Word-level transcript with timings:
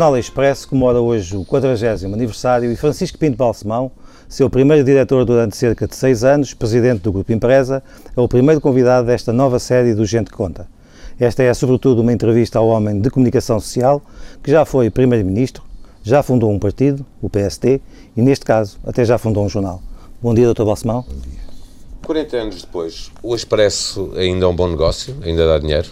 Jornal 0.00 0.16
Expresso 0.16 0.66
comemora 0.66 0.98
hoje 0.98 1.36
o 1.36 1.44
40 1.44 2.06
aniversário 2.06 2.72
e 2.72 2.74
Francisco 2.74 3.18
Pinto 3.18 3.36
Balsemão, 3.36 3.92
seu 4.30 4.48
primeiro 4.48 4.82
diretor 4.82 5.26
durante 5.26 5.54
cerca 5.54 5.86
de 5.86 5.94
seis 5.94 6.24
anos, 6.24 6.54
presidente 6.54 7.02
do 7.02 7.12
Grupo 7.12 7.30
Empresa, 7.30 7.82
é 8.16 8.18
o 8.18 8.26
primeiro 8.26 8.62
convidado 8.62 9.08
desta 9.08 9.30
nova 9.30 9.58
série 9.58 9.94
do 9.94 10.06
Gente 10.06 10.30
Conta. 10.30 10.66
Esta 11.18 11.42
é, 11.42 11.52
sobretudo, 11.52 12.00
uma 12.00 12.14
entrevista 12.14 12.58
ao 12.58 12.68
homem 12.68 12.98
de 12.98 13.10
comunicação 13.10 13.60
social 13.60 14.00
que 14.42 14.50
já 14.50 14.64
foi 14.64 14.88
primeiro-ministro, 14.88 15.62
já 16.02 16.22
fundou 16.22 16.50
um 16.50 16.58
partido, 16.58 17.04
o 17.20 17.28
PST, 17.28 17.82
e 18.16 18.22
neste 18.22 18.46
caso 18.46 18.78
até 18.86 19.04
já 19.04 19.18
fundou 19.18 19.44
um 19.44 19.50
jornal. 19.50 19.82
Bom 20.22 20.32
dia, 20.32 20.50
Dr. 20.50 20.64
Balsemão. 20.64 21.04
Bom 21.06 21.14
dia. 21.28 21.40
40 22.06 22.36
anos 22.38 22.62
depois, 22.62 23.10
o 23.22 23.34
Expresso 23.34 24.12
ainda 24.16 24.46
é 24.46 24.48
um 24.48 24.56
bom 24.56 24.66
negócio? 24.66 25.14
Ainda 25.22 25.46
dá 25.46 25.58
dinheiro? 25.58 25.90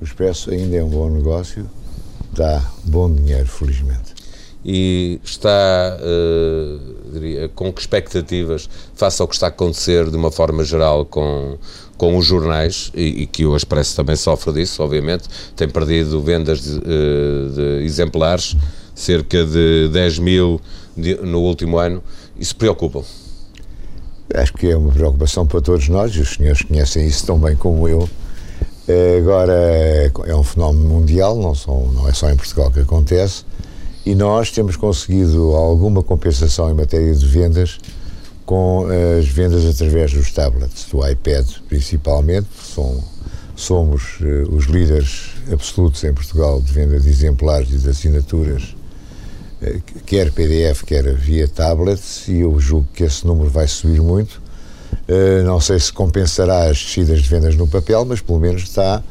O 0.00 0.04
Expresso 0.04 0.52
ainda 0.52 0.76
é 0.76 0.84
um 0.84 0.88
bom 0.88 1.10
negócio, 1.10 1.68
dá 2.32 2.62
bom 2.84 3.12
dinheiro, 3.12 3.46
felizmente. 3.46 4.14
E 4.64 5.20
está, 5.24 5.98
uh, 6.00 7.10
diria, 7.12 7.48
com 7.48 7.72
que 7.72 7.80
expectativas 7.80 8.68
face 8.94 9.20
ao 9.20 9.26
que 9.26 9.34
está 9.34 9.46
a 9.46 9.48
acontecer 9.48 10.08
de 10.08 10.16
uma 10.16 10.30
forma 10.30 10.62
geral 10.62 11.04
com, 11.04 11.58
com 11.96 12.16
os 12.16 12.24
jornais, 12.24 12.92
e, 12.94 13.22
e 13.22 13.26
que 13.26 13.44
o 13.44 13.56
Expresso 13.56 13.96
também 13.96 14.14
sofre 14.14 14.52
disso, 14.52 14.82
obviamente, 14.82 15.24
tem 15.56 15.68
perdido 15.68 16.22
vendas 16.22 16.62
de, 16.62 16.78
uh, 16.78 17.52
de 17.54 17.84
exemplares, 17.84 18.56
cerca 18.94 19.44
de 19.44 19.88
10 19.92 20.18
mil 20.20 20.60
de, 20.96 21.16
no 21.16 21.40
último 21.40 21.78
ano, 21.78 22.02
isso 22.38 22.54
preocupa? 22.54 23.02
Acho 24.34 24.52
que 24.54 24.68
é 24.68 24.76
uma 24.76 24.92
preocupação 24.92 25.44
para 25.44 25.60
todos 25.60 25.88
nós, 25.88 26.14
e 26.14 26.20
os 26.20 26.34
senhores 26.34 26.62
conhecem 26.62 27.04
isso 27.06 27.26
tão 27.26 27.38
bem 27.38 27.56
como 27.56 27.88
eu. 27.88 28.08
Eh, 28.88 29.18
agora 29.18 29.52
é 30.26 30.34
um 30.34 30.42
fenómeno 30.42 30.88
mundial, 30.88 31.36
não, 31.36 31.86
não 31.92 32.08
é 32.08 32.12
só 32.12 32.30
em 32.30 32.36
Portugal 32.36 32.70
que 32.70 32.80
acontece, 32.80 33.44
e 34.04 34.14
nós 34.14 34.50
temos 34.50 34.76
conseguido 34.76 35.54
alguma 35.54 36.02
compensação 36.02 36.70
em 36.70 36.74
matéria 36.74 37.14
de 37.14 37.24
vendas 37.24 37.78
com 38.44 38.86
as 39.18 39.28
vendas 39.28 39.64
através 39.64 40.12
dos 40.12 40.32
tablets, 40.32 40.86
do 40.90 41.08
iPad 41.08 41.46
principalmente, 41.68 42.48
são, 42.62 43.02
somos 43.54 44.18
uh, 44.20 44.54
os 44.54 44.64
líderes 44.64 45.30
absolutos 45.50 46.02
em 46.02 46.12
Portugal 46.12 46.60
de 46.60 46.72
venda 46.72 46.98
de 46.98 47.08
exemplares 47.08 47.70
e 47.70 47.78
de 47.78 47.88
assinaturas 47.88 48.74
eh, 49.62 49.78
quer 50.04 50.32
PDF, 50.32 50.82
quer 50.82 51.14
via 51.14 51.46
tablets, 51.46 52.26
e 52.26 52.40
eu 52.40 52.58
julgo 52.58 52.88
que 52.92 53.04
esse 53.04 53.24
número 53.24 53.48
vai 53.48 53.68
subir 53.68 54.02
muito. 54.02 54.41
Eh, 55.08 55.42
não 55.42 55.60
sei 55.60 55.78
se 55.78 55.92
compensará 55.92 56.64
as 56.64 56.78
descidas 56.78 57.22
de 57.22 57.28
vendas 57.28 57.56
no 57.56 57.66
papel, 57.66 58.04
mas 58.04 58.20
pelo 58.20 58.38
menos 58.38 58.62
está 58.62 59.02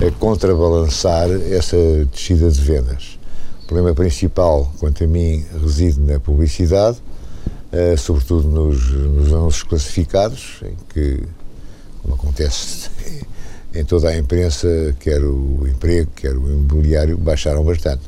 a 0.00 0.10
contrabalançar 0.18 1.28
essa 1.50 1.76
descida 2.12 2.50
de 2.50 2.60
vendas. 2.60 3.18
O 3.62 3.66
problema 3.66 3.94
principal, 3.94 4.72
quanto 4.78 5.04
a 5.04 5.06
mim, 5.06 5.44
reside 5.62 6.00
na 6.00 6.18
publicidade, 6.20 6.98
eh, 7.72 7.96
sobretudo 7.96 8.48
nos, 8.48 8.90
nos 8.90 9.32
anúncios 9.32 9.62
classificados, 9.62 10.60
em 10.62 10.76
que, 10.92 11.22
como 12.02 12.14
acontece 12.14 12.90
em 13.74 13.84
toda 13.84 14.08
a 14.08 14.16
imprensa, 14.16 14.68
quer 14.98 15.22
o 15.22 15.66
emprego, 15.66 16.10
quer 16.14 16.36
o 16.36 16.48
imobiliário, 16.48 17.16
baixaram 17.16 17.64
bastante. 17.64 18.02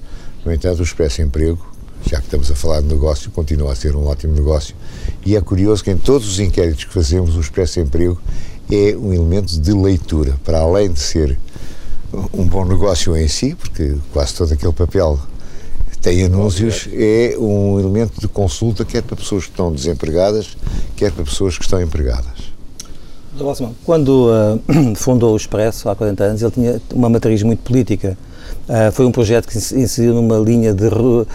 No 0.44 0.52
entanto, 0.52 0.80
o 0.80 0.82
Expresso 0.82 1.22
Emprego 1.22 1.78
já 2.06 2.18
que 2.18 2.24
estamos 2.24 2.50
a 2.50 2.54
falar 2.54 2.80
de 2.80 2.86
negócio, 2.86 3.30
continua 3.30 3.72
a 3.72 3.74
ser 3.74 3.96
um 3.96 4.06
ótimo 4.06 4.34
negócio. 4.34 4.74
E 5.24 5.36
é 5.36 5.40
curioso 5.40 5.84
que 5.84 5.90
em 5.90 5.96
todos 5.96 6.28
os 6.28 6.40
inquéritos 6.40 6.84
que 6.84 6.92
fazemos, 6.92 7.36
o 7.36 7.40
Expresso 7.40 7.80
Emprego 7.80 8.20
é 8.70 8.96
um 8.96 9.12
elemento 9.12 9.58
de 9.58 9.72
leitura, 9.72 10.34
para 10.44 10.60
além 10.60 10.92
de 10.92 11.00
ser 11.00 11.38
um 12.32 12.44
bom 12.44 12.64
negócio 12.64 13.16
em 13.16 13.28
si, 13.28 13.54
porque 13.54 13.96
quase 14.12 14.34
todo 14.34 14.52
aquele 14.52 14.72
papel 14.72 15.18
tem 16.00 16.24
anúncios, 16.24 16.88
é 16.92 17.36
um 17.38 17.78
elemento 17.78 18.20
de 18.20 18.28
consulta, 18.28 18.84
quer 18.84 19.02
para 19.02 19.16
pessoas 19.16 19.44
que 19.44 19.50
estão 19.50 19.72
desempregadas, 19.72 20.56
quer 20.96 21.12
para 21.12 21.24
pessoas 21.24 21.58
que 21.58 21.64
estão 21.64 21.82
empregadas. 21.82 22.52
Quando 23.84 24.28
uh, 24.28 24.94
fundou 24.96 25.34
o 25.34 25.36
Expresso, 25.36 25.88
há 25.88 25.96
40 25.96 26.24
anos, 26.24 26.42
ele 26.42 26.50
tinha 26.50 26.80
uma 26.92 27.08
matriz 27.08 27.42
muito 27.42 27.60
política. 27.60 28.16
Uh, 28.68 28.92
foi 28.92 29.06
um 29.06 29.12
projeto 29.12 29.48
que 29.48 29.58
se 29.58 29.78
inseriu 29.78 30.12
numa 30.14 30.36
linha 30.38 30.74
de 30.74 30.86
uh, 30.86 31.26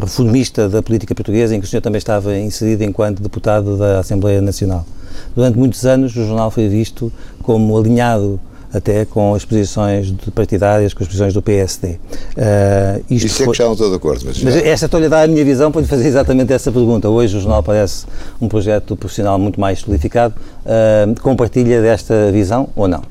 reformista 0.00 0.68
da 0.68 0.82
política 0.82 1.14
portuguesa, 1.14 1.54
em 1.54 1.60
que 1.60 1.66
o 1.66 1.68
senhor 1.68 1.82
também 1.82 1.98
estava 1.98 2.36
inserido 2.36 2.82
enquanto 2.82 3.22
deputado 3.22 3.76
da 3.76 3.98
Assembleia 3.98 4.40
Nacional. 4.40 4.86
Durante 5.34 5.58
muitos 5.58 5.84
anos, 5.84 6.16
o 6.16 6.26
jornal 6.26 6.50
foi 6.50 6.68
visto 6.68 7.12
como 7.42 7.76
alinhado 7.76 8.40
até 8.74 9.04
com 9.04 9.34
as 9.34 9.44
posições 9.44 10.12
partidárias, 10.34 10.92
com 10.92 11.04
as 11.04 11.06
posições 11.06 11.32
do 11.32 11.40
PSD. 11.40 11.90
Uh, 11.90 13.04
isto 13.08 13.26
Isso 13.26 13.42
é 13.44 13.46
que 13.46 13.56
já 13.56 13.64
não 13.64 13.72
estou 13.72 13.88
de 13.88 13.94
acordo. 13.94 14.24
Mas, 14.26 14.42
mas 14.42 14.56
esta 14.56 14.86
estou-lhe 14.86 15.06
a 15.06 15.08
dar 15.08 15.22
a 15.22 15.28
minha 15.28 15.44
visão 15.44 15.70
para 15.70 15.80
lhe 15.80 15.86
fazer 15.86 16.08
exatamente 16.08 16.52
essa 16.52 16.72
pergunta. 16.72 17.08
Hoje 17.08 17.36
o 17.36 17.40
jornal 17.40 17.62
parece 17.62 18.04
um 18.40 18.48
projeto 18.48 18.96
profissional 18.96 19.38
muito 19.38 19.60
mais 19.60 19.78
solidificado. 19.78 20.34
Uh, 20.66 21.20
compartilha 21.20 21.80
desta 21.80 22.32
visão 22.32 22.68
ou 22.74 22.88
não? 22.88 23.02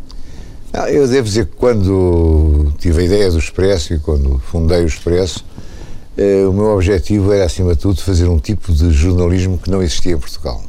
Ah, 0.76 0.90
eu 0.90 1.08
devo 1.08 1.28
dizer 1.28 1.46
que 1.46 1.56
quando 1.56 2.74
tive 2.80 3.04
a 3.04 3.06
ideia 3.06 3.30
do 3.30 3.38
Expresso 3.38 3.94
e 3.94 4.00
quando 4.00 4.40
fundei 4.40 4.82
o 4.82 4.88
Expresso, 4.88 5.46
eh, 6.18 6.48
o 6.48 6.52
meu 6.52 6.66
objetivo 6.74 7.32
era, 7.32 7.46
acima 7.46 7.76
de 7.76 7.80
tudo, 7.80 8.02
fazer 8.02 8.28
um 8.28 8.40
tipo 8.40 8.74
de 8.74 8.90
jornalismo 8.90 9.60
que 9.60 9.70
não 9.70 9.84
existia 9.84 10.14
em 10.14 10.18
Portugal. 10.18 10.64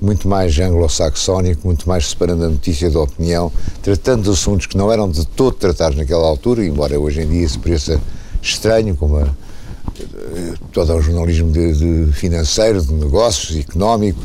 Muito 0.00 0.28
mais 0.28 0.56
anglo-saxónico, 0.60 1.66
muito 1.66 1.88
mais 1.88 2.10
separando 2.10 2.44
a 2.44 2.48
notícia 2.50 2.88
da 2.88 3.00
opinião, 3.00 3.50
tratando 3.82 4.22
de 4.22 4.30
assuntos 4.30 4.66
que 4.66 4.76
não 4.76 4.92
eram 4.92 5.10
de 5.10 5.26
todo 5.26 5.54
tratados 5.54 5.98
naquela 5.98 6.28
altura, 6.28 6.64
embora 6.64 6.96
hoje 6.96 7.22
em 7.22 7.28
dia 7.28 7.48
se 7.48 7.58
pareça 7.58 8.00
estranho, 8.40 8.94
como 8.94 9.16
a, 9.16 9.22
eh, 9.22 10.54
todo 10.70 10.94
o 10.94 11.02
jornalismo 11.02 11.50
de, 11.50 12.06
de 12.06 12.12
financeiro, 12.12 12.80
de 12.80 12.92
negócios, 12.92 13.58
económico, 13.58 14.20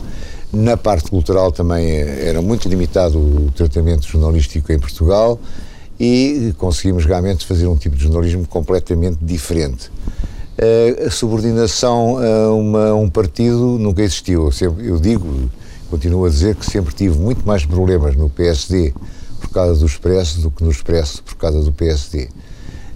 na 0.55 0.77
parte 0.77 1.09
cultural 1.09 1.51
também 1.51 1.91
era 1.91 2.41
muito 2.41 2.67
limitado 2.69 3.19
o 3.19 3.51
tratamento 3.51 4.07
jornalístico 4.07 4.71
em 4.71 4.79
Portugal 4.79 5.39
e 5.99 6.53
conseguimos 6.57 7.05
realmente 7.05 7.45
fazer 7.45 7.67
um 7.67 7.75
tipo 7.75 7.95
de 7.95 8.03
jornalismo 8.03 8.47
completamente 8.47 9.17
diferente. 9.21 9.91
A 11.05 11.09
subordinação 11.09 12.17
a 12.17 12.53
uma, 12.53 12.93
um 12.95 13.09
partido 13.09 13.77
nunca 13.77 14.01
existiu. 14.01 14.45
Eu, 14.45 14.51
sempre, 14.51 14.87
eu 14.87 14.99
digo, 14.99 15.49
continuo 15.89 16.25
a 16.25 16.29
dizer 16.29 16.55
que 16.55 16.65
sempre 16.65 16.93
tive 16.93 17.17
muito 17.17 17.45
mais 17.45 17.65
problemas 17.65 18.15
no 18.15 18.29
PSD 18.29 18.93
por 19.41 19.49
causa 19.49 19.79
do 19.79 19.85
Expresso 19.85 20.41
do 20.41 20.49
que 20.49 20.63
no 20.63 20.71
Expresso 20.71 21.21
por 21.23 21.35
causa 21.35 21.61
do 21.61 21.71
PSD. 21.71 22.29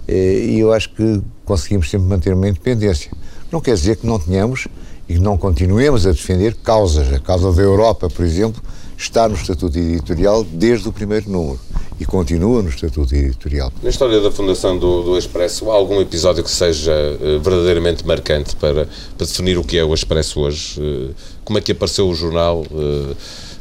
E 0.08 0.58
eu 0.58 0.72
acho 0.72 0.92
que 0.94 1.22
conseguimos 1.44 1.90
sempre 1.90 2.08
manter 2.08 2.32
uma 2.32 2.48
independência. 2.48 3.10
Não 3.52 3.60
quer 3.60 3.74
dizer 3.74 3.96
que 3.96 4.06
não 4.06 4.18
tenhamos 4.18 4.66
e 5.10 5.18
não 5.18 5.36
continuemos 5.36 6.06
a 6.06 6.12
defender 6.12 6.54
causas. 6.62 7.12
A 7.12 7.18
causa 7.18 7.52
da 7.52 7.60
Europa, 7.60 8.08
por 8.08 8.24
exemplo, 8.24 8.62
está 8.96 9.28
no 9.28 9.34
Estatuto 9.34 9.76
Editorial 9.76 10.44
desde 10.44 10.88
o 10.88 10.92
primeiro 10.92 11.28
número 11.28 11.58
e 11.98 12.04
continua 12.04 12.62
no 12.62 12.68
Estatuto 12.68 13.12
Editorial. 13.12 13.72
Na 13.82 13.90
história 13.90 14.20
da 14.20 14.30
fundação 14.30 14.78
do, 14.78 15.02
do 15.02 15.18
Expresso, 15.18 15.68
há 15.68 15.74
algum 15.74 16.00
episódio 16.00 16.44
que 16.44 16.50
seja 16.50 16.92
uh, 16.92 17.40
verdadeiramente 17.40 18.06
marcante 18.06 18.54
para, 18.54 18.86
para 19.18 19.26
definir 19.26 19.58
o 19.58 19.64
que 19.64 19.76
é 19.76 19.84
o 19.84 19.92
Expresso 19.92 20.42
hoje? 20.42 20.80
Uh, 20.80 21.12
como 21.44 21.58
é 21.58 21.60
que 21.60 21.72
apareceu 21.72 22.08
o 22.08 22.14
jornal? 22.14 22.64
Uh, 22.70 23.16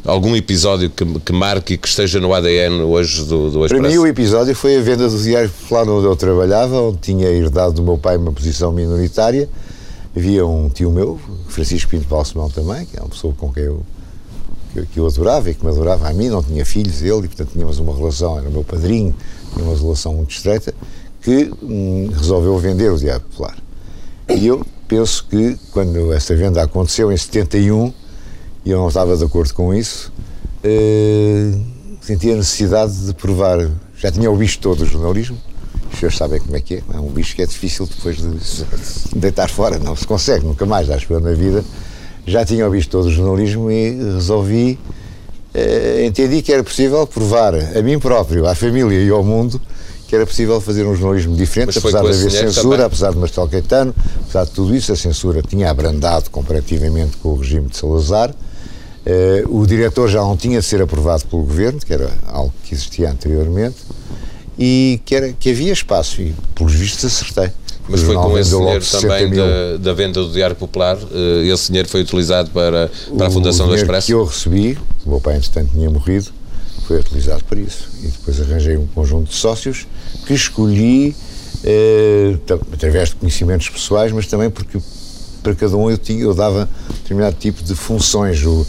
algum 0.06 0.36
episódio 0.36 0.88
que, 0.92 1.04
que 1.20 1.34
marque 1.34 1.74
e 1.74 1.78
que 1.80 1.88
esteja 1.88 2.20
no 2.20 2.31
ADN 2.31 2.84
hoje 2.84 3.26
do, 3.26 3.50
do 3.50 3.66
Expresso? 3.66 3.81
Para 3.81 3.90
mim 3.90 3.98
o 3.98 4.06
episódio 4.06 4.54
foi 4.54 4.78
a 4.78 4.81
venda 4.81 5.10
do 5.10 5.18
Diário 5.18 5.50
Popular 5.50 5.90
onde 5.90 6.06
eu 6.06 6.16
trabalhava, 6.16 6.80
onde 6.80 7.00
tinha 7.00 7.28
herdado 7.28 7.74
do 7.74 7.81
meu 7.81 7.98
pai 7.98 8.18
uma 8.18 8.31
posição 8.31 8.72
minoritária 8.72 9.50
havia 10.19 10.45
um 10.45 10.69
tio 10.69 10.92
meu, 10.92 11.19
Francisco 11.48 11.89
Pinto 11.89 12.07
Balsemão 12.07 12.50
também, 12.50 12.86
que 12.86 12.98
é 12.98 13.01
uma 13.01 13.10
pessoa 13.10 13.33
com 13.33 13.51
quem 13.51 13.63
eu, 13.63 13.81
que, 14.74 14.86
que, 14.86 15.00
eu 15.00 15.07
adorava 15.07 15.50
e 15.50 15.54
que 15.54 15.66
me 15.66 15.71
adorava 15.71 16.10
a 16.10 16.13
mim, 16.13 16.27
não 16.27 16.44
tinha 16.44 16.66
filhos 16.66 17.01
ele, 17.01 17.25
e 17.25 17.27
portanto 17.27 17.51
tínhamos 17.54 17.80
uma 17.80 17.95
relação, 17.95 18.38
era 18.38 18.48
o 18.48 18.51
meu 18.51 18.63
padrinho, 18.63 19.16
tínhamos 19.54 19.80
uma 19.80 19.83
relação 19.86 20.13
muito 20.13 20.31
estreita, 20.31 20.74
que 21.21 21.51
hum, 21.63 22.10
resolveu 22.13 22.57
vender 22.60 22.92
o 22.92 22.98
Diário 22.98 23.21
Popular. 23.21 23.57
E 24.30 24.45
eu 24.45 24.66
penso 24.88 25.25
que 25.25 25.57
quando 25.71 26.13
essa 26.13 26.36
venda 26.36 26.62
aconteceu 26.62 27.12
em 27.12 27.18
71, 27.18 27.94
e 28.65 28.72
eu 28.72 28.77
não 28.77 28.89
estava 28.89 29.15
de 29.15 29.24
acordo 29.24 29.54
com 29.54 29.74
isso, 29.74 30.12
eh, 30.63 31.51
senti 32.01 32.31
a 32.31 32.36
necessidade 32.36 33.06
de 33.06 33.13
provar, 33.13 33.69
já 33.98 34.12
tinha 34.12 34.30
o 34.30 34.36
visto 34.36 34.62
todo 34.62 34.81
o 34.81 34.86
jornalismo, 34.86 35.38
os 35.91 36.00
senhores 36.00 36.18
sabem 36.18 36.39
como 36.39 36.56
é 36.56 36.62
que 36.62 36.75
é. 36.75 36.83
É 36.94 37.00
um 37.00 37.09
bicho 37.09 37.36
que 37.36 37.41
é 37.41 37.45
difícil 37.45 37.88
depois 37.88 38.18
de 38.18 38.65
deitar 39.18 39.50
fora, 39.50 39.80
não 39.80 39.95
se 39.95 40.06
consegue, 40.06 40.45
nunca 40.45 40.65
mais, 40.65 40.89
acho 40.89 41.07
que 41.07 41.13
na 41.13 41.31
vida. 41.33 41.63
Já 42.25 42.45
tinha 42.45 42.69
visto 42.69 42.89
todo 42.89 43.06
o 43.06 43.12
jornalismo 43.12 43.71
e 43.71 43.91
resolvi, 44.13 44.77
eh, 45.53 46.06
entendi 46.06 46.41
que 46.41 46.53
era 46.53 46.63
possível 46.63 47.07
provar 47.07 47.56
a 47.56 47.81
mim 47.81 47.97
próprio, 47.97 48.45
à 48.47 48.53
família 48.53 49.01
e 49.01 49.09
ao 49.09 49.24
mundo 49.24 49.59
que 50.09 50.15
era 50.15 50.25
possível 50.25 50.59
fazer 50.59 50.88
um 50.88 50.95
jornalismo 50.95 51.36
diferente, 51.36 51.77
apesar 51.77 52.01
de 52.01 52.07
haver 52.07 52.31
censura, 52.31 52.77
também. 52.77 52.86
apesar 52.88 53.12
de 53.12 53.18
Marcelo 53.19 53.47
Caetano, 53.47 53.94
apesar 54.24 54.45
de 54.45 54.51
tudo 54.51 54.75
isso, 54.75 54.91
a 54.91 54.95
censura 54.95 55.44
tinha 55.44 55.69
abrandado 55.69 56.31
comparativamente 56.31 57.15
com 57.18 57.30
o 57.30 57.36
regime 57.36 57.68
de 57.68 57.77
Salazar. 57.77 58.31
Uh, 58.31 59.59
o 59.62 59.68
diretor 59.68 60.09
já 60.09 60.21
não 60.21 60.36
tinha 60.36 60.62
de 60.62 60.65
ser 60.65 60.81
aprovado 60.81 61.25
pelo 61.27 61.44
governo, 61.44 61.80
que 61.80 61.94
era 61.94 62.12
algo 62.25 62.51
que 62.63 62.74
existia 62.74 63.12
anteriormente 63.12 63.77
e 64.60 65.00
que, 65.06 65.16
era, 65.16 65.32
que 65.32 65.50
havia 65.50 65.72
espaço 65.72 66.22
e, 66.22 66.36
pelos 66.54 66.74
vistos, 66.74 67.06
acertei. 67.06 67.50
Mas 67.88 68.02
foi 68.02 68.14
com 68.14 68.38
esse 68.38 68.56
dinheiro 68.56 68.86
também 68.86 69.30
da, 69.32 69.78
da, 69.80 69.94
venda 69.94 70.22
do 70.22 70.32
Diário 70.32 70.56
Popular, 70.56 70.96
uh, 70.96 71.44
esse 71.44 71.68
dinheiro 71.68 71.88
foi 71.90 72.02
utilizado 72.02 72.52
para, 72.52 72.92
para 73.18 73.28
a 73.28 73.32
Fundação 73.32 73.68
do 73.68 73.74
Expresso? 73.74 74.06
que 74.08 74.14
eu 74.14 74.24
recebi, 74.26 74.78
o 75.06 75.10
meu 75.10 75.22
pai 75.22 75.38
entretanto 75.38 75.72
tinha 75.72 75.90
morrido, 75.90 76.30
foi 76.86 77.00
utilizado 77.00 77.44
para 77.46 77.60
isso. 77.60 77.90
E 78.04 78.08
depois 78.08 78.40
arranjei 78.42 78.78
um 78.78 78.86
conjunto 78.88 79.30
de 79.30 79.36
sócios 79.36 79.88
que 80.28 80.34
escolhi 80.36 81.16
uh, 81.64 82.56
através 82.74 83.10
de 83.10 83.16
conhecimentos 83.16 83.70
pessoais, 83.70 84.12
mas 84.12 84.28
também 84.28 84.52
porque 84.52 84.78
para 85.42 85.56
cada 85.56 85.76
um 85.76 85.90
eu, 85.90 85.98
tinha, 85.98 86.22
eu 86.22 86.34
dava 86.36 86.70
determinado 86.90 87.38
tipo 87.40 87.64
de 87.64 87.74
funções. 87.74 88.44
O, 88.44 88.68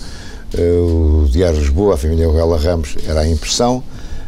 uh, 0.55 1.25
o 1.25 1.29
Diário 1.31 1.57
de 1.57 1.63
Lisboa, 1.63 1.95
a 1.95 1.97
família 1.99 2.27
Ruela 2.27 2.59
Ramos, 2.59 2.97
era 3.07 3.21
a 3.21 3.29
impressão, 3.29 3.83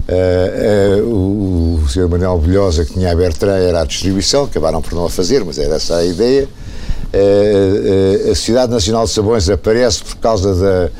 Uh, 0.08 1.04
uh, 1.04 1.84
o, 1.84 1.88
Sr. 1.88 2.08
Manuel 2.08 2.38
Bilhosa, 2.38 2.84
que 2.84 2.94
tinha 2.94 3.12
aberto 3.12 3.46
era 3.46 3.82
a 3.82 3.84
distribuição, 3.84 4.44
acabaram 4.44 4.82
por 4.82 4.94
não 4.94 5.04
a 5.04 5.10
fazer, 5.10 5.44
mas 5.44 5.58
era 5.58 5.76
essa 5.76 5.96
a 5.96 6.04
ideia. 6.04 6.48
Uh, 7.14 8.30
a 8.30 8.34
Sociedade 8.34 8.72
Nacional 8.72 9.04
de 9.04 9.10
Sabões 9.12 9.48
aparece 9.48 10.02
por 10.02 10.16
causa 10.16 10.54
da, 10.54 10.90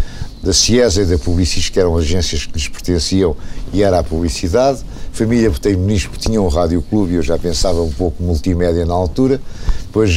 da 0.43 0.53
CIESA 0.53 1.03
e 1.03 1.07
da 1.07 1.19
Publicis, 1.19 1.69
que 1.69 1.81
eram 1.81 1.97
agências 1.97 2.47
que 2.47 2.53
lhes 2.53 2.69
pertenciam, 2.69 3.37
e 3.73 3.83
era 3.83 3.99
a 3.99 4.05
publicidade. 4.05 4.81
Família 5.13 5.51
Botei 5.51 5.77
Munisco 5.77 6.17
tinha 6.17 6.41
um 6.41 6.49
rádio 6.49 6.81
clube 6.83 7.13
e 7.13 7.17
eu 7.17 7.23
já 7.23 7.37
pensava 7.37 7.83
um 7.83 7.91
pouco 7.91 8.23
multimédia 8.23 8.87
na 8.87 8.95
altura. 8.95 9.41
Depois, 9.83 10.11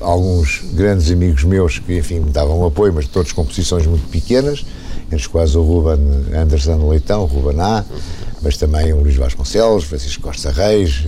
alguns 0.00 0.62
grandes 0.72 1.10
amigos 1.12 1.44
meus 1.44 1.78
que, 1.78 1.98
enfim, 1.98 2.20
me 2.20 2.30
davam 2.30 2.64
apoio, 2.66 2.92
mas 2.92 3.06
todos 3.06 3.30
com 3.32 3.44
posições 3.44 3.86
muito 3.86 4.08
pequenas 4.08 4.64
os 5.14 5.26
quais 5.26 5.54
o 5.54 5.62
Ruben 5.62 5.98
Anderson 6.34 6.88
Leitão, 6.88 7.24
Ruben 7.24 7.60
A, 7.60 7.84
mas 8.42 8.56
também 8.56 8.92
o 8.92 9.00
Luís 9.00 9.16
Vasconcelos, 9.16 9.84
Francisco 9.84 10.22
Costa 10.22 10.50
Reis, 10.50 11.04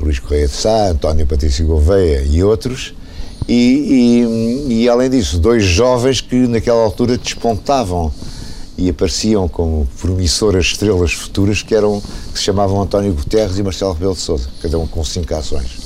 Luís 0.00 0.18
Correia 0.18 0.46
de 0.46 0.54
Sá, 0.54 0.88
António 0.88 1.26
Patrício 1.26 1.66
Gouveia 1.66 2.22
e 2.22 2.42
outros. 2.42 2.94
E, 3.48 4.66
e, 4.68 4.82
e, 4.82 4.88
além 4.88 5.08
disso, 5.08 5.38
dois 5.38 5.62
jovens 5.62 6.20
que 6.20 6.48
naquela 6.48 6.82
altura 6.82 7.16
despontavam 7.16 8.12
e 8.76 8.90
apareciam 8.90 9.48
como 9.48 9.86
promissoras 10.00 10.66
estrelas 10.66 11.12
futuras 11.12 11.62
que 11.62 11.74
eram 11.74 12.02
que 12.32 12.38
se 12.38 12.44
chamavam 12.44 12.82
António 12.82 13.12
Guterres 13.14 13.56
e 13.58 13.62
Marcelo 13.62 13.92
Rebelo 13.92 14.14
de 14.14 14.20
Sousa, 14.20 14.48
cada 14.60 14.78
um 14.78 14.86
com 14.86 15.02
cinco 15.04 15.34
ações. 15.34 15.78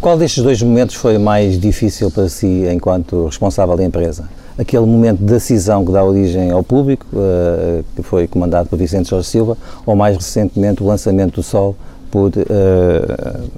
Qual 0.00 0.18
destes 0.18 0.42
dois 0.42 0.60
momentos 0.62 0.96
foi 0.96 1.16
mais 1.16 1.58
difícil 1.58 2.10
para 2.10 2.28
si 2.28 2.64
enquanto 2.70 3.26
responsável 3.26 3.76
da 3.76 3.84
empresa? 3.84 4.28
Aquele 4.60 4.84
momento 4.84 5.18
de 5.18 5.24
decisão 5.24 5.84
que 5.84 5.90
dá 5.90 6.04
origem 6.04 6.50
ao 6.50 6.62
público, 6.62 7.06
uh, 7.14 7.82
que 7.96 8.02
foi 8.02 8.26
comandado 8.26 8.68
por 8.68 8.78
Vicente 8.78 9.08
Jorge 9.08 9.26
Silva, 9.26 9.56
ou 9.86 9.96
mais 9.96 10.16
recentemente 10.16 10.82
o 10.82 10.86
lançamento 10.86 11.36
do 11.36 11.42
Sol 11.42 11.74
por 12.10 12.28
uh, 12.28 13.50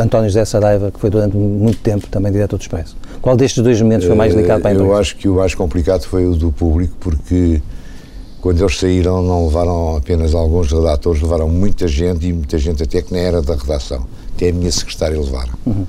António 0.00 0.28
José 0.28 0.44
Saraiva, 0.44 0.92
que 0.92 1.00
foi 1.00 1.10
durante 1.10 1.36
muito 1.36 1.78
tempo 1.78 2.06
também 2.06 2.30
diretor 2.30 2.56
do 2.56 2.62
Expresso. 2.62 2.96
Qual 3.20 3.36
destes 3.36 3.62
dois 3.62 3.80
momentos 3.82 4.06
foi 4.06 4.14
mais 4.14 4.32
delicado 4.32 4.60
para 4.60 4.70
a 4.70 4.74
empresa? 4.74 4.90
Eu 4.90 4.96
acho 4.96 5.16
que 5.16 5.28
o 5.28 5.34
mais 5.36 5.54
complicado 5.54 6.02
foi 6.04 6.24
o 6.24 6.36
do 6.36 6.52
público, 6.52 6.94
porque 7.00 7.60
quando 8.40 8.60
eles 8.60 8.78
saíram 8.78 9.22
não 9.22 9.46
levaram 9.46 9.96
apenas 9.96 10.34
alguns 10.34 10.70
redatores, 10.70 11.20
levaram 11.20 11.48
muita 11.48 11.88
gente 11.88 12.28
e 12.28 12.32
muita 12.32 12.58
gente 12.58 12.82
até 12.82 13.02
que 13.02 13.12
nem 13.12 13.22
era 13.22 13.42
da 13.42 13.56
redação. 13.56 14.06
Até 14.42 14.50
a 14.50 14.52
minha 14.52 14.72
secretária 14.72 15.20
levaram. 15.20 15.52
Uhum. 15.64 15.86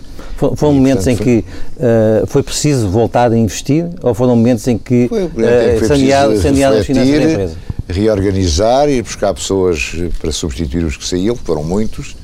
Foram 0.56 0.74
momentos 0.74 1.08
em 1.08 1.16
que 1.16 1.44
uh, 1.78 2.28
foi 2.28 2.44
preciso 2.44 2.88
voltar 2.88 3.32
a 3.32 3.38
investir 3.38 3.88
ou 4.02 4.14
foram 4.14 4.36
momentos 4.36 4.68
em 4.68 4.78
que 4.78 5.08
foi, 5.08 5.24
uh, 5.24 5.88
sanearam 5.88 6.34
as 6.34 6.42
finanças 6.42 6.88
da 6.88 7.04
empresa? 7.04 7.56
Reorganizar, 7.88 8.90
ir 8.90 9.02
buscar 9.02 9.34
pessoas 9.34 9.96
para 10.20 10.32
substituir 10.32 10.86
os 10.86 10.98
que 10.98 11.06
saíam, 11.06 11.36
que 11.36 11.44
foram 11.44 11.64
muitos, 11.64 12.16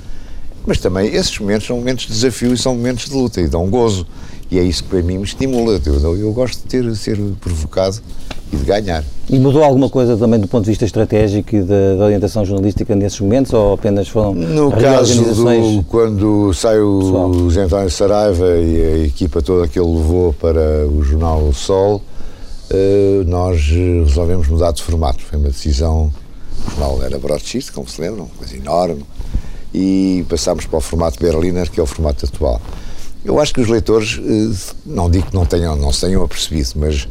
mas 0.66 0.78
também 0.80 1.14
esses 1.14 1.38
momentos 1.40 1.68
são 1.68 1.78
momentos 1.78 2.06
de 2.06 2.14
desafio 2.14 2.54
e 2.54 2.58
são 2.58 2.76
momentos 2.76 3.06
de 3.06 3.14
luta 3.14 3.42
e 3.42 3.48
dão 3.48 3.70
gozo. 3.70 4.06
E 4.52 4.58
é 4.58 4.64
isso 4.64 4.84
que 4.84 4.90
para 4.90 5.02
mim 5.04 5.20
me 5.20 5.24
estimula. 5.24 5.80
Eu, 5.86 6.18
eu 6.18 6.34
gosto 6.34 6.62
de 6.62 6.68
ter, 6.68 6.96
ser 6.96 7.18
provocado 7.40 8.00
e 8.52 8.58
de 8.58 8.66
ganhar. 8.66 9.04
E 9.30 9.38
mudou 9.38 9.64
alguma 9.64 9.90
coisa 9.90 10.18
também 10.18 10.40
do 10.40 10.48
ponto 10.48 10.64
de 10.64 10.72
vista 10.72 10.86
estratégico 10.86 11.56
e 11.56 11.62
da, 11.62 11.96
da 11.98 12.06
orientação 12.06 12.44
jornalística 12.44 12.96
nesses 12.96 13.20
momentos 13.20 13.54
ou 13.54 13.74
apenas 13.74 14.08
foram 14.08 14.34
No 14.34 14.72
caso 14.72 15.24
do, 15.24 15.84
quando 15.84 16.52
sai 16.56 16.80
o 16.80 17.48
Zé 17.52 17.62
António 17.62 17.92
Saraiva 17.92 18.58
e 18.58 18.82
a 18.82 19.06
equipa 19.06 19.40
toda 19.42 19.68
que 19.68 19.78
ele 19.78 19.88
levou 19.88 20.34
para 20.34 20.88
o 20.88 21.04
jornal 21.04 21.44
O 21.48 21.54
Sol, 21.54 22.02
eh, 22.72 23.24
nós 23.28 23.62
resolvemos 23.68 24.48
mudar 24.48 24.72
de 24.72 24.82
formato. 24.82 25.22
Foi 25.22 25.38
uma 25.38 25.50
decisão, 25.50 26.12
o 26.66 26.72
jornal 26.72 27.04
era 27.04 27.20
broadsheet, 27.20 27.72
como 27.72 27.88
se 27.88 28.02
lembram, 28.02 28.24
uma 28.24 28.36
coisa 28.36 28.58
enorme, 28.58 29.06
e 29.74 30.26
passámos 30.30 30.66
para 30.66 30.78
o 30.78 30.82
formato 30.82 31.20
Berliner, 31.20 31.70
que 31.70 31.80
é 31.80 31.84
o 31.84 31.86
formato 31.86 32.26
atual. 32.26 32.62
Eu 33.24 33.40
acho 33.40 33.54
que 33.54 33.62
os 33.62 33.68
leitores, 33.68 34.20
eh, 34.20 34.74
não 34.86 35.10
digo 35.10 35.28
que 35.28 35.36
não, 35.36 35.46
tenham, 35.46 35.76
não 35.76 35.92
se 35.92 36.02
tenham 36.02 36.24
apercebido, 36.24 36.72
mas 36.78 37.08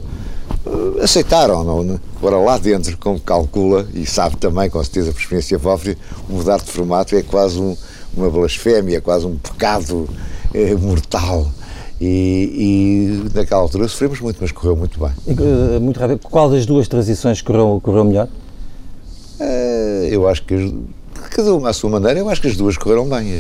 uh, 0.64 1.02
aceitaram. 1.02 1.62
Não? 1.62 2.00
Agora, 2.16 2.38
lá 2.38 2.58
dentro, 2.58 2.96
como 2.96 3.20
calcula, 3.20 3.86
e 3.94 4.06
sabe 4.06 4.36
também, 4.36 4.70
com 4.70 4.82
certeza, 4.82 5.12
por 5.12 5.20
experiência 5.20 5.58
própria, 5.58 5.96
mudar 6.28 6.58
de 6.58 6.70
formato 6.70 7.14
é 7.14 7.22
quase 7.22 7.60
um, 7.60 7.76
uma 8.16 8.30
blasfémia, 8.30 9.00
quase 9.00 9.26
um 9.26 9.36
pecado 9.36 10.08
é, 10.54 10.74
mortal. 10.74 11.46
E, 12.00 13.26
e, 13.26 13.36
naquela 13.36 13.60
altura 13.60 13.86
sofremos 13.88 14.20
muito, 14.20 14.38
mas 14.40 14.50
correu 14.50 14.76
muito 14.76 14.98
bem. 14.98 15.10
E, 15.26 15.78
muito 15.78 16.00
rápido, 16.00 16.20
qual 16.22 16.48
das 16.48 16.64
duas 16.64 16.88
transições 16.88 17.42
correu, 17.42 17.80
correu 17.82 18.04
melhor? 18.04 18.28
Eu 20.10 20.28
acho 20.28 20.42
que 20.44 20.54
cada 21.30 21.54
uma 21.54 21.70
à 21.70 21.72
sua 21.72 21.90
maneira, 21.90 22.20
eu 22.20 22.28
acho 22.28 22.40
que 22.40 22.48
as 22.48 22.56
duas 22.56 22.76
correram 22.76 23.08
bem. 23.08 23.30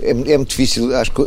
É, 0.00 0.10
é 0.10 0.36
muito 0.36 0.50
difícil, 0.50 0.94
acho 0.94 1.12
que 1.12 1.26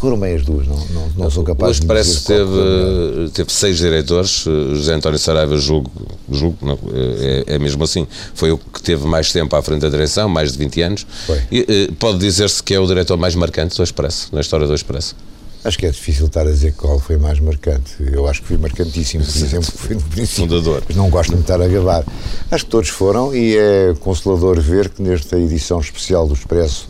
correram 0.00 0.18
bem 0.18 0.34
as 0.34 0.42
duas, 0.44 0.66
não, 0.66 0.76
não, 0.76 1.08
não 1.16 1.30
sou 1.30 1.44
capaz 1.44 1.70
Hoje 1.70 1.80
de 1.80 1.86
parece 1.86 2.20
que 2.20 2.26
teve, 2.26 3.30
teve 3.34 3.52
seis 3.52 3.76
diretores, 3.78 4.44
eh, 4.46 4.74
José 4.74 4.94
António 4.94 5.18
Saraiva, 5.18 5.56
julgo, 5.58 5.90
julgo 6.30 6.56
não, 6.62 6.78
é, 6.94 7.54
é, 7.54 7.58
mesmo 7.58 7.84
assim, 7.84 8.06
foi 8.34 8.50
o 8.50 8.58
que 8.58 8.82
teve 8.82 9.06
mais 9.06 9.32
tempo 9.32 9.54
à 9.54 9.62
frente 9.62 9.82
da 9.82 9.88
direção, 9.88 10.28
mais 10.28 10.52
de 10.52 10.58
20 10.58 10.82
anos. 10.82 11.06
E, 11.52 11.66
eh, 11.68 11.92
pode 11.98 12.18
dizer-se 12.18 12.62
que 12.62 12.72
é 12.72 12.80
o 12.80 12.86
diretor 12.86 13.18
mais 13.18 13.34
marcante 13.34 13.76
do 13.76 13.82
Expresso, 13.82 14.28
na 14.32 14.40
história 14.40 14.66
do 14.66 14.74
Expresso? 14.74 15.14
Acho 15.62 15.78
que 15.78 15.84
é 15.84 15.90
difícil 15.90 16.26
estar 16.26 16.42
a 16.42 16.50
dizer 16.50 16.72
qual 16.72 16.98
foi 16.98 17.18
mais 17.18 17.38
marcante. 17.38 17.96
Eu 18.00 18.26
acho 18.26 18.40
que 18.40 18.48
fui 18.48 18.56
marcantíssimo, 18.56 19.22
por 19.24 19.36
exemplo, 19.36 19.72
foi 19.72 19.94
no 19.94 20.02
princípio. 20.02 20.48
Fundador. 20.48 20.82
Mas 20.88 20.96
não 20.96 21.10
gosto 21.10 21.34
de 21.34 21.40
estar 21.40 21.60
a 21.60 21.68
gabar. 21.68 22.04
Acho 22.50 22.64
que 22.64 22.70
todos 22.70 22.88
foram 22.88 23.34
e 23.34 23.56
é 23.56 23.94
consolador 24.00 24.58
ver 24.60 24.88
que 24.88 25.02
nesta 25.02 25.38
edição 25.38 25.78
especial 25.80 26.26
do 26.26 26.32
Expresso 26.32 26.88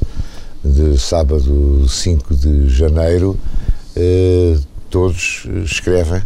de 0.64 0.98
sábado 0.98 1.88
5 1.88 2.34
de 2.34 2.68
janeiro, 2.68 3.36
eh, 3.96 4.56
todos 4.88 5.46
escrevem 5.64 6.22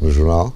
no 0.00 0.10
jornal, 0.10 0.52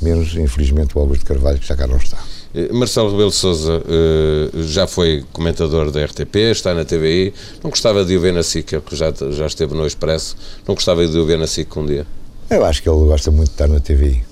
menos, 0.00 0.36
infelizmente, 0.36 0.96
o 0.96 1.00
Augusto 1.00 1.24
Carvalho, 1.24 1.58
que 1.58 1.66
já 1.66 1.74
cá 1.74 1.86
não 1.86 1.96
está. 1.96 2.18
Eh, 2.54 2.72
Marcelo 2.72 3.10
Rebelo 3.10 3.30
de 3.30 3.36
Sousa 3.36 3.82
eh, 3.86 4.50
já 4.62 4.86
foi 4.86 5.24
comentador 5.32 5.90
da 5.90 6.04
RTP, 6.04 6.36
está 6.52 6.72
na 6.72 6.84
TVI. 6.84 7.34
Não 7.62 7.70
gostava 7.70 8.04
de 8.04 8.16
o 8.16 8.20
ver 8.20 8.32
na 8.32 8.42
SIC, 8.42 8.80
que 8.80 8.96
já, 8.96 9.12
já 9.30 9.46
esteve 9.46 9.74
no 9.74 9.86
Expresso. 9.86 10.36
Não 10.66 10.74
gostava 10.74 11.06
de 11.06 11.18
o 11.18 11.26
ver 11.26 11.38
na 11.38 11.46
SIC 11.46 11.76
um 11.76 11.84
dia? 11.84 12.06
Eu 12.48 12.64
acho 12.64 12.82
que 12.82 12.88
ele 12.88 13.04
gosta 13.06 13.30
muito 13.30 13.48
de 13.48 13.54
estar 13.54 13.68
na 13.68 13.80
TVI. 13.80 14.22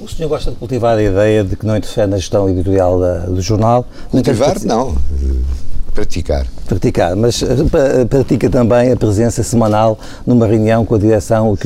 O 0.00 0.08
senhor 0.08 0.28
gosta 0.28 0.50
de 0.50 0.56
cultivar 0.56 0.96
a 0.96 1.02
ideia 1.02 1.42
de 1.42 1.56
que 1.56 1.66
não 1.66 1.76
interfere 1.76 2.06
na 2.06 2.16
gestão 2.16 2.48
editorial 2.48 3.00
da, 3.00 3.18
do 3.20 3.40
jornal? 3.40 3.86
Cultivar, 4.10 4.62
não 4.64 4.96
praticar. 5.96 6.46
Praticar, 6.66 7.16
mas 7.16 7.42
eh, 7.42 8.04
pratica 8.04 8.50
também 8.50 8.92
a 8.92 8.96
presença 8.96 9.42
semanal 9.42 9.98
numa 10.26 10.46
reunião 10.46 10.84
com 10.84 10.94
a 10.94 10.98
direção 10.98 11.56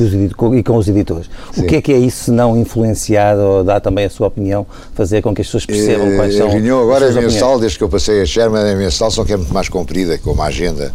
e 0.57 0.63
com 0.63 0.77
os 0.77 0.87
editores. 0.87 1.29
Sim. 1.53 1.61
O 1.61 1.67
que 1.67 1.75
é 1.75 1.81
que 1.81 1.91
é 1.91 1.97
isso 1.97 2.25
se 2.25 2.31
não 2.31 2.57
influenciar 2.57 3.35
ou 3.35 3.61
dar 3.61 3.81
também 3.81 4.05
a 4.05 4.09
sua 4.09 4.27
opinião, 4.27 4.65
fazer 4.95 5.21
com 5.21 5.35
que 5.35 5.41
as 5.41 5.47
pessoas 5.47 5.65
percebam 5.65 6.07
é, 6.07 6.15
quais 6.15 6.35
são 6.37 6.47
A 6.47 6.49
reunião 6.49 6.81
agora 6.81 7.07
é 7.07 7.11
mensal, 7.11 7.59
desde 7.59 7.77
que 7.77 7.83
eu 7.83 7.89
passei 7.89 8.21
a 8.21 8.25
Sherman 8.25 8.63
é 8.63 8.73
mensal, 8.73 9.11
só 9.11 9.25
que 9.25 9.33
é 9.33 9.37
muito 9.37 9.53
mais 9.53 9.67
comprida, 9.67 10.17
com 10.17 10.31
uma 10.31 10.45
agenda. 10.45 10.93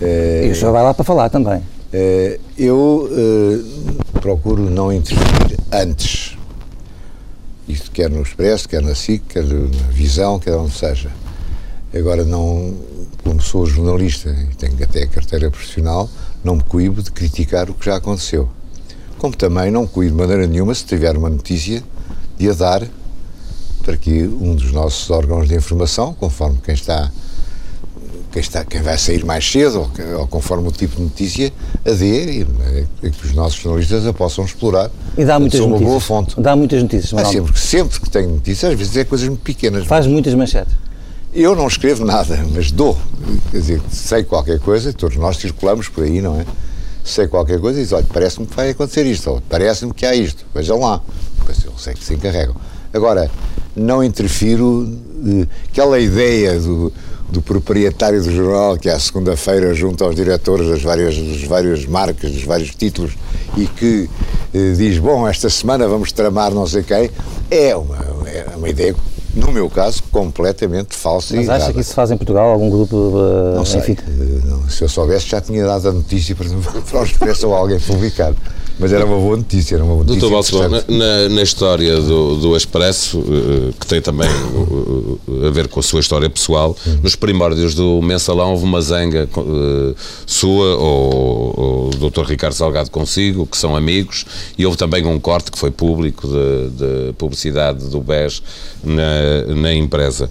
É, 0.00 0.44
e 0.46 0.50
o 0.50 0.54
senhor 0.54 0.70
vai 0.70 0.84
lá 0.84 0.94
para 0.94 1.04
falar 1.04 1.28
também. 1.28 1.60
É, 1.92 2.38
eu 2.56 3.10
procuro 4.20 4.70
não 4.70 4.92
intervir 4.92 5.58
antes. 5.72 6.38
Isto 7.68 7.90
quer 7.90 8.08
no 8.08 8.22
Expresso, 8.22 8.68
quer 8.68 8.80
na 8.80 8.94
SIC, 8.94 9.24
quer 9.28 9.44
na 9.44 9.66
Visão, 9.90 10.38
quer 10.38 10.54
onde 10.54 10.72
seja. 10.72 11.10
Agora, 11.94 12.24
não, 12.24 12.74
como 13.24 13.40
sou 13.40 13.66
jornalista 13.66 14.30
e 14.30 14.54
tenho 14.54 14.82
até 14.82 15.02
a 15.02 15.06
carteira 15.08 15.50
profissional, 15.50 16.08
não 16.44 16.56
me 16.56 16.62
cuido 16.62 17.02
de 17.02 17.10
criticar 17.10 17.68
o 17.68 17.74
que 17.74 17.86
já 17.86 17.96
aconteceu. 17.96 18.48
Como 19.18 19.36
também 19.36 19.70
não 19.70 19.82
me 19.82 19.88
cuido 19.88 20.12
de 20.12 20.18
maneira 20.18 20.46
nenhuma, 20.46 20.74
se 20.74 20.84
tiver 20.84 21.16
uma 21.16 21.28
notícia, 21.28 21.82
de 22.38 22.48
a 22.48 22.54
dar 22.54 22.86
para 23.84 23.96
que 23.96 24.22
um 24.22 24.54
dos 24.54 24.72
nossos 24.72 25.10
órgãos 25.10 25.48
de 25.48 25.54
informação, 25.56 26.14
conforme 26.14 26.58
quem 26.62 26.74
está 26.74 27.10
quem, 28.32 28.40
está, 28.40 28.64
quem 28.64 28.80
vai 28.80 28.96
sair 28.96 29.24
mais 29.24 29.44
cedo, 29.50 29.80
ou, 29.80 30.20
ou 30.20 30.26
conforme 30.26 30.68
o 30.68 30.72
tipo 30.72 30.96
de 30.96 31.02
notícia, 31.02 31.52
a 31.84 31.90
dê 31.90 32.42
e, 32.42 32.46
e, 33.02 33.10
que 33.10 33.26
os 33.26 33.32
nossos 33.32 33.60
jornalistas 33.60 34.06
a 34.06 34.12
possam 34.12 34.44
explorar. 34.44 34.90
E 35.18 35.24
dá 35.24 35.38
muitas 35.38 35.58
notícias. 35.58 35.80
uma 35.82 35.90
boa 35.90 36.00
fonte. 36.00 36.40
Dá 36.40 36.54
muitas 36.54 36.82
notícias. 36.82 37.12
Ah, 37.14 37.24
sempre, 37.24 37.58
sempre 37.58 38.00
que 38.00 38.08
tem 38.08 38.26
notícias, 38.28 38.72
às 38.72 38.78
vezes 38.78 38.96
é 38.96 39.04
coisas 39.04 39.28
muito 39.28 39.42
pequenas. 39.42 39.84
Faz 39.84 40.06
muitas 40.06 40.32
manchetes. 40.34 40.72
Eu 41.32 41.54
não 41.54 41.68
escrevo 41.68 42.04
nada, 42.04 42.44
mas 42.52 42.72
dou. 42.72 42.98
Quer 43.52 43.58
dizer, 43.58 43.82
sei 43.88 44.24
qualquer 44.24 44.58
coisa, 44.58 44.92
todos 44.92 45.16
nós 45.16 45.36
circulamos 45.36 45.88
por 45.88 46.02
aí, 46.02 46.20
não 46.20 46.40
é? 46.40 46.44
Sei 47.04 47.28
qualquer 47.28 47.60
coisa 47.60 47.78
e 47.78 47.82
diz, 47.84 47.92
olha, 47.92 48.06
parece-me 48.12 48.46
que 48.46 48.56
vai 48.56 48.70
acontecer 48.70 49.06
isto, 49.06 49.30
ou 49.30 49.42
parece-me 49.48 49.94
que 49.94 50.04
há 50.04 50.14
isto, 50.14 50.44
vejam 50.52 50.80
lá. 50.80 51.00
Pois 51.46 51.64
eu 51.64 51.72
sei 51.78 51.94
que 51.94 52.04
se 52.04 52.14
encarregam. 52.14 52.56
Agora, 52.92 53.30
não 53.76 54.02
interfiro, 54.02 54.92
eh, 55.24 55.46
aquela 55.70 56.00
ideia 56.00 56.58
do, 56.58 56.92
do 57.28 57.40
proprietário 57.40 58.20
do 58.20 58.34
jornal 58.34 58.76
que 58.76 58.88
à 58.88 58.98
segunda-feira 58.98 59.72
junta 59.72 60.04
aos 60.04 60.16
diretores 60.16 60.68
das 60.68 60.82
várias, 60.82 61.16
das 61.16 61.44
várias 61.44 61.86
marcas, 61.86 62.32
dos 62.32 62.42
vários 62.42 62.74
títulos 62.74 63.12
e 63.56 63.66
que 63.66 64.10
eh, 64.52 64.74
diz, 64.76 64.98
bom, 64.98 65.28
esta 65.28 65.48
semana 65.48 65.86
vamos 65.86 66.10
tramar 66.10 66.52
não 66.52 66.66
sei 66.66 66.82
quem, 66.82 67.08
é 67.48 67.76
uma, 67.76 67.96
é 68.26 68.56
uma 68.56 68.68
ideia 68.68 68.96
no 69.34 69.52
meu 69.52 69.68
caso, 69.70 70.02
completamente 70.10 70.96
falsa 70.96 71.34
Mas 71.36 71.46
e 71.46 71.50
acha 71.50 71.58
errada. 71.58 71.72
que 71.74 71.80
isso 71.80 71.90
se 71.90 71.94
faz 71.94 72.10
em 72.10 72.16
Portugal, 72.16 72.50
algum 72.50 72.70
grupo, 72.70 72.96
uh, 72.96 73.54
Não 73.54 73.64
sei, 73.64 73.80
eh, 73.80 73.96
não, 74.44 74.68
se 74.68 74.82
eu 74.82 74.88
soubesse 74.88 75.26
já 75.26 75.40
tinha 75.40 75.64
dado 75.64 75.88
a 75.88 75.92
notícia 75.92 76.34
para, 76.34 76.48
para 76.90 77.00
o 77.00 77.04
Expresso 77.04 77.48
ou 77.48 77.54
alguém 77.54 77.78
publicar. 77.78 78.32
Mas 78.80 78.92
era 78.92 79.04
uma 79.04 79.16
boa 79.16 79.36
notícia, 79.36 79.74
era 79.74 79.84
uma 79.84 79.92
boa 79.94 80.04
notícia 80.06 80.20
Doutor 80.20 80.36
Balsemão, 80.36 80.82
na, 80.88 81.28
na- 81.28 81.42
história 81.42 82.00
do, 82.00 82.36
do 82.36 82.56
Expresso, 82.56 83.18
eh, 83.20 83.72
que 83.78 83.86
tem 83.86 84.00
também 84.00 84.26
eh, 84.28 85.46
a 85.48 85.50
ver 85.50 85.68
com 85.68 85.80
a 85.80 85.82
sua 85.82 86.00
história 86.00 86.30
pessoal, 86.30 86.74
nos 87.02 87.14
primórdios 87.14 87.74
do 87.74 88.00
mensalão 88.00 88.52
houve 88.52 88.64
uma 88.64 88.80
zanga 88.80 89.28
eh, 89.36 89.94
sua 90.26 90.76
ou, 90.76 91.54
ou 91.60 91.90
do 91.90 92.08
Dr. 92.10 92.24
Ricardo 92.24 92.54
Salgado 92.54 92.90
consigo, 92.90 93.46
que 93.46 93.56
são 93.58 93.76
amigos, 93.76 94.24
e 94.56 94.64
houve 94.64 94.78
também 94.78 95.04
um 95.06 95.20
corte 95.20 95.50
que 95.52 95.58
foi 95.58 95.70
público 95.70 96.26
de, 96.26 96.70
de 96.70 97.12
publicidade 97.14 97.86
do 97.88 98.00
BES 98.00 98.42
na, 98.82 99.54
na 99.56 99.74
empresa. 99.74 100.30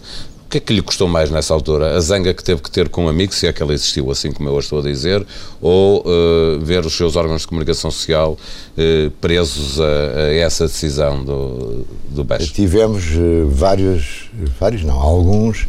Que 0.50 0.58
é 0.58 0.60
que 0.60 0.74
lhe 0.74 0.82
custou 0.82 1.08
mais 1.08 1.30
nessa 1.30 1.54
altura? 1.54 1.96
A 1.96 2.00
zanga 2.00 2.34
que 2.34 2.44
teve 2.44 2.60
que 2.60 2.72
ter 2.72 2.90
com 2.90 3.06
um 3.06 3.08
amigo, 3.08 3.36
se 3.36 3.46
é 3.46 3.54
que 3.54 3.62
ela 3.62 3.72
existiu 3.72 4.10
assim 4.10 4.32
como 4.32 4.50
eu 4.50 4.58
a 4.58 4.60
estou 4.60 4.80
a 4.80 4.82
dizer, 4.82 5.24
ou 5.62 6.04
eh, 6.04 6.58
ver 6.60 6.84
os 6.84 6.98
seus 6.98 7.16
órgãos 7.16 7.42
de 7.42 7.48
comunicação 7.48 7.92
social 7.92 8.36
eh, 8.76 9.12
presos 9.22 9.80
a, 9.80 9.84
a 9.84 10.34
essa 10.34 10.66
decisão 10.66 11.24
do, 11.24 11.86
do 12.10 12.24
BES? 12.24 12.50
Tivemos 12.52 13.04
eh, 13.12 13.46
vários, 13.48 14.32
vários 14.60 14.84
não, 14.84 15.00
alguns 15.00 15.68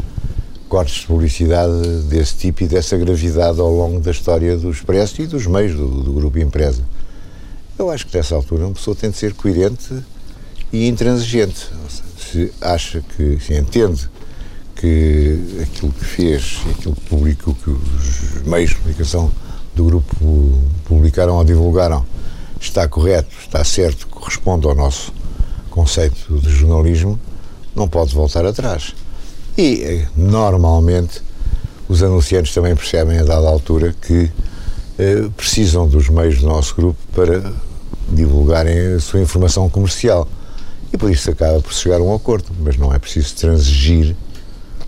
cortes 0.66 1.02
de 1.02 1.06
publicidade 1.08 1.75
desse 2.08 2.37
tipo 2.37 2.62
e 2.64 2.66
dessa 2.66 2.96
gravidade 2.96 3.60
ao 3.60 3.70
longo 3.70 4.00
da 4.00 4.10
história 4.10 4.56
do 4.56 4.70
Expresso 4.70 5.20
e 5.20 5.26
dos 5.26 5.46
meios 5.46 5.76
do, 5.76 5.88
do 6.04 6.12
Grupo 6.14 6.38
Empresa. 6.38 6.82
Eu 7.78 7.90
acho 7.90 8.06
que 8.06 8.16
nessa 8.16 8.34
altura 8.34 8.64
uma 8.64 8.72
pessoa 8.72 8.96
tem 8.96 9.10
de 9.10 9.18
ser 9.18 9.34
coerente 9.34 9.94
e 10.72 10.88
intransigente. 10.88 11.68
Se 12.16 12.50
acha 12.62 13.02
que, 13.14 13.38
se 13.40 13.52
entende 13.52 14.08
que 14.80 15.58
aquilo 15.60 15.92
que 15.92 16.04
fez, 16.04 16.62
aquilo 16.70 16.94
que 16.94 17.02
publicou, 17.02 17.54
que 17.54 17.68
os 17.70 18.42
meios 18.46 18.70
de 18.70 18.76
comunicação 18.76 19.30
do 19.75 19.84
grupo 19.84 20.58
publicaram 20.87 21.37
ou 21.37 21.44
divulgaram 21.44 22.04
está 22.58 22.88
correto, 22.88 23.28
está 23.38 23.62
certo, 23.62 24.06
corresponde 24.08 24.66
ao 24.66 24.75
nosso 24.75 25.12
conceito 25.68 26.38
de 26.40 26.49
jornalismo, 26.50 27.20
não 27.75 27.87
pode 27.87 28.14
voltar 28.14 28.46
atrás. 28.46 28.94
E, 29.56 29.82
eh, 29.82 30.08
normalmente, 30.16 31.22
os 31.87 32.02
anunciantes 32.02 32.54
também 32.54 32.75
percebem 32.75 33.18
a 33.18 33.25
dada 33.25 33.49
altura 33.49 33.94
que 34.00 34.30
eh, 34.99 35.28
precisam 35.37 35.87
dos 35.87 36.08
meios 36.08 36.38
do 36.38 36.46
nosso 36.46 36.75
grupo 36.75 36.99
para 37.12 37.52
divulgarem 38.08 38.94
a 38.94 39.00
sua 39.00 39.20
informação 39.20 39.68
comercial. 39.68 40.26
E 40.92 40.96
por 40.96 41.10
isso 41.10 41.30
acaba 41.30 41.60
por 41.60 41.72
chegar 41.72 41.96
a 41.96 42.02
um 42.02 42.14
acordo, 42.14 42.46
mas 42.60 42.76
não 42.76 42.92
é 42.92 42.99
preciso 42.99 43.34
transigir 43.37 44.16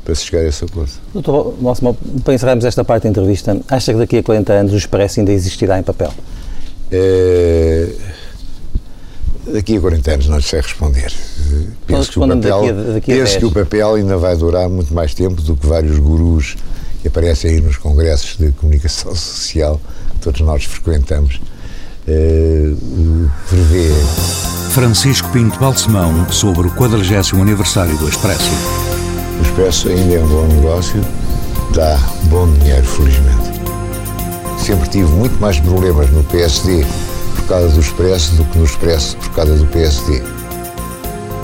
para 0.04 0.14
se 0.14 0.24
chegar 0.26 0.40
a 0.42 0.48
esse 0.48 0.64
acordo. 0.64 0.90
Doutor 1.14 1.54
Balsemão, 1.60 1.96
para 2.24 2.34
encerrarmos 2.34 2.64
esta 2.64 2.84
parte 2.84 3.04
da 3.04 3.08
entrevista, 3.10 3.58
acha 3.68 3.92
que 3.92 3.98
daqui 3.98 4.18
a 4.18 4.22
40 4.22 4.52
anos 4.52 4.72
o 4.72 4.76
Expresso 4.76 5.20
ainda 5.20 5.32
existirá 5.32 5.78
em 5.78 5.82
papel? 5.82 6.12
Eh, 6.90 7.88
daqui 9.52 9.76
a 9.76 9.80
40 9.80 10.10
anos 10.12 10.28
não 10.28 10.40
sei 10.40 10.60
responder. 10.60 11.12
Penso, 11.86 12.10
que 12.12 12.18
o, 12.18 12.28
papel, 12.28 12.38
daqui 12.40 12.68
a- 12.68 12.92
daqui 12.94 13.12
a 13.12 13.16
penso 13.16 13.32
10. 13.32 13.36
que 13.38 13.44
o 13.46 13.50
papel 13.52 13.94
ainda 13.94 14.16
vai 14.16 14.36
durar 14.36 14.68
muito 14.68 14.92
mais 14.92 15.14
tempo 15.14 15.40
do 15.40 15.56
que 15.56 15.66
vários 15.66 15.98
gurus 15.98 16.56
que 17.00 17.08
aparecem 17.08 17.50
aí 17.52 17.60
nos 17.60 17.76
congressos 17.76 18.36
de 18.36 18.52
comunicação 18.52 19.14
social 19.16 19.80
que 20.14 20.18
todos 20.20 20.40
nós 20.40 20.64
frequentamos. 20.64 21.40
Eh, 22.08 22.72
prevê 23.48 23.88
Francisco 24.70 25.28
Pinto 25.30 25.58
Balsemão 25.60 26.28
sobre 26.32 26.66
o 26.66 26.70
40 26.72 27.36
aniversário 27.40 27.96
do 27.98 28.08
Expresso. 28.08 28.50
O 29.42 29.44
Expresso 29.44 29.88
ainda 29.88 30.14
é 30.14 30.22
um 30.22 30.28
bom 30.28 30.46
negócio, 30.46 31.00
dá 31.74 31.98
bom 32.24 32.50
dinheiro, 32.52 32.84
felizmente. 32.84 33.50
Sempre 34.56 34.88
tive 34.88 35.10
muito 35.12 35.38
mais 35.40 35.58
problemas 35.58 36.08
no 36.10 36.22
PSD 36.24 36.86
por 37.34 37.46
causa 37.46 37.68
do 37.68 37.80
Expresso 37.80 38.36
do 38.36 38.44
que 38.44 38.58
no 38.58 38.64
Expresso 38.64 39.16
por 39.16 39.30
causa 39.30 39.54
do 39.56 39.66
PSD. 39.66 40.22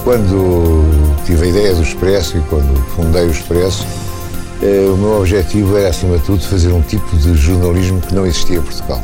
Quando 0.04 0.84
tive 1.26 1.46
a 1.46 1.48
ideia 1.48 1.74
do 1.74 1.82
Expresso 1.82 2.38
e 2.38 2.40
quando 2.42 2.72
fundei 2.94 3.26
o 3.26 3.30
Expresso, 3.32 3.84
eh, 4.62 4.88
o 4.88 4.96
meu 4.96 5.18
objetivo 5.18 5.76
era, 5.76 5.88
acima 5.88 6.18
de 6.18 6.24
tudo, 6.24 6.40
fazer 6.44 6.70
um 6.70 6.82
tipo 6.82 7.16
de 7.16 7.34
jornalismo 7.34 8.00
que 8.00 8.14
não 8.14 8.24
existia 8.24 8.58
em 8.58 8.62
Portugal. 8.62 9.02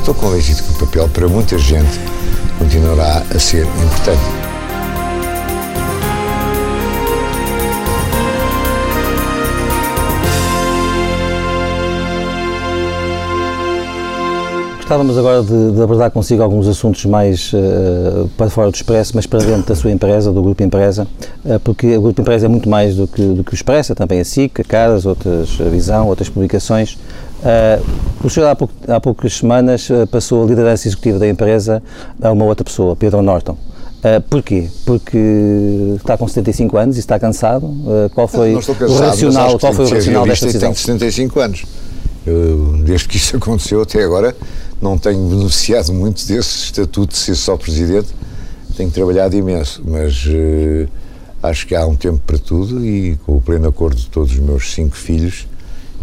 Estou 0.00 0.14
convencido 0.14 0.60
que 0.60 0.70
o 0.70 0.86
papel, 0.86 1.08
para 1.08 1.28
muita 1.28 1.56
gente, 1.56 2.00
continuará 2.58 3.22
a 3.32 3.38
ser 3.38 3.64
importante. 3.64 4.43
Gostávamos 14.84 15.16
agora 15.16 15.42
de, 15.42 15.72
de 15.72 15.80
abordar 15.80 16.10
consigo 16.10 16.42
alguns 16.42 16.68
assuntos 16.68 17.06
mais 17.06 17.50
eh, 17.54 18.26
para 18.36 18.50
fora 18.50 18.70
do 18.70 18.74
Expresso, 18.74 19.12
mas 19.14 19.24
para 19.26 19.38
dentro 19.42 19.62
da 19.64 19.74
sua 19.74 19.90
empresa, 19.90 20.30
do 20.30 20.42
Grupo 20.42 20.62
Empresa, 20.62 21.06
eh, 21.42 21.58
porque 21.58 21.96
o 21.96 22.02
Grupo 22.02 22.20
Empresa 22.20 22.44
é 22.44 22.48
muito 22.50 22.68
mais 22.68 22.94
do 22.94 23.08
que, 23.08 23.22
do 23.22 23.42
que 23.42 23.54
o 23.54 23.54
Expresso, 23.54 23.92
é 23.92 23.94
também 23.94 24.20
a 24.20 24.24
SIC, 24.26 24.60
a 24.60 24.64
Caras, 24.64 25.06
outras, 25.06 25.58
a 25.58 25.70
Visão, 25.70 26.06
outras 26.06 26.28
publicações. 26.28 26.98
Eh, 27.42 27.80
o 28.22 28.28
senhor 28.28 28.46
há, 28.46 28.54
pouco- 28.54 28.74
há 28.86 29.00
poucas 29.00 29.32
semanas 29.38 29.88
passou 30.10 30.44
a 30.44 30.46
liderança 30.46 30.86
executiva 30.86 31.18
da 31.18 31.28
empresa 31.28 31.82
a 32.20 32.30
uma 32.30 32.44
outra 32.44 32.62
pessoa, 32.62 32.94
Pedro 32.94 33.22
Norton. 33.22 33.56
Eh, 34.02 34.20
porquê? 34.20 34.68
Porque 34.84 35.16
está 35.96 36.18
com 36.18 36.28
75 36.28 36.76
anos 36.76 36.96
e 36.98 37.00
está 37.00 37.18
cansado? 37.18 37.74
Eh, 37.88 38.10
qual 38.14 38.28
foi 38.28 38.54
o 38.54 38.56
cansado, 38.58 38.76
mas 38.90 39.00
racional, 39.00 39.58
qual 39.58 39.72
foi 39.72 39.86
o 39.86 39.88
racional 39.88 40.26
desta 40.26 40.44
decisão? 40.44 40.68
Tenho 40.74 40.78
75 40.78 41.40
anos. 41.40 41.64
Eu, 42.26 42.78
desde 42.84 43.06
que 43.08 43.16
isso 43.18 43.36
aconteceu 43.38 43.80
até 43.82 44.02
agora, 44.02 44.34
não 44.84 44.98
tenho 44.98 45.26
beneficiado 45.30 45.94
muito 45.94 46.26
desse 46.26 46.64
estatuto 46.64 47.14
de 47.14 47.18
ser 47.18 47.34
só 47.36 47.56
presidente. 47.56 48.08
Tenho 48.76 48.90
trabalhado 48.90 49.34
imenso, 49.34 49.82
mas 49.82 50.26
eh, 50.28 50.86
acho 51.42 51.66
que 51.66 51.74
há 51.74 51.86
um 51.86 51.96
tempo 51.96 52.18
para 52.26 52.36
tudo 52.36 52.84
e, 52.84 53.16
com 53.24 53.38
o 53.38 53.40
pleno 53.40 53.66
acordo 53.66 53.96
de 53.96 54.08
todos 54.08 54.32
os 54.32 54.38
meus 54.38 54.74
cinco 54.74 54.94
filhos, 54.94 55.48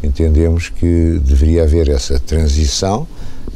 entendemos 0.02 0.70
que 0.70 1.22
deveria 1.24 1.64
haver 1.64 1.90
essa 1.90 2.18
transição 2.20 3.06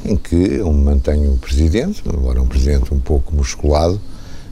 em 0.03 0.15
que 0.15 0.35
eu 0.35 0.71
me 0.71 0.83
mantenho 0.83 1.35
presidente, 1.37 2.03
embora 2.05 2.39
um 2.39 2.45
presidente 2.45 2.93
um 2.93 2.99
pouco 2.99 3.33
musculado, 3.35 3.99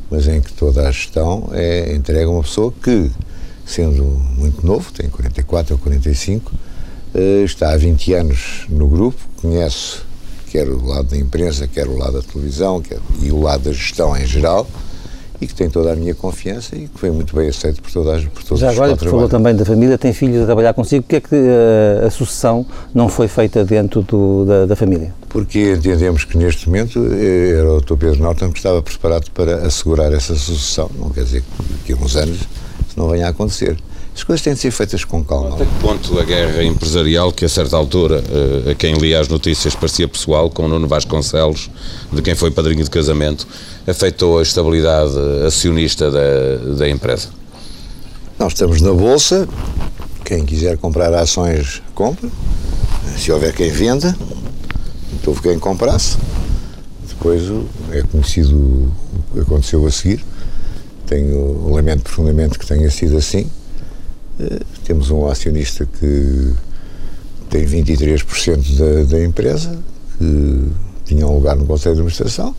mas 0.10 0.28
em 0.28 0.42
que 0.42 0.52
toda 0.54 0.88
a 0.88 0.92
gestão 0.92 1.50
é 1.52 1.94
entregue 1.94 2.26
a 2.26 2.30
uma 2.30 2.42
pessoa 2.42 2.74
que, 2.82 3.12
sendo 3.64 4.04
muito 4.04 4.66
novo, 4.66 4.92
tem 4.92 5.08
44 5.08 5.76
ou 5.76 5.80
45, 5.80 6.52
eh, 7.14 7.44
está 7.44 7.72
há 7.74 7.78
20 7.78 8.14
anos 8.14 8.66
no 8.70 8.88
grupo, 8.88 9.20
conhece 9.40 10.13
quer 10.54 10.70
o 10.70 10.86
lado 10.86 11.08
da 11.10 11.18
imprensa, 11.18 11.68
quer 11.68 11.88
o 11.88 11.98
lado 11.98 12.14
da 12.14 12.22
televisão 12.22 12.80
quer, 12.80 13.00
e 13.20 13.32
o 13.32 13.42
lado 13.42 13.64
da 13.64 13.72
gestão 13.74 14.16
em 14.16 14.24
geral, 14.24 14.68
e 15.42 15.48
que 15.48 15.56
tem 15.56 15.68
toda 15.68 15.92
a 15.92 15.96
minha 15.96 16.14
confiança 16.14 16.76
e 16.76 16.88
que 16.88 17.00
foi 17.00 17.10
muito 17.10 17.36
bem 17.36 17.50
aceito 17.50 17.82
por, 17.82 17.92
todas, 17.92 18.24
por 18.26 18.44
todos 18.44 18.60
Já 18.62 18.70
agora, 18.70 18.96
que 18.96 19.10
falou 19.10 19.28
também 19.28 19.56
da 19.56 19.66
família, 19.66 19.98
tem 19.98 20.14
filhos 20.14 20.44
a 20.44 20.46
trabalhar 20.46 20.76
consigo, 20.76 21.02
porque 21.02 21.16
é 21.16 21.22
que 21.22 21.34
eh, 21.36 22.06
a 22.06 22.10
sucessão 22.12 22.64
não 22.94 23.10
foi 23.10 23.28
feita 23.28 23.66
dentro 23.66 24.04
do- 24.04 24.46
da, 24.46 24.66
da 24.68 24.76
família? 24.76 25.12
Porque 25.28 25.74
entendemos 25.74 26.24
que 26.24 26.38
neste 26.38 26.68
momento 26.68 27.04
eh, 27.12 27.56
era 27.60 27.74
o 27.74 27.82
Dr. 27.82 27.96
Pedro 27.98 28.22
Norton 28.22 28.52
que 28.52 28.60
estava 28.60 28.80
preparado 28.84 29.32
para 29.32 29.66
assegurar 29.66 30.14
essa 30.14 30.36
sucessão. 30.36 30.88
Não 31.00 31.10
quer 31.10 31.24
dizer 31.24 31.42
que 31.42 31.74
daqui 31.74 31.94
a 31.94 31.96
uns 32.06 32.16
anos 32.16 32.38
isso 32.38 32.96
não 32.96 33.10
venha 33.10 33.26
a 33.26 33.30
acontecer. 33.32 33.76
As 34.16 34.24
coisas 34.24 34.44
têm 34.44 34.54
de 34.54 34.60
ser 34.60 34.72
feitas 34.72 35.04
com 35.04 35.24
calma. 35.24 35.56
Até 35.56 35.66
que 35.66 35.74
ponto 35.82 36.20
a 36.20 36.24
guerra 36.24 36.64
empresarial, 36.64 37.32
que 37.32 37.46
a 37.46 37.50
certa 37.50 37.76
altura, 37.76 38.24
eh, 38.68 38.72
a 38.72 38.76
quem 38.76 38.94
lia 38.94 39.20
as 39.20 39.28
notícias 39.28 39.74
parecia 39.74 40.08
pessoal, 40.08 40.50
com 40.52 40.66
o 40.66 40.68
Nuno 40.68 40.88
Vasconcelos, 40.88 41.70
de 42.12 42.22
quem 42.22 42.36
foi 42.36 42.52
padrinho 42.52 42.84
de 42.84 42.90
casamento, 42.92 43.48
afetou 43.88 44.38
a 44.38 44.44
estabilidade 44.44 45.18
acionista 45.48 46.12
da, 46.12 46.76
da 46.78 46.88
empresa? 46.88 47.30
Nós 48.38 48.54
estamos 48.54 48.82
na 48.82 48.94
Bolsa, 48.94 49.48
quem 50.24 50.46
quiser 50.46 50.78
comprar 50.78 51.14
ações, 51.14 51.82
compra. 51.96 52.30
Se 53.18 53.32
houver 53.32 53.54
quem 53.54 53.72
venda, 53.72 54.16
então 55.14 55.34
houve 55.34 55.42
quem 55.42 55.58
comprasse. 55.58 56.18
Depois 57.08 57.42
é 57.92 58.04
conhecido 58.04 58.56
o 58.56 59.34
que 59.34 59.40
aconteceu 59.40 59.86
a 59.88 59.92
seguir. 59.92 60.24
Tenho, 61.08 61.70
lamento 61.72 62.04
profundamente 62.04 62.60
que 62.60 62.66
tenha 62.66 62.90
sido 62.92 63.18
assim. 63.18 63.50
Uh, 64.40 64.66
temos 64.84 65.12
um 65.12 65.28
acionista 65.28 65.86
que 65.86 66.54
tem 67.50 67.66
23% 67.66 68.78
da, 68.78 69.04
da 69.04 69.24
empresa, 69.24 69.78
que 70.18 70.72
tinha 71.06 71.28
um 71.28 71.36
lugar 71.36 71.56
no 71.56 71.66
Conselho 71.66 71.96
de 71.96 72.02
Administração, 72.02 72.56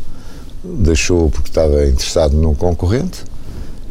deixou 0.62 1.28
porque 1.30 1.48
estava 1.48 1.84
interessado 1.84 2.36
num 2.36 2.54
concorrente 2.54 3.24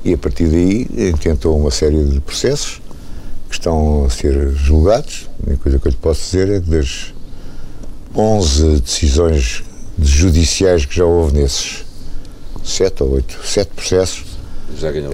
e 0.04 0.14
a 0.14 0.18
partir 0.18 0.48
daí 0.48 0.88
intentou 1.10 1.60
uma 1.60 1.72
série 1.72 2.04
de 2.06 2.20
processos 2.20 2.82
que 3.50 3.56
estão 3.56 4.06
a 4.06 4.10
ser 4.10 4.52
julgados. 4.52 5.30
A 5.42 5.50
única 5.50 5.64
coisa 5.64 5.80
que 5.80 5.88
eu 5.88 5.92
lhe 5.92 5.98
posso 5.98 6.22
dizer 6.22 6.50
é 6.50 6.60
que 6.60 6.70
das 6.70 7.14
11 8.16 8.82
decisões 8.82 9.64
judiciais 10.00 10.86
que 10.86 10.96
já 10.96 11.06
houve 11.06 11.34
nesses 11.36 11.86
7 12.64 13.04
ou 13.04 13.12
8, 13.14 13.40
7 13.46 13.72
processos, 13.76 14.24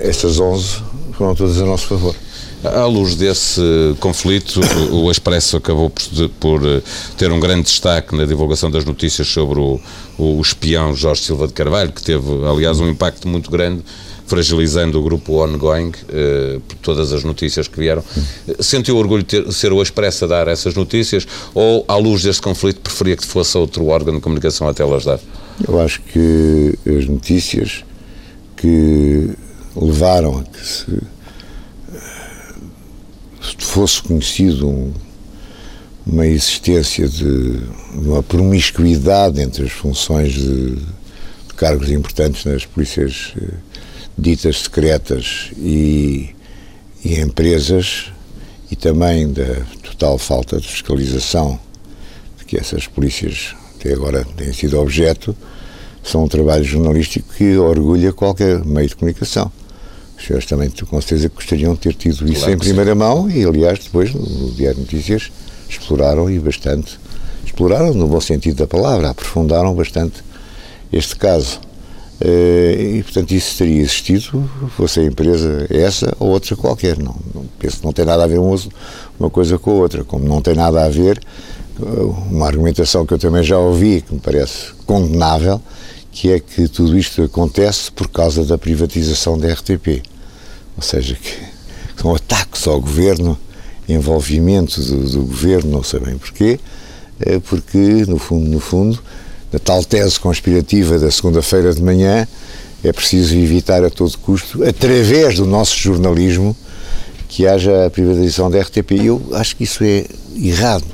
estas 0.04 0.40
11 0.40 0.84
foram 1.14 1.36
todas 1.36 1.58
a 1.60 1.66
nosso 1.66 1.88
favor. 1.88 2.16
À 2.64 2.86
luz 2.86 3.16
desse 3.16 3.62
conflito, 4.02 4.60
o 4.92 5.10
Expresso 5.10 5.56
acabou 5.56 5.90
por, 6.42 6.62
eh, 6.66 6.82
ter 7.18 7.32
um 7.32 7.40
grande 7.40 7.64
destaque 7.64 8.14
na 8.14 8.26
divulgação 8.26 8.70
das 8.70 8.84
notícias 8.84 9.28
sobre 9.28 9.60
o, 9.60 9.80
o 10.18 10.42
espião 10.42 10.94
Jorge 10.94 11.22
Silva 11.22 11.48
de 11.48 11.54
Carvalho, 11.54 11.94
que 11.94 12.04
teve, 12.04 12.28
aliás, 12.46 12.82
um 12.82 12.90
impacto 12.90 13.30
muito 13.30 13.50
grande 13.50 13.82
fragilizando 14.30 15.00
o 15.00 15.04
grupo 15.04 15.44
ongoing 15.44 15.92
eh, 16.10 16.60
por 16.68 16.76
todas 16.78 17.14
as 17.14 17.24
notícias 17.24 17.68
que 17.68 17.80
vieram. 17.80 18.04
Sentiu 18.60 18.98
orgulho 18.98 19.24
de 19.24 19.52
ser 19.54 19.72
o 19.72 19.82
Expresso 19.82 20.26
a 20.26 20.28
dar 20.28 20.48
essas 20.50 20.76
notícias 20.76 21.26
ou, 21.54 21.86
à 21.88 21.96
luz 21.96 22.24
deste 22.24 22.42
conflito, 22.42 22.82
preferia 22.82 23.16
que 23.16 23.26
fosse 23.26 23.58
outro 23.58 23.88
órgão 23.88 24.14
de 24.14 24.22
comunicação 24.22 24.68
até 24.68 24.84
las 24.84 25.06
dar? 25.06 25.20
Eu 25.68 25.80
acho 25.80 26.02
que 26.02 26.78
as 26.86 27.06
notícias 27.08 27.84
que 28.56 29.30
levaram 29.76 30.40
a 30.40 30.44
que 30.44 30.68
se, 30.68 30.86
fosse 33.58 34.02
conhecido 34.02 34.68
um, 34.68 34.94
uma 36.06 36.26
existência 36.26 37.08
de, 37.08 37.58
de, 37.58 38.08
uma 38.08 38.24
promiscuidade 38.24 39.42
entre 39.42 39.66
as 39.66 39.72
funções 39.72 40.34
de, 40.34 40.76
de 40.76 41.54
cargos 41.56 41.90
importantes 41.90 42.46
nas 42.46 42.66
polícias 42.66 43.34
eh, 43.42 43.48
ditas 44.18 44.64
secretas 44.64 45.52
e, 45.58 46.36
e 47.04 47.20
empresas 47.20 48.12
e 48.72 48.76
também 48.76 49.32
da 49.32 49.62
total 49.84 50.18
falta 50.18 50.60
de 50.60 50.68
fiscalização 50.68 51.60
de 52.38 52.46
que 52.46 52.58
essas 52.58 52.88
polícias 52.88 53.56
até 53.76 53.94
agora 53.94 54.26
têm 54.36 54.52
sido 54.52 54.80
objeto, 54.80 55.36
são 56.04 56.26
um 56.26 56.28
trabalho 56.28 56.64
jornalístico 56.64 57.34
que 57.34 57.58
orgulha 57.58 58.12
qualquer 58.12 58.64
meio 58.66 58.88
de 58.88 58.96
comunicação. 58.96 59.52
Os 60.20 60.26
senhores 60.26 60.46
também, 60.46 60.70
com 60.70 61.02
certeza, 61.02 61.32
gostariam 61.34 61.74
de 61.74 61.80
ter 61.80 61.94
tido 61.94 62.30
isso 62.30 62.42
claro 62.42 62.54
em 62.54 62.58
primeira 62.58 62.92
sim. 62.92 62.98
mão 62.98 63.32
e, 63.32 63.46
aliás, 63.46 63.80
depois, 63.80 64.14
no 64.14 64.52
Diário 64.52 64.76
de 64.76 64.82
Notícias, 64.82 65.32
exploraram 65.70 66.30
e 66.30 66.38
bastante, 66.40 67.00
exploraram 67.46 67.94
no 67.94 68.08
bom 68.08 68.20
sentido 68.20 68.58
da 68.58 68.68
palavra, 68.68 69.10
aprofundaram 69.10 69.74
bastante 69.74 70.22
este 70.92 71.16
caso. 71.16 71.62
Uh, 72.22 72.98
e, 72.98 73.04
portanto, 73.04 73.32
isso 73.32 73.58
teria 73.58 73.82
existido, 73.82 74.50
fosse 74.76 75.00
a 75.00 75.04
empresa 75.04 75.66
essa 75.70 76.14
ou 76.20 76.32
outra 76.32 76.54
qualquer. 76.58 76.98
Não, 76.98 77.16
não, 77.34 77.46
penso 77.58 77.78
que 77.78 77.86
não 77.86 77.94
tem 77.94 78.04
nada 78.04 78.26
a 78.26 78.28
ver 78.28 78.40
uma, 78.40 79.30
coisa 79.30 79.58
com 79.58 79.72
a 79.72 79.74
outra, 79.76 80.04
como 80.04 80.28
não 80.28 80.42
tem 80.42 80.54
nada 80.54 80.84
a 80.84 80.90
ver 80.90 81.22
uh, 81.80 81.86
uma 82.30 82.46
argumentação 82.46 83.06
que 83.06 83.14
eu 83.14 83.18
também 83.18 83.42
já 83.42 83.58
ouvi, 83.58 84.02
que 84.02 84.14
me 84.14 84.20
parece 84.20 84.74
condenável, 84.86 85.62
que 86.12 86.32
é 86.32 86.40
que 86.40 86.68
tudo 86.68 86.98
isto 86.98 87.24
acontece 87.24 87.92
por 87.92 88.08
causa 88.08 88.44
da 88.44 88.58
privatização 88.58 89.38
da 89.38 89.52
RTP. 89.52 90.02
Ou 90.76 90.84
seja, 90.84 91.16
que 91.16 91.38
são 92.02 92.16
ataques 92.16 92.68
ao 92.68 92.80
governo, 92.80 93.38
envolvimento 93.88 94.82
do, 94.82 95.10
do 95.10 95.22
governo, 95.24 95.72
não 95.72 95.84
sei 95.84 96.00
bem 96.00 96.18
porquê, 96.18 96.60
uh, 97.22 97.42
porque, 97.42 98.06
no 98.08 98.18
fundo, 98.18 98.50
no 98.50 98.60
fundo, 98.60 99.00
da 99.52 99.60
tal 99.60 99.84
tese 99.84 100.20
conspirativa 100.20 101.00
da 101.00 101.10
segunda-feira 101.10 101.74
de 101.74 101.82
manhã, 101.82 102.28
é 102.84 102.94
preciso 102.94 103.36
evitar 103.36 103.84
a 103.84 103.90
todo 103.90 104.18
custo, 104.20 104.64
através 104.64 105.36
do 105.36 105.46
nosso 105.46 105.78
jornalismo, 105.78 106.56
que 107.28 107.46
haja 107.46 107.86
a 107.86 107.90
privatização 107.90 108.50
da 108.50 108.60
RTP. 108.60 108.92
Eu 109.04 109.22
acho 109.34 109.56
que 109.56 109.64
isso 109.64 109.84
é 109.84 110.06
errado. 110.36 110.86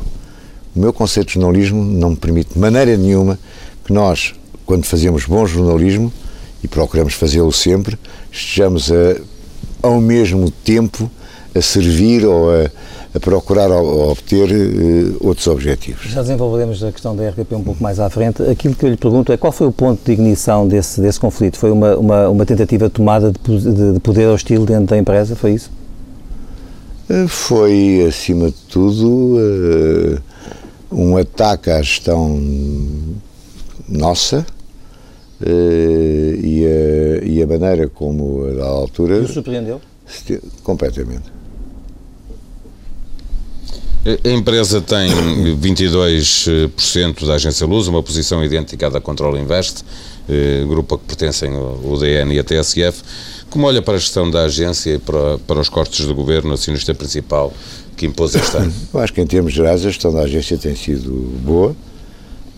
O 0.75 0.79
meu 0.79 0.91
conceito 0.91 1.27
de 1.27 1.33
jornalismo 1.35 1.83
não 1.83 2.11
me 2.11 2.15
permite 2.15 2.53
de 2.53 2.59
maneira 2.59 2.97
nenhuma 2.97 3.39
que 3.85 3.93
nós, 3.93 4.33
quando 4.65 4.85
fazemos 4.85 5.25
bom 5.25 5.45
jornalismo, 5.45 6.11
e 6.63 6.67
procuramos 6.67 7.13
fazê-lo 7.13 7.51
sempre, 7.51 7.97
estejamos 8.31 8.91
a, 8.91 9.21
ao 9.81 10.01
mesmo 10.01 10.49
tempo 10.49 11.09
a 11.53 11.61
servir 11.61 12.25
ou 12.25 12.51
a 12.51 12.69
a 13.15 13.19
procurar 13.19 13.71
obter 13.71 14.51
uh, 14.51 15.17
outros 15.25 15.47
objetivos. 15.47 16.11
Já 16.11 16.21
desenvolveremos 16.21 16.83
a 16.83 16.91
questão 16.91 17.15
da 17.15 17.29
RTP 17.29 17.53
um 17.53 17.63
pouco 17.63 17.81
mais 17.81 17.97
à 17.97 18.09
frente. 18.09 18.43
Aquilo 18.43 18.75
que 18.75 18.85
eu 18.85 18.89
lhe 18.89 18.97
pergunto 18.97 19.31
é 19.31 19.37
qual 19.37 19.53
foi 19.53 19.67
o 19.67 19.71
ponto 19.71 20.03
de 20.03 20.11
ignição 20.11 20.67
desse, 20.67 20.99
desse 20.99 21.17
conflito? 21.17 21.57
Foi 21.57 21.71
uma, 21.71 21.95
uma, 21.95 22.27
uma 22.27 22.45
tentativa 22.45 22.87
de 22.87 22.93
tomada 22.93 23.31
de, 23.31 23.59
de, 23.59 23.93
de 23.93 23.99
poder 24.01 24.27
hostil 24.27 24.65
dentro 24.65 24.87
da 24.87 24.97
empresa? 24.97 25.33
Foi 25.33 25.53
isso? 25.53 25.71
Uh, 27.09 27.25
foi, 27.29 28.05
acima 28.05 28.47
de 28.47 28.57
tudo, 28.67 29.37
uh, 29.37 30.21
um 30.91 31.15
ataque 31.15 31.69
à 31.69 31.81
gestão 31.81 32.37
nossa 33.87 34.45
e 35.41 36.65
a, 36.65 37.25
e, 37.25 37.43
a, 37.43 37.47
maneira 37.47 37.89
como, 37.89 38.45
a 38.61 38.65
altura. 38.65 39.17
E 39.19 39.27
surpreendeu? 39.27 39.81
Completamente. 40.63 41.35
A 44.23 44.29
empresa 44.29 44.79
tem 44.79 45.09
22% 45.59 47.25
da 47.25 47.33
agência 47.33 47.65
Luz, 47.65 47.87
uma 47.87 48.03
posição 48.03 48.43
idêntica 48.43 48.85
à 48.85 48.89
da 48.91 49.01
Control 49.01 49.35
Invest, 49.35 49.83
eh, 50.29 50.63
grupo 50.67 50.93
a 50.93 50.99
que 50.99 51.05
pertencem 51.05 51.51
o 51.55 51.97
DN 51.97 52.35
e 52.35 52.37
a 52.37 52.43
TSF. 52.43 53.01
Como 53.49 53.65
olha 53.65 53.81
para 53.81 53.95
a 53.95 53.97
gestão 53.97 54.29
da 54.29 54.43
agência 54.43 54.91
e 54.91 54.99
para, 54.99 55.39
para 55.39 55.59
os 55.59 55.69
cortes 55.69 56.05
do 56.05 56.13
governo, 56.13 56.53
acionista 56.53 56.93
principal, 56.93 57.51
que 57.97 58.05
impôs 58.05 58.35
este 58.35 58.55
ano? 58.55 58.71
Eu 58.93 58.99
acho 58.99 59.11
que, 59.11 59.21
em 59.21 59.25
termos 59.25 59.53
gerais, 59.53 59.81
a 59.81 59.89
gestão 59.89 60.13
da 60.13 60.21
agência 60.21 60.55
tem 60.55 60.75
sido 60.75 61.11
boa. 61.43 61.75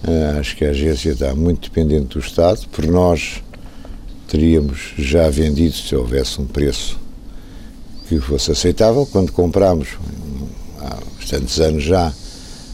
Uh, 0.04 0.40
acho 0.40 0.56
que 0.56 0.66
a 0.66 0.70
agência 0.70 1.12
está 1.12 1.34
muito 1.34 1.70
dependente 1.70 2.18
do 2.18 2.20
Estado. 2.20 2.68
Por 2.72 2.86
nós, 2.86 3.44
teríamos 4.28 4.94
já 4.98 5.30
vendido 5.30 5.76
se 5.76 5.96
houvesse 5.96 6.40
um 6.42 6.46
preço 6.46 7.00
que 8.08 8.20
fosse 8.20 8.52
aceitável. 8.52 9.06
Quando 9.06 9.32
comprámos, 9.32 9.90
bastantes 11.28 11.60
anos 11.60 11.84
já, 11.84 12.14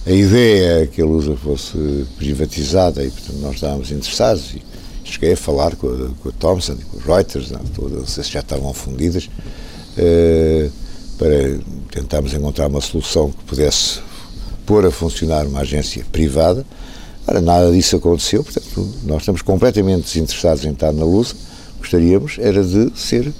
a 0.05 0.12
ideia 0.12 0.83
é 0.83 0.88
que 0.88 1.01
a 1.01 1.05
Lusa 1.05 1.36
fosse 1.36 2.05
privatizada 2.17 3.03
e, 3.03 3.09
portanto, 3.09 3.38
nós 3.39 3.55
estávamos 3.55 3.91
interessados 3.91 4.53
e 4.53 4.62
cheguei 5.03 5.33
a 5.33 5.38
falar 5.38 5.75
com 5.75 5.88
a, 5.88 6.09
com 6.21 6.29
a 6.29 6.31
Thomson 6.33 6.73
e 6.73 6.83
com 6.83 6.97
os 6.97 7.03
Reuters, 7.03 7.51
não, 7.51 7.59
todas, 7.59 7.99
não 7.99 8.07
sei 8.07 8.23
se 8.23 8.31
já 8.31 8.41
estavam 8.41 8.73
fundidas, 8.73 9.25
uh, 9.97 10.71
para 11.17 11.59
tentarmos 11.91 12.33
encontrar 12.33 12.67
uma 12.67 12.81
solução 12.81 13.31
que 13.31 13.43
pudesse 13.43 14.01
pôr 14.65 14.86
a 14.86 14.91
funcionar 14.91 15.47
uma 15.47 15.62
agência 15.62 16.05
privada. 16.12 16.65
Ora, 17.25 17.39
nada 17.39 17.71
disso 17.71 17.95
aconteceu, 17.95 18.43
portanto, 18.43 18.89
nós 19.05 19.21
estamos 19.21 19.41
completamente 19.41 20.03
desinteressados 20.05 20.65
em 20.65 20.71
estar 20.71 20.91
na 20.91 21.05
Lusa, 21.05 21.36
gostaríamos 21.79 22.38
era 22.39 22.63
de 22.63 22.91
ser 22.95 23.31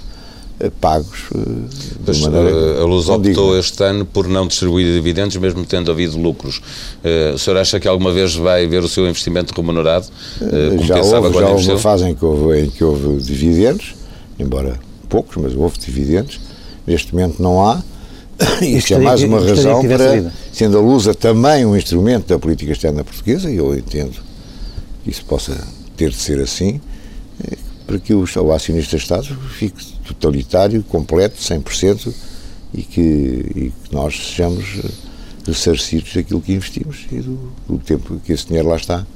eh, 0.60 0.70
pagos 0.80 1.24
eh, 1.34 1.38
de 1.38 2.06
Mas, 2.06 2.20
maneira 2.20 2.48
eh, 2.48 2.80
a 2.80 2.84
Luz 2.84 3.08
optou 3.08 3.58
este 3.58 3.82
ano 3.82 4.04
por 4.04 4.28
não 4.28 4.46
distribuir 4.46 4.86
dividendos, 4.94 5.36
mesmo 5.36 5.64
tendo 5.64 5.90
havido 5.90 6.16
lucros. 6.16 6.62
o 7.34 7.38
senhor 7.38 7.58
acha 7.58 7.80
que 7.80 7.88
alguma 7.88 8.12
vez 8.12 8.34
vai 8.36 8.66
ver 8.66 8.82
o 8.82 8.88
seu 8.88 9.06
investimento 9.08 9.52
remunerado? 9.54 10.06
Como 10.38 10.84
já 10.84 10.96
houve, 10.96 11.38
já 11.38 11.48
houve 11.48 11.70
uma 11.70 11.78
fase 11.78 12.08
em 12.08 12.14
que 12.14 12.24
houve, 12.24 12.60
em 12.60 12.70
que 12.70 12.84
houve 12.84 13.20
dividendos, 13.20 13.94
embora 14.38 14.78
poucos, 15.08 15.36
mas 15.36 15.54
houve 15.54 15.76
dividendos. 15.78 16.40
Neste 16.86 17.12
momento 17.12 17.42
não 17.42 17.66
há. 17.66 17.82
Isto 18.62 18.94
é 18.94 18.98
mais 18.98 19.22
uma 19.22 19.40
razão 19.40 19.82
para, 19.86 20.32
sendo 20.52 20.78
a 20.78 20.80
Lusa 20.80 21.14
também 21.14 21.64
um 21.64 21.76
instrumento 21.76 22.28
da 22.28 22.38
política 22.38 22.72
externa 22.72 23.04
portuguesa, 23.04 23.50
e 23.50 23.56
eu 23.56 23.76
entendo 23.76 24.20
que 25.02 25.10
isso 25.10 25.24
possa 25.24 25.56
ter 25.96 26.10
de 26.10 26.16
ser 26.16 26.40
assim, 26.40 26.80
para 27.86 27.98
que 27.98 28.14
o, 28.14 28.24
o 28.24 28.52
acionista 28.52 28.96
Estado 28.96 29.26
fique 29.56 29.84
totalitário, 30.04 30.82
completo, 30.82 31.36
100%, 31.36 32.12
e 32.72 32.82
que, 32.82 33.00
e 33.00 33.70
que 33.70 33.94
nós 33.94 34.30
sejamos 34.30 34.80
eh, 34.84 34.88
ressarcidos 35.46 36.12
daquilo 36.12 36.40
que 36.40 36.52
investimos 36.52 37.06
e 37.12 37.20
do, 37.20 37.52
do, 37.68 37.78
tempo 37.78 38.20
que 38.24 38.32
esse 38.32 38.46
dinheiro 38.46 38.68
lá 38.68 38.76
está, 38.76 39.06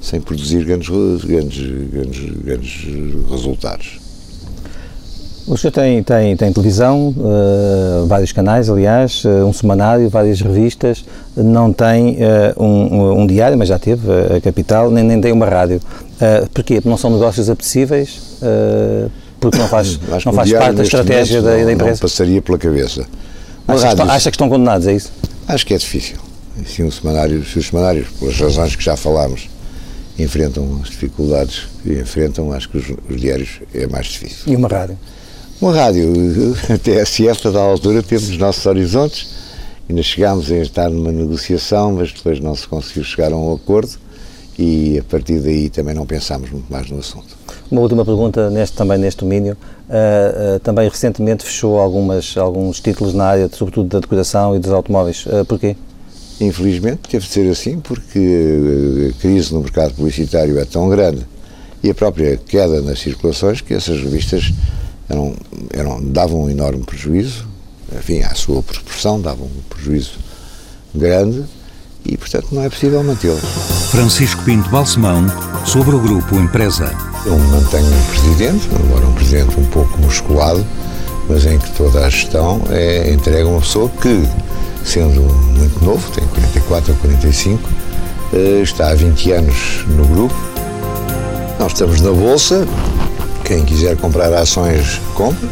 sem 0.00 0.20
produzir 0.20 0.62
grandes, 0.64 0.90
grandes, 1.24 1.88
grandes, 1.90 2.30
grandes 2.42 2.84
resultados. 3.30 3.98
O 5.48 5.56
senhor 5.56 5.72
tem, 5.72 6.02
tem, 6.02 6.36
tem 6.36 6.52
televisão, 6.52 7.08
uh, 7.16 8.06
vários 8.06 8.32
canais, 8.32 8.68
aliás, 8.68 9.24
uh, 9.24 9.46
um 9.46 9.52
semanário, 9.52 10.06
várias 10.10 10.42
revistas, 10.42 11.06
não 11.34 11.72
tem 11.72 12.18
uh, 12.18 12.62
um, 12.62 13.22
um, 13.22 13.26
diário, 13.26 13.56
mas 13.56 13.68
já 13.68 13.78
teve 13.78 14.06
a 14.36 14.40
Capital, 14.42 14.90
nem, 14.90 15.02
nem 15.02 15.18
tem 15.18 15.32
uma 15.32 15.46
rádio. 15.46 15.80
porquê? 16.52 16.74
Porque 16.74 16.88
não 16.88 16.98
são 16.98 17.10
negócios 17.10 17.48
apetecíveis? 17.48 18.38
porque 19.40 19.56
não 19.56 19.68
faz, 19.68 19.98
não 20.26 20.32
faz 20.34 20.52
parte 20.52 20.76
da 20.76 20.82
estratégia 20.82 21.40
da, 21.40 21.50
da, 21.50 21.72
empresa? 21.72 21.92
Não 21.92 21.98
passaria 21.98 22.42
pela 22.42 22.58
cabeça. 22.58 23.06
Acha, 23.66 23.86
que 23.86 23.92
estão, 23.92 24.10
acha 24.10 24.30
que 24.30 24.34
estão 24.34 24.48
condenados, 24.50 24.86
é 24.86 24.92
isso? 24.92 25.10
Acho 25.46 25.64
que 25.64 25.72
é 25.72 25.78
difícil. 25.78 26.18
Se, 26.66 26.82
um 26.82 26.90
semanário, 26.90 27.42
se 27.46 27.58
os 27.58 27.68
semanários, 27.68 28.08
pelas 28.18 28.38
razões 28.38 28.76
que 28.76 28.84
já 28.84 28.96
falámos, 28.96 29.48
enfrentam 30.18 30.80
as 30.82 30.90
dificuldades 30.90 31.68
que 31.82 31.92
enfrentam, 31.92 32.52
acho 32.52 32.68
que 32.68 32.76
os, 32.76 32.84
os 33.08 33.18
diários 33.18 33.60
é 33.72 33.86
mais 33.86 34.06
difícil. 34.08 34.52
E 34.52 34.56
uma 34.56 34.68
rádio? 34.68 34.98
Uma 35.60 35.74
rádio, 35.74 36.12
até 36.72 37.00
a 37.00 37.06
CIEF, 37.06 37.50
da 37.50 37.60
altura, 37.60 38.00
temos 38.00 38.28
os 38.28 38.38
nossos 38.38 38.64
horizontes, 38.64 39.28
ainda 39.90 40.00
chegámos 40.04 40.52
a 40.52 40.56
estar 40.58 40.88
numa 40.88 41.10
negociação, 41.10 41.94
mas 41.94 42.12
depois 42.12 42.38
não 42.38 42.54
se 42.54 42.68
conseguiu 42.68 43.02
chegar 43.02 43.32
a 43.32 43.36
um 43.36 43.52
acordo 43.54 43.90
e 44.56 44.98
a 45.00 45.02
partir 45.02 45.40
daí 45.40 45.68
também 45.68 45.94
não 45.94 46.06
pensámos 46.06 46.48
muito 46.50 46.72
mais 46.72 46.88
no 46.88 47.00
assunto. 47.00 47.36
Uma 47.68 47.80
última 47.80 48.04
pergunta 48.04 48.48
neste, 48.50 48.76
também 48.76 48.98
neste 48.98 49.20
domínio. 49.20 49.56
Uh, 49.88 50.56
uh, 50.56 50.60
também 50.60 50.88
recentemente 50.88 51.44
fechou 51.44 51.80
algumas, 51.80 52.36
alguns 52.36 52.78
títulos 52.78 53.12
na 53.12 53.24
área, 53.24 53.50
sobretudo 53.52 53.88
da 53.88 53.98
decoração 53.98 54.54
e 54.54 54.60
dos 54.60 54.70
automóveis. 54.70 55.26
Uh, 55.26 55.44
porquê? 55.44 55.74
Infelizmente 56.40 57.00
teve 57.08 57.26
de 57.26 57.32
ser 57.32 57.50
assim 57.50 57.80
porque 57.80 59.10
a 59.10 59.20
crise 59.20 59.52
no 59.52 59.60
mercado 59.60 59.92
publicitário 59.94 60.56
é 60.56 60.64
tão 60.64 60.88
grande 60.88 61.26
e 61.82 61.90
a 61.90 61.94
própria 61.94 62.36
queda 62.36 62.80
nas 62.80 63.00
circulações 63.00 63.60
que 63.60 63.74
essas 63.74 64.00
revistas 64.00 64.52
eram, 65.08 65.34
eram, 65.72 66.02
davam 66.02 66.42
um 66.42 66.50
enorme 66.50 66.84
prejuízo, 66.84 67.46
enfim, 67.96 68.22
à 68.22 68.34
sua 68.34 68.62
proporção, 68.62 69.20
davam 69.20 69.46
um 69.46 69.62
prejuízo 69.68 70.18
grande 70.94 71.44
e, 72.04 72.16
portanto, 72.16 72.48
não 72.52 72.62
é 72.62 72.68
possível 72.68 73.02
mantê-las. 73.02 73.42
Francisco 73.90 74.42
Pinto 74.44 74.68
Balsemão, 74.70 75.26
sobre 75.64 75.94
o 75.94 76.00
Grupo 76.00 76.34
Empresa. 76.36 76.92
Eu 77.26 77.38
mantenho 77.38 77.86
um 77.86 78.04
presidente, 78.04 78.68
agora 78.74 79.06
um 79.06 79.12
presidente 79.12 79.58
um 79.58 79.66
pouco 79.66 79.98
musculado, 79.98 80.64
mas 81.28 81.44
em 81.44 81.58
que 81.58 81.70
toda 81.72 82.06
a 82.06 82.08
gestão 82.08 82.62
é 82.70 83.12
entregue 83.12 83.42
a 83.42 83.50
uma 83.50 83.60
pessoa 83.60 83.90
que, 84.00 84.22
sendo 84.84 85.20
muito 85.20 85.84
novo, 85.84 86.10
tem 86.12 86.26
44 86.28 86.92
ou 86.92 86.98
45, 87.00 87.68
eh, 88.32 88.60
está 88.62 88.90
há 88.90 88.94
20 88.94 89.32
anos 89.32 89.84
no 89.88 90.06
grupo. 90.06 90.34
Nós 91.58 91.72
estamos 91.72 92.00
na 92.00 92.12
Bolsa, 92.12 92.66
quem 93.48 93.64
quiser 93.64 93.96
comprar 93.96 94.30
ações, 94.34 95.00
compra. 95.14 95.48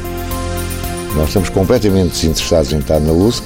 Nós 1.16 1.28
estamos 1.28 1.48
completamente 1.48 2.10
desinteressados 2.10 2.70
em 2.74 2.78
estar 2.78 3.00
na 3.00 3.10
Bolsa. 3.10 3.42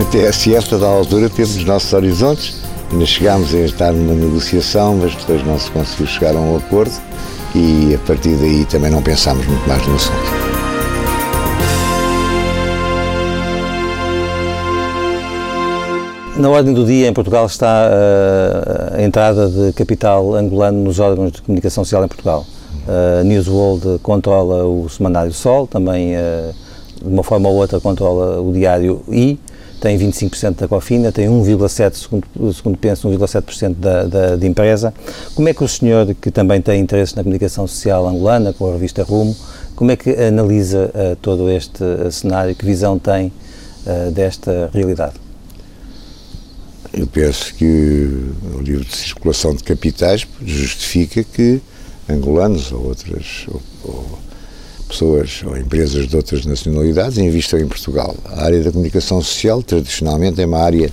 Até 0.00 0.32
se 0.32 0.54
esta 0.54 0.78
da 0.78 0.86
altura 0.86 1.28
temos 1.28 1.54
os 1.54 1.64
nossos 1.64 1.92
horizontes, 1.92 2.56
ainda 2.90 3.04
chegámos 3.04 3.54
a 3.54 3.58
estar 3.58 3.92
numa 3.92 4.14
negociação, 4.14 4.96
mas 4.96 5.14
depois 5.14 5.46
não 5.46 5.58
se 5.58 5.70
conseguiu 5.70 6.06
chegar 6.06 6.34
a 6.34 6.40
um 6.40 6.56
acordo 6.56 6.94
e 7.54 7.94
a 7.94 7.98
partir 8.06 8.34
daí 8.36 8.64
também 8.64 8.90
não 8.90 9.02
pensámos 9.02 9.46
muito 9.46 9.68
mais 9.68 9.86
no 9.86 9.94
assunto. 9.94 10.54
Na 16.38 16.48
ordem 16.48 16.72
do 16.72 16.84
dia, 16.86 17.08
em 17.08 17.12
Portugal, 17.12 17.44
está 17.44 17.90
uh, 17.90 18.96
a 18.96 19.02
entrada 19.02 19.48
de 19.48 19.72
capital 19.74 20.34
angolano 20.34 20.82
nos 20.82 20.98
órgãos 20.98 21.30
de 21.30 21.42
comunicação 21.42 21.84
social 21.84 22.04
em 22.04 22.08
Portugal. 22.08 22.44
Uh, 22.86 23.24
News 23.24 23.48
World 23.48 23.98
controla 24.02 24.64
o 24.64 24.88
Semanário 24.90 25.32
Sol, 25.32 25.66
também, 25.66 26.14
uh, 26.14 26.54
de 27.02 27.08
uma 27.08 27.22
forma 27.22 27.48
ou 27.48 27.56
outra, 27.56 27.80
controla 27.80 28.40
o 28.40 28.52
Diário 28.52 29.02
I, 29.10 29.38
tem 29.80 29.98
25% 29.98 30.56
da 30.56 30.68
Cofina, 30.68 31.10
tem 31.10 31.26
1,7%, 31.26 31.94
segundo, 31.94 32.52
segundo 32.52 32.78
penso, 32.78 33.08
1,7% 33.08 33.74
da, 33.74 34.04
da, 34.04 34.36
de 34.36 34.46
empresa. 34.46 34.92
Como 35.34 35.48
é 35.48 35.54
que 35.54 35.64
o 35.64 35.68
senhor, 35.68 36.14
que 36.14 36.30
também 36.30 36.60
tem 36.60 36.80
interesse 36.80 37.16
na 37.16 37.22
comunicação 37.22 37.66
social 37.66 38.06
angolana, 38.06 38.52
com 38.52 38.68
a 38.68 38.72
revista 38.72 39.02
Rumo, 39.02 39.34
como 39.74 39.90
é 39.90 39.96
que 39.96 40.10
analisa 40.10 40.90
todo 41.20 41.50
este 41.50 41.82
cenário, 42.12 42.54
que 42.54 42.64
visão 42.64 42.98
tem 42.98 43.30
desta 44.14 44.70
realidade? 44.72 45.14
Eu 46.92 47.06
penso 47.08 47.52
que 47.54 48.32
o 48.54 48.60
livre 48.62 48.84
de 48.84 48.96
circulação 48.96 49.54
de 49.54 49.64
capitais 49.64 50.26
justifica 50.40 51.24
que 51.24 51.60
angolanos 52.08 52.72
ou 52.72 52.86
outras 52.86 53.46
ou, 53.48 53.62
ou 53.84 54.18
pessoas 54.88 55.42
ou 55.44 55.56
empresas 55.56 56.06
de 56.06 56.16
outras 56.16 56.44
nacionalidades 56.44 57.18
investam 57.18 57.58
em 57.58 57.66
Portugal. 57.66 58.14
A 58.26 58.44
área 58.44 58.62
da 58.62 58.70
comunicação 58.70 59.20
social 59.22 59.62
tradicionalmente 59.62 60.40
é 60.40 60.46
uma 60.46 60.60
área 60.60 60.90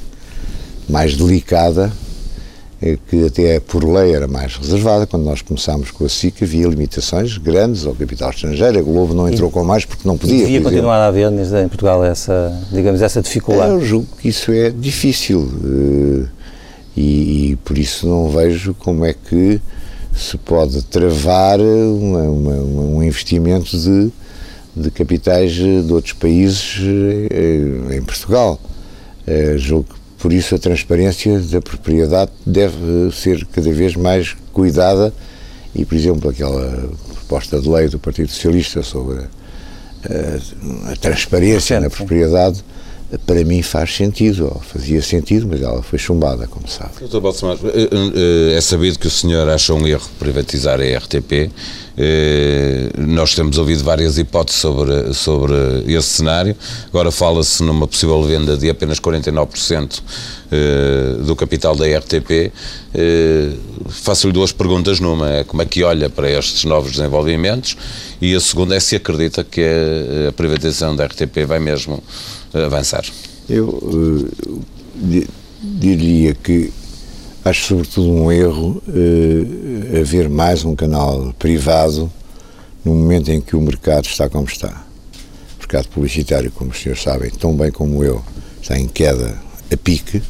mais 0.89 1.15
delicada 1.15 1.91
é 2.81 2.97
que 3.07 3.25
até 3.27 3.59
por 3.59 3.83
lei 3.83 4.15
era 4.15 4.27
mais 4.27 4.55
reservada. 4.55 5.05
Quando 5.05 5.23
nós 5.23 5.41
começámos 5.41 5.91
com 5.91 6.03
a 6.03 6.09
SIC 6.09 6.41
havia 6.41 6.67
limitações 6.67 7.37
grandes 7.37 7.85
ao 7.85 7.93
capital 7.93 8.31
estrangeiro. 8.31 8.79
A 8.79 8.81
Globo 8.81 9.13
não 9.13 9.29
entrou 9.29 9.49
e, 9.49 9.53
com 9.53 9.63
mais 9.63 9.85
porque 9.85 10.07
não 10.07 10.17
podia. 10.17 10.39
Devia 10.39 10.61
continuar 10.61 10.97
a 10.97 11.07
haver 11.07 11.31
em 11.31 11.67
Portugal 11.67 12.03
essa, 12.03 12.59
digamos, 12.71 13.01
essa 13.01 13.21
dificuldade? 13.21 13.71
Eu 13.71 13.85
julgo 13.85 14.07
que 14.19 14.29
isso 14.29 14.51
é 14.51 14.71
difícil 14.71 15.47
eh, 15.63 16.27
e, 16.97 17.51
e 17.51 17.55
por 17.57 17.77
isso 17.77 18.07
não 18.07 18.29
vejo 18.29 18.73
como 18.73 19.05
é 19.05 19.13
que 19.13 19.61
se 20.15 20.37
pode 20.37 20.81
travar 20.83 21.59
uma, 21.59 22.21
uma, 22.23 22.53
um 22.53 23.03
investimento 23.03 23.77
de, 23.77 24.11
de 24.75 24.91
capitais 24.91 25.53
de 25.53 25.91
outros 25.91 26.13
países 26.13 26.79
eh, 27.31 27.97
em 27.97 28.01
Portugal. 28.01 28.59
Uh, 29.27 29.57
julgo 29.57 29.93
que 29.93 30.01
por 30.21 30.31
isso, 30.31 30.53
a 30.53 30.59
transparência 30.59 31.39
da 31.39 31.59
propriedade 31.59 32.29
deve 32.45 33.09
ser 33.11 33.43
cada 33.47 33.73
vez 33.73 33.95
mais 33.95 34.35
cuidada 34.53 35.11
e, 35.73 35.83
por 35.83 35.95
exemplo, 35.95 36.29
aquela 36.29 36.91
proposta 37.11 37.59
de 37.59 37.67
lei 37.67 37.87
do 37.87 37.97
Partido 37.97 38.29
Socialista 38.29 38.83
sobre 38.83 39.17
a, 39.17 40.89
a, 40.89 40.91
a 40.91 40.95
transparência 40.95 41.79
na 41.79 41.89
propriedade 41.89 42.63
para 43.25 43.43
mim 43.43 43.61
faz 43.61 43.95
sentido, 43.95 44.45
ou 44.45 44.61
fazia 44.61 45.01
sentido, 45.01 45.47
mas 45.49 45.61
ela 45.61 45.83
foi 45.83 45.99
chumbada, 45.99 46.47
como 46.47 46.67
sabe. 46.67 46.91
Doutor 46.99 47.21
Balsemar, 47.21 47.57
eh, 47.65 47.89
eh, 48.53 48.57
é 48.57 48.61
sabido 48.61 48.97
que 48.97 49.07
o 49.07 49.11
senhor 49.11 49.47
acha 49.49 49.73
um 49.73 49.85
erro 49.85 50.09
privatizar 50.17 50.79
a 50.79 50.97
RTP. 50.97 51.51
Eh, 51.97 52.89
nós 52.97 53.35
temos 53.35 53.57
ouvido 53.57 53.83
várias 53.83 54.17
hipóteses 54.17 54.61
sobre, 54.61 55.13
sobre 55.13 55.53
esse 55.87 56.07
cenário. 56.07 56.55
Agora 56.87 57.11
fala-se 57.11 57.61
numa 57.63 57.85
possível 57.85 58.23
venda 58.23 58.55
de 58.55 58.69
apenas 58.69 58.99
49% 58.99 60.01
do 61.25 61.33
capital 61.33 61.75
da 61.77 61.85
RTP. 61.85 62.51
Faço-lhe 63.87 64.33
duas 64.33 64.51
perguntas 64.51 64.99
numa. 64.99 65.29
É 65.29 65.43
como 65.45 65.61
é 65.61 65.65
que 65.65 65.81
olha 65.81 66.09
para 66.09 66.29
estes 66.29 66.65
novos 66.65 66.91
desenvolvimentos? 66.91 67.77
E 68.21 68.35
a 68.35 68.39
segunda 68.39 68.75
é 68.75 68.79
se 68.81 68.97
acredita 68.97 69.45
que 69.45 69.61
a 70.27 70.31
privatização 70.33 70.93
da 70.93 71.05
RTP 71.05 71.45
vai 71.47 71.59
mesmo 71.59 72.03
avançar? 72.53 73.05
Eu 73.49 73.67
uh, 73.67 74.63
diria 75.61 76.33
que 76.33 76.71
acho 77.43 77.67
sobretudo 77.67 78.11
um 78.11 78.31
erro 78.31 78.81
uh, 78.87 79.99
haver 79.99 80.29
mais 80.29 80.63
um 80.63 80.75
canal 80.75 81.33
privado 81.39 82.11
no 82.83 82.93
momento 82.93 83.29
em 83.29 83.41
que 83.41 83.55
o 83.55 83.61
mercado 83.61 84.05
está 84.05 84.29
como 84.29 84.45
está. 84.45 84.85
O 85.57 85.59
mercado 85.59 85.87
publicitário, 85.89 86.51
como 86.51 86.71
os 86.71 86.81
senhores 86.81 87.01
sabem, 87.01 87.29
tão 87.29 87.55
bem 87.55 87.71
como 87.71 88.03
eu, 88.03 88.21
está 88.61 88.77
em 88.77 88.87
queda 88.87 89.37
a 89.71 89.77
pique. 89.77 90.21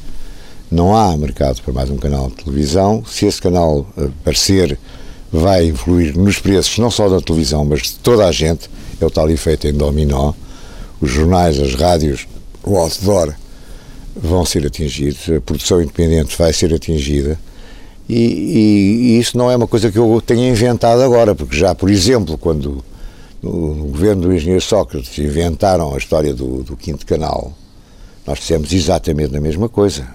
Não 0.69 0.95
há 0.95 1.17
mercado 1.17 1.61
para 1.61 1.73
mais 1.73 1.89
um 1.89 1.97
canal 1.97 2.29
de 2.29 2.43
televisão. 2.43 3.03
Se 3.05 3.25
esse 3.25 3.41
canal 3.41 3.85
aparecer, 3.97 4.77
vai 5.31 5.65
influir 5.65 6.15
nos 6.15 6.39
preços, 6.39 6.77
não 6.77 6.91
só 6.91 7.09
da 7.09 7.21
televisão, 7.21 7.65
mas 7.65 7.83
de 7.83 7.93
toda 7.95 8.25
a 8.25 8.31
gente. 8.31 8.69
É 8.99 9.05
o 9.05 9.09
tal 9.09 9.29
efeito 9.29 9.67
em 9.67 9.73
dominó 9.73 10.33
os 11.01 11.09
jornais, 11.09 11.59
as 11.59 11.73
rádios, 11.73 12.27
o 12.63 12.77
outdoor 12.77 13.33
vão 14.15 14.45
ser 14.45 14.65
atingidos, 14.65 15.29
a 15.29 15.41
produção 15.41 15.81
independente 15.81 16.37
vai 16.37 16.53
ser 16.53 16.73
atingida. 16.73 17.39
E, 18.07 18.15
e, 18.15 19.15
e, 19.15 19.19
isso 19.19 19.37
não 19.37 19.49
é 19.49 19.55
uma 19.55 19.67
coisa 19.67 19.91
que 19.91 19.97
eu 19.97 20.21
tenha 20.25 20.49
inventado 20.49 21.01
agora, 21.01 21.33
porque 21.33 21.55
já, 21.55 21.73
por 21.73 21.89
exemplo, 21.89 22.37
quando 22.37 22.83
no, 23.41 23.73
no 23.73 23.85
governo 23.85 24.23
do 24.23 24.33
engenheiro 24.33 24.61
Sócrates 24.61 25.17
inventaram 25.17 25.93
a 25.93 25.97
história 25.97 26.33
do, 26.33 26.61
do 26.61 26.77
quinto 26.77 27.05
canal, 27.05 27.53
nós 28.25 28.39
dissemos 28.39 28.71
exatamente 28.71 29.35
a 29.35 29.41
mesma 29.41 29.67
coisa. 29.67 30.07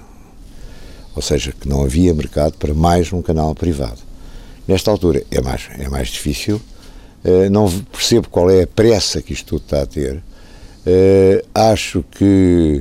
Ou 1.15 1.23
seja, 1.23 1.53
que 1.59 1.69
não 1.69 1.83
havia 1.83 2.13
mercado 2.13 2.53
para 2.59 2.75
mais 2.75 3.13
um 3.13 3.23
canal 3.23 3.55
privado. 3.55 3.99
Nesta 4.69 4.91
altura 4.91 5.25
é 5.31 5.41
mais, 5.41 5.69
é 5.79 5.89
mais 5.89 6.09
difícil, 6.09 6.61
uh, 7.25 7.51
não 7.51 7.71
percebo 7.71 8.29
qual 8.29 8.51
é 8.51 8.63
a 8.63 8.67
pressa 8.67 9.23
que 9.23 9.33
isto 9.33 9.47
tudo 9.47 9.63
está 9.63 9.83
a 9.83 9.87
ter. 9.87 10.23
Uh, 10.87 11.45
acho 11.53 12.05
que 12.13 12.81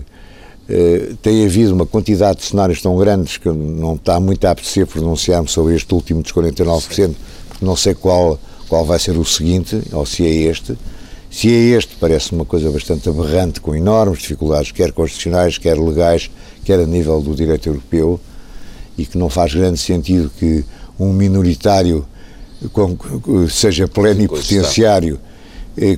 uh, 0.69 1.15
tem 1.23 1.43
havido 1.43 1.73
uma 1.73 1.87
quantidade 1.87 2.37
de 2.37 2.45
cenários 2.45 2.79
tão 2.79 2.95
grandes 2.97 3.37
que 3.37 3.49
não 3.49 3.95
está 3.95 4.19
muito 4.19 4.45
a 4.45 4.51
apetecer 4.51 4.85
pronunciar-me 4.85 5.47
sobre 5.47 5.75
este 5.75 5.91
último 5.91 6.21
dos 6.21 6.31
49%, 6.31 7.15
porque 7.47 7.65
não 7.65 7.75
sei 7.75 7.95
qual, 7.95 8.39
qual 8.69 8.85
vai 8.85 8.99
ser 8.99 9.17
o 9.17 9.25
seguinte, 9.25 9.81
ou 9.91 10.05
se 10.05 10.23
é 10.23 10.29
este. 10.29 10.77
Se 11.31 11.49
é 11.49 11.75
este, 11.75 11.95
parece 11.95 12.31
uma 12.31 12.45
coisa 12.45 12.69
bastante 12.69 13.09
aberrante, 13.09 13.59
com 13.59 13.75
enormes 13.75 14.19
dificuldades, 14.19 14.71
quer 14.71 14.91
constitucionais, 14.91 15.57
quer 15.57 15.77
legais, 15.77 16.29
quer 16.63 16.79
a 16.79 16.85
nível 16.85 17.19
do 17.21 17.33
direito 17.33 17.67
europeu, 17.67 18.19
e 18.95 19.05
que 19.05 19.17
não 19.17 19.29
faz 19.29 19.53
grande 19.53 19.79
sentido 19.79 20.31
que 20.37 20.63
um 20.99 21.11
minoritário 21.11 22.05
seja 23.49 23.87
plenipotenciário 23.87 25.19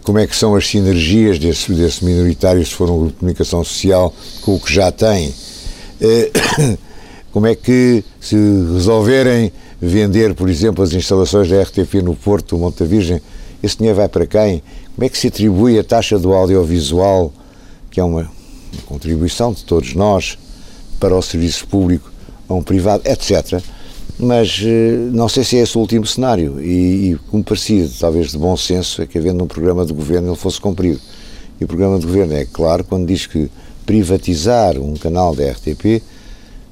como 0.04 0.18
é 0.18 0.26
que 0.26 0.36
são 0.36 0.56
as 0.56 0.68
sinergias 0.68 1.38
desse, 1.38 1.72
desse 1.74 2.04
minoritário, 2.04 2.66
se 2.66 2.74
for 2.74 2.90
um 2.90 2.98
grupo 3.00 3.14
de 3.14 3.20
comunicação 3.20 3.64
social, 3.64 4.14
com 4.42 4.56
o 4.56 4.60
que 4.60 4.74
já 4.74 4.92
tem. 4.92 5.34
Como 7.32 7.46
é 7.46 7.54
que, 7.54 8.04
se 8.20 8.36
resolverem 8.36 9.52
vender, 9.80 10.34
por 10.34 10.50
exemplo, 10.50 10.84
as 10.84 10.94
instalações 10.94 11.48
da 11.48 11.62
RTP 11.62 12.02
no 12.02 12.16
Porto 12.16 12.56
do 12.56 12.62
Monte 12.62 12.84
Virgem, 12.84 13.22
esse 13.62 13.78
dinheiro 13.78 13.98
vai 13.98 14.08
para 14.08 14.26
quem? 14.26 14.64
Como 14.96 15.06
é 15.06 15.10
que 15.10 15.18
se 15.18 15.28
atribui 15.28 15.78
a 15.78 15.84
taxa 15.84 16.18
do 16.18 16.34
audiovisual, 16.34 17.32
que 17.92 18.00
é 18.00 18.04
uma, 18.04 18.22
uma 18.22 18.82
contribuição 18.88 19.54
de 19.54 19.64
todos 19.64 19.94
nós 19.94 20.40
para 21.00 21.16
o 21.16 21.22
serviço 21.22 21.68
público, 21.68 22.12
a 22.50 22.56
um 22.56 22.64
privado, 22.64 23.04
etc 23.06 23.62
mas 24.20 24.62
eh, 24.64 25.10
não 25.12 25.30
sei 25.30 25.44
se 25.44 25.58
é 25.58 25.62
esse 25.62 25.78
o 25.78 25.82
último 25.82 26.06
cenário 26.06 26.60
e, 26.60 27.12
e 27.12 27.20
como 27.30 27.44
parecia, 27.44 27.88
talvez 28.00 28.32
de 28.32 28.38
bom 28.38 28.58
senso, 28.58 29.02
é 29.02 29.06
que 29.06 29.18
havendo 29.18 29.44
um 29.44 29.48
programa 29.48 29.86
de 29.86 29.94
governo 29.94 30.30
ele 30.30 30.38
fosse 30.38 30.60
cumprido. 30.60 31.00
E 31.60 31.64
o 31.64 31.68
programa 31.68 32.00
de 32.00 32.06
governo 32.06 32.34
é 32.34 32.46
claro 32.46 32.84
quando 32.84 33.08
diz 33.08 33.26
que 33.26 33.50
privatizar 33.86 34.78
um 34.78 34.96
canal 34.96 35.36
da 35.36 35.50
RTP 35.52 36.02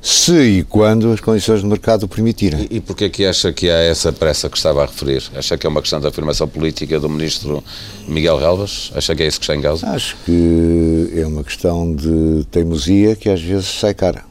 se 0.02 0.60
e 0.60 0.64
quando 0.64 1.12
as 1.12 1.20
condições 1.20 1.64
do 1.64 1.68
mercado 1.68 2.04
o 2.04 2.08
permitirem. 2.08 2.68
E, 2.70 2.78
e 2.78 2.80
porquê 2.80 3.10
que 3.10 3.26
acha 3.26 3.52
que 3.52 3.70
há 3.70 3.80
essa 3.80 4.14
pressa 4.14 4.48
que 4.48 4.56
estava 4.56 4.84
a 4.84 4.86
referir? 4.86 5.24
Acha 5.36 5.58
que 5.58 5.66
é 5.66 5.70
uma 5.70 5.82
questão 5.82 6.00
da 6.00 6.10
afirmação 6.10 6.48
política 6.48 7.00
do 7.00 7.10
Ministro 7.10 7.64
Miguel 8.08 8.38
Relvas? 8.38 8.92
Acha 8.94 9.16
que 9.16 9.24
é 9.24 9.28
isso 9.28 9.40
que 9.40 9.46
está 9.46 9.56
em 9.56 9.62
causa? 9.62 9.88
Acho 9.90 10.16
que 10.24 11.12
é 11.16 11.26
uma 11.26 11.44
questão 11.44 11.96
de 11.96 12.46
teimosia 12.52 13.16
que 13.16 13.30
às 13.30 13.42
vezes 13.42 13.66
sai 13.68 13.96
cara. 13.96 14.24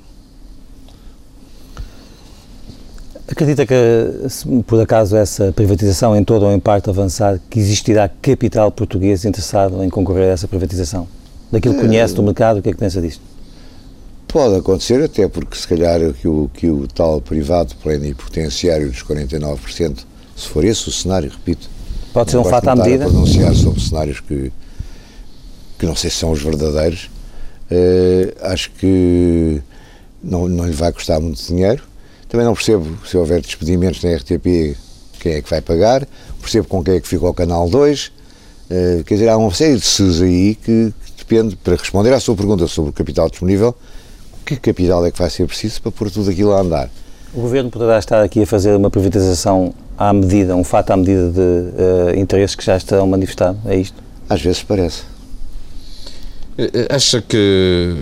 Acredita 3.27 3.65
que, 3.65 3.75
se 4.29 4.47
por 4.65 4.81
acaso 4.81 5.17
essa 5.17 5.51
privatização 5.51 6.15
em 6.15 6.23
todo 6.23 6.45
ou 6.45 6.53
em 6.53 6.61
parte 6.61 6.91
avançar, 6.91 7.41
que 7.49 7.59
existirá 7.59 8.07
capital 8.21 8.71
português 8.71 9.25
interessado 9.25 9.83
em 9.83 9.89
concorrer 9.89 10.25
a 10.29 10.33
essa 10.33 10.47
privatização? 10.47 11.09
Daquilo 11.51 11.75
que 11.75 11.81
conhece 11.81 12.15
do 12.15 12.23
mercado, 12.23 12.59
o 12.59 12.63
que 12.63 12.69
é 12.69 12.73
que 12.73 12.79
pensa 12.79 13.01
disto? 13.01 13.23
Pode 14.29 14.57
acontecer, 14.57 15.03
até 15.03 15.27
porque 15.27 15.57
se 15.57 15.67
calhar 15.67 16.01
que 16.13 16.29
o, 16.29 16.51
que 16.53 16.69
o 16.69 16.87
tal 16.87 17.21
privado 17.21 17.75
plenipotenciário 17.77 18.91
dos 18.91 19.03
49%, 19.03 20.01
se 20.37 20.49
for 20.49 20.65
esse 20.65 20.89
o 20.89 20.93
cenário, 20.93 21.31
repito, 21.31 21.71
pode 22.13 22.31
ser 22.31 22.37
um 22.37 22.45
fato 22.45 22.69
à 22.69 22.77
medida. 22.77 23.07
pronunciar 23.07 23.55
sobre 23.55 23.81
cenários 23.81 24.21
que, 24.21 24.53
que 25.79 25.87
não 25.87 25.97
sei 25.97 26.11
se 26.11 26.17
são 26.17 26.31
os 26.31 26.43
verdadeiros, 26.43 27.09
uh, 27.71 28.37
acho 28.43 28.71
que 28.73 29.63
não, 30.23 30.47
não 30.47 30.67
lhe 30.67 30.73
vai 30.73 30.93
custar 30.93 31.21
muito 31.21 31.43
dinheiro 31.43 31.94
também 32.35 32.47
não 32.47 32.55
percebo 32.55 32.99
se 33.07 33.17
houver 33.17 33.41
despedimentos 33.41 34.03
na 34.03 34.17
RTP 34.17 34.77
quem 35.21 35.35
é 35.35 35.41
que 35.41 35.49
vai 35.49 35.61
pagar, 35.61 36.05
percebo 36.41 36.67
com 36.67 36.83
quem 36.83 36.95
é 36.95 37.01
que 37.01 37.07
fica 37.07 37.25
o 37.25 37.33
Canal 37.33 37.71
2. 37.71 38.07
Uh, 38.07 38.11
eh, 38.71 39.03
quer 39.07 39.15
dizer, 39.15 39.29
há 39.29 39.37
uma 39.37 39.55
série 39.55 39.77
de 39.77 39.87
SUS 39.87 40.21
aí 40.21 40.57
que, 40.57 40.93
que 41.07 41.13
depende, 41.17 41.55
para 41.55 41.77
responder 41.77 42.13
à 42.13 42.19
sua 42.19 42.35
pergunta 42.35 42.67
sobre 42.67 42.91
o 42.91 42.93
capital 42.93 43.31
disponível, 43.31 43.73
que 44.45 44.57
capital 44.57 45.07
é 45.07 45.13
que 45.13 45.19
vai 45.19 45.31
ser 45.31 45.47
preciso 45.47 45.81
para 45.81 45.93
pôr 45.93 46.11
tudo 46.11 46.29
aquilo 46.29 46.53
a 46.53 46.61
andar? 46.61 46.91
O 47.33 47.41
Governo 47.41 47.71
poderá 47.71 48.01
estar 48.01 48.21
aqui 48.21 48.43
a 48.43 48.47
fazer 48.47 48.75
uma 48.75 48.91
privatização 48.91 49.73
à 49.97 50.13
medida, 50.13 50.57
um 50.57 50.65
fato 50.65 50.91
à 50.91 50.97
medida 50.97 51.31
de 51.31 51.41
uh, 51.41 52.19
interesses 52.19 52.57
que 52.57 52.65
já 52.65 52.77
estão 52.77 53.07
manifestados, 53.07 53.61
é 53.65 53.77
isto? 53.77 54.03
Às 54.29 54.43
vezes 54.43 54.61
parece. 54.61 55.05
Eh, 56.57 56.87
acha 56.89 57.21
que 57.21 57.93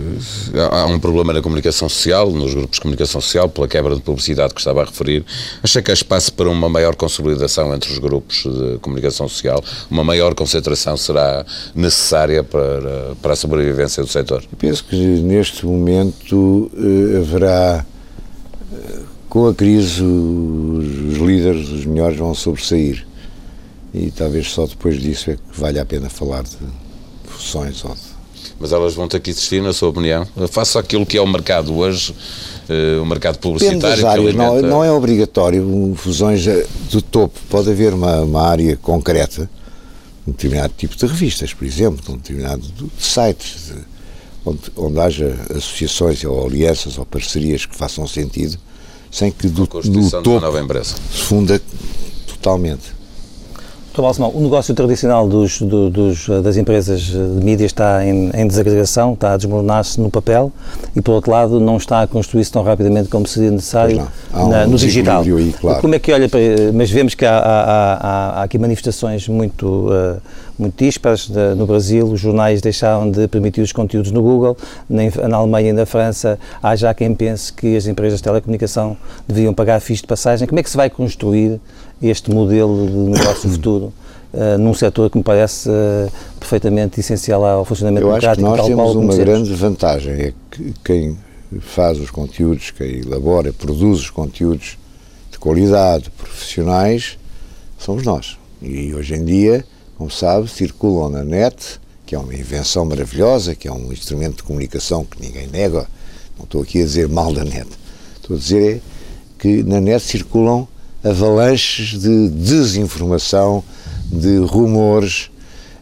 há 0.71 0.85
um 0.85 0.99
problema 0.99 1.33
na 1.33 1.41
comunicação 1.41 1.89
social, 1.89 2.29
nos 2.29 2.53
grupos 2.53 2.75
de 2.75 2.81
comunicação 2.81 3.19
social, 3.19 3.49
pela 3.49 3.67
quebra 3.67 3.95
de 3.95 4.01
publicidade 4.01 4.53
que 4.53 4.59
estava 4.59 4.83
a 4.83 4.85
referir? 4.85 5.25
Acha 5.63 5.81
que 5.81 5.89
há 5.89 5.93
espaço 5.93 6.31
para 6.33 6.47
uma 6.49 6.69
maior 6.69 6.95
consolidação 6.95 7.73
entre 7.73 7.91
os 7.91 7.97
grupos 7.97 8.43
de 8.43 8.77
comunicação 8.79 9.27
social? 9.27 9.63
Uma 9.89 10.03
maior 10.03 10.35
concentração 10.35 10.95
será 10.95 11.43
necessária 11.73 12.43
para, 12.43 13.15
para 13.21 13.33
a 13.33 13.35
sobrevivência 13.35 14.03
do 14.03 14.09
setor? 14.09 14.43
Eu 14.43 14.57
penso 14.57 14.83
que 14.85 14.95
neste 14.95 15.65
momento 15.65 16.71
eh, 16.77 17.17
haverá, 17.17 17.83
eh, 18.71 18.99
com 19.29 19.47
a 19.47 19.55
crise, 19.55 20.03
os 20.03 21.17
líderes, 21.17 21.69
os 21.69 21.85
melhores, 21.85 22.17
vão 22.19 22.35
sobressair. 22.35 23.03
E 23.91 24.11
talvez 24.11 24.51
só 24.51 24.67
depois 24.67 25.01
disso 25.01 25.31
é 25.31 25.35
que 25.35 25.59
vale 25.59 25.79
a 25.79 25.85
pena 25.85 26.07
falar 26.07 26.43
de 26.43 26.57
fusões 27.25 27.83
ou 27.83 27.95
de 27.95 28.12
mas 28.59 28.71
elas 28.71 28.93
vão 28.93 29.07
ter 29.07 29.19
que 29.19 29.29
existir, 29.29 29.61
na 29.61 29.73
sua 29.73 29.89
opinião? 29.89 30.27
Faça 30.49 30.79
aquilo 30.79 31.05
que 31.05 31.17
é 31.17 31.21
o 31.21 31.27
mercado 31.27 31.75
hoje, 31.75 32.13
uh, 32.69 33.01
o 33.01 33.05
mercado 33.05 33.37
publicitário. 33.39 34.33
Não, 34.33 34.61
não, 34.61 34.83
é 34.83 34.91
obrigatório 34.91 35.93
fusões 35.95 36.47
eh, 36.47 36.65
do 36.91 37.01
topo, 37.01 37.39
pode 37.49 37.69
haver 37.69 37.93
uma, 37.93 38.21
uma 38.21 38.47
área 38.47 38.77
concreta, 38.77 39.49
um 40.27 40.31
determinado 40.31 40.73
tipo 40.77 40.95
de 40.95 41.05
revistas, 41.05 41.53
por 41.53 41.65
exemplo, 41.65 42.13
um 42.13 42.17
determinado 42.17 42.61
de 42.61 42.89
sites, 42.97 43.67
de, 43.67 43.81
onde, 44.45 44.59
onde 44.75 44.99
haja 44.99 45.37
associações 45.49 46.23
ou 46.23 46.45
alianças 46.45 46.97
ou 46.97 47.05
parcerias 47.05 47.65
que 47.65 47.75
façam 47.75 48.07
sentido, 48.07 48.57
sem 49.11 49.31
que 49.31 49.47
do, 49.47 49.69
no 49.85 50.09
topo 50.11 50.83
se 50.83 51.23
funda 51.23 51.61
totalmente. 52.27 52.92
Dr. 53.93 54.01
Balsemão, 54.01 54.31
o 54.33 54.41
negócio 54.41 54.73
tradicional 54.73 55.27
dos, 55.27 55.61
do, 55.61 55.87
dos, 55.87 56.27
das 56.41 56.57
empresas 56.57 57.01
de 57.01 57.17
mídia 57.17 57.65
está 57.65 58.03
em, 58.03 58.31
em 58.33 58.47
desagregação, 58.47 59.13
está 59.13 59.33
a 59.33 59.37
desmoronar-se 59.37 60.01
no 60.01 60.09
papel 60.09 60.51
e, 60.95 61.01
por 61.01 61.11
outro 61.11 61.29
lado, 61.29 61.59
não 61.59 61.77
está 61.77 62.01
a 62.01 62.07
construir-se 62.07 62.51
tão 62.51 62.63
rapidamente 62.63 63.07
como 63.07 63.27
seria 63.27 63.51
necessário 63.51 64.01
um 64.33 64.49
na, 64.49 64.65
no 64.65 64.77
digital. 64.77 65.21
Aí, 65.21 65.53
claro. 65.61 65.79
Como 65.79 65.93
é 65.93 65.99
que 65.99 66.11
olha 66.11 66.27
para. 66.27 66.39
Mas 66.73 66.89
vemos 66.89 67.13
que 67.13 67.23
há, 67.23 67.37
há, 67.37 67.93
há, 67.93 68.39
há 68.39 68.43
aqui 68.43 68.57
manifestações 68.57 69.27
muito, 69.27 69.67
uh, 69.67 70.19
muito 70.57 70.83
dispares. 70.83 71.29
no 71.55 71.67
Brasil, 71.67 72.07
os 72.07 72.19
jornais 72.19 72.61
deixaram 72.61 73.11
de 73.11 73.27
permitir 73.27 73.61
os 73.61 73.71
conteúdos 73.71 74.09
no 74.09 74.23
Google, 74.23 74.57
na, 74.89 75.03
na 75.27 75.37
Alemanha 75.37 75.69
e 75.69 75.73
na 75.73 75.85
França 75.85 76.39
há 76.63 76.75
já 76.75 76.95
quem 76.95 77.13
pense 77.13 77.53
que 77.53 77.77
as 77.77 77.85
empresas 77.85 78.17
de 78.17 78.23
telecomunicação 78.23 78.97
deviam 79.27 79.53
pagar 79.53 79.79
fios 79.79 80.01
de 80.01 80.07
passagem. 80.07 80.47
Como 80.47 80.59
é 80.59 80.63
que 80.63 80.69
se 80.69 80.77
vai 80.77 80.89
construir 80.89 81.61
este 82.01 82.31
modelo 82.31 82.87
de 82.87 83.19
negócio 83.19 83.49
futuro 83.51 83.93
uh, 84.33 84.57
num 84.57 84.73
setor 84.73 85.09
que 85.09 85.17
me 85.17 85.23
parece 85.23 85.69
uh, 85.69 86.11
perfeitamente 86.39 86.99
essencial 86.99 87.45
ao 87.45 87.65
funcionamento 87.65 88.05
Eu 88.05 88.09
democrático. 88.09 88.45
Eu 88.45 88.53
acho 88.53 88.63
que 88.63 88.69
nós 88.75 88.93
temos 88.93 88.95
uma 88.95 89.15
grande 89.15 89.53
vantagem, 89.53 90.13
é 90.13 90.33
que 90.51 90.73
quem 90.83 91.17
faz 91.61 91.99
os 91.99 92.09
conteúdos, 92.09 92.71
quem 92.71 92.99
elabora, 92.99 93.53
produz 93.53 93.99
os 93.99 94.09
conteúdos 94.09 94.77
de 95.31 95.37
qualidade, 95.37 96.09
profissionais, 96.11 97.17
somos 97.77 98.03
nós. 98.03 98.37
E 98.61 98.93
hoje 98.93 99.15
em 99.15 99.25
dia, 99.25 99.65
como 99.97 100.09
sabe, 100.09 100.49
circulam 100.49 101.09
na 101.09 101.23
net, 101.23 101.79
que 102.05 102.15
é 102.15 102.19
uma 102.19 102.33
invenção 102.33 102.85
maravilhosa, 102.85 103.55
que 103.55 103.67
é 103.67 103.71
um 103.71 103.91
instrumento 103.91 104.37
de 104.37 104.43
comunicação 104.43 105.05
que 105.05 105.21
ninguém 105.21 105.47
nega. 105.47 105.87
Não 106.37 106.45
estou 106.45 106.61
aqui 106.61 106.81
a 106.81 106.85
dizer 106.85 107.07
mal 107.07 107.33
da 107.33 107.43
net. 107.43 107.67
Estou 108.15 108.35
a 108.35 108.39
dizer 108.39 108.77
é 108.77 108.81
que 109.37 109.63
na 109.63 109.79
net 109.79 110.03
circulam 110.03 110.67
avalanches 111.03 111.99
de 111.99 112.29
desinformação, 112.29 113.63
de 114.11 114.37
rumores, 114.37 115.29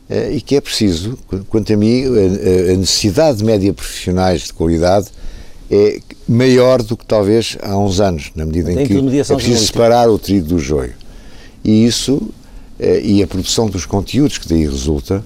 eh, 0.10 0.34
e 0.34 0.42
que 0.42 0.56
é 0.56 0.62
preciso, 0.62 1.18
quanto 1.50 1.72
a 1.72 1.78
mim, 1.78 2.04
a 2.06 2.78
necessidade 2.78 3.40
de 3.40 3.44
média 3.44 3.74
profissionais 3.74 4.44
de 4.44 4.54
qualidade 4.54 5.08
é 5.70 6.00
maior 6.28 6.84
do 6.84 6.98
que 6.98 7.06
talvez 7.06 7.58
há 7.62 7.78
uns 7.78 8.02
anos, 8.02 8.32
na 8.36 8.46
medida 8.46 8.72
em 8.72 8.86
que 8.86 8.94
é 8.94 9.24
preciso 9.36 9.66
separar 9.66 10.10
o 10.10 10.20
trigo 10.20 10.48
do 10.48 10.60
joio. 10.60 10.94
E 11.64 11.86
isso, 11.86 12.22
eh, 12.80 13.02
e 13.02 13.24
a 13.24 13.28
produção 13.28 13.70
dos 13.70 13.86
conteúdos 13.86 14.38
que 14.38 14.50
daí 14.50 14.66
resulta, 14.66 15.24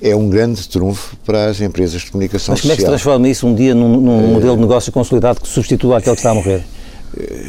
é 0.00 0.14
um 0.14 0.28
grande 0.28 0.68
trunfo 0.68 1.16
para 1.24 1.46
as 1.46 1.60
empresas 1.60 2.02
de 2.02 2.10
comunicação 2.10 2.54
social. 2.54 2.54
Mas 2.54 2.60
como 2.60 2.72
é 2.72 2.76
que 2.76 2.82
se 2.82 2.86
transforma 2.86 3.28
isso 3.28 3.46
um 3.46 3.54
dia 3.54 3.74
num, 3.74 4.00
num 4.00 4.30
é... 4.30 4.32
modelo 4.32 4.56
de 4.56 4.60
negócio 4.62 4.92
consolidado 4.92 5.40
que 5.40 5.48
substitua 5.48 5.98
aquele 5.98 6.14
que 6.14 6.20
está 6.20 6.30
a 6.30 6.34
morrer? 6.34 6.64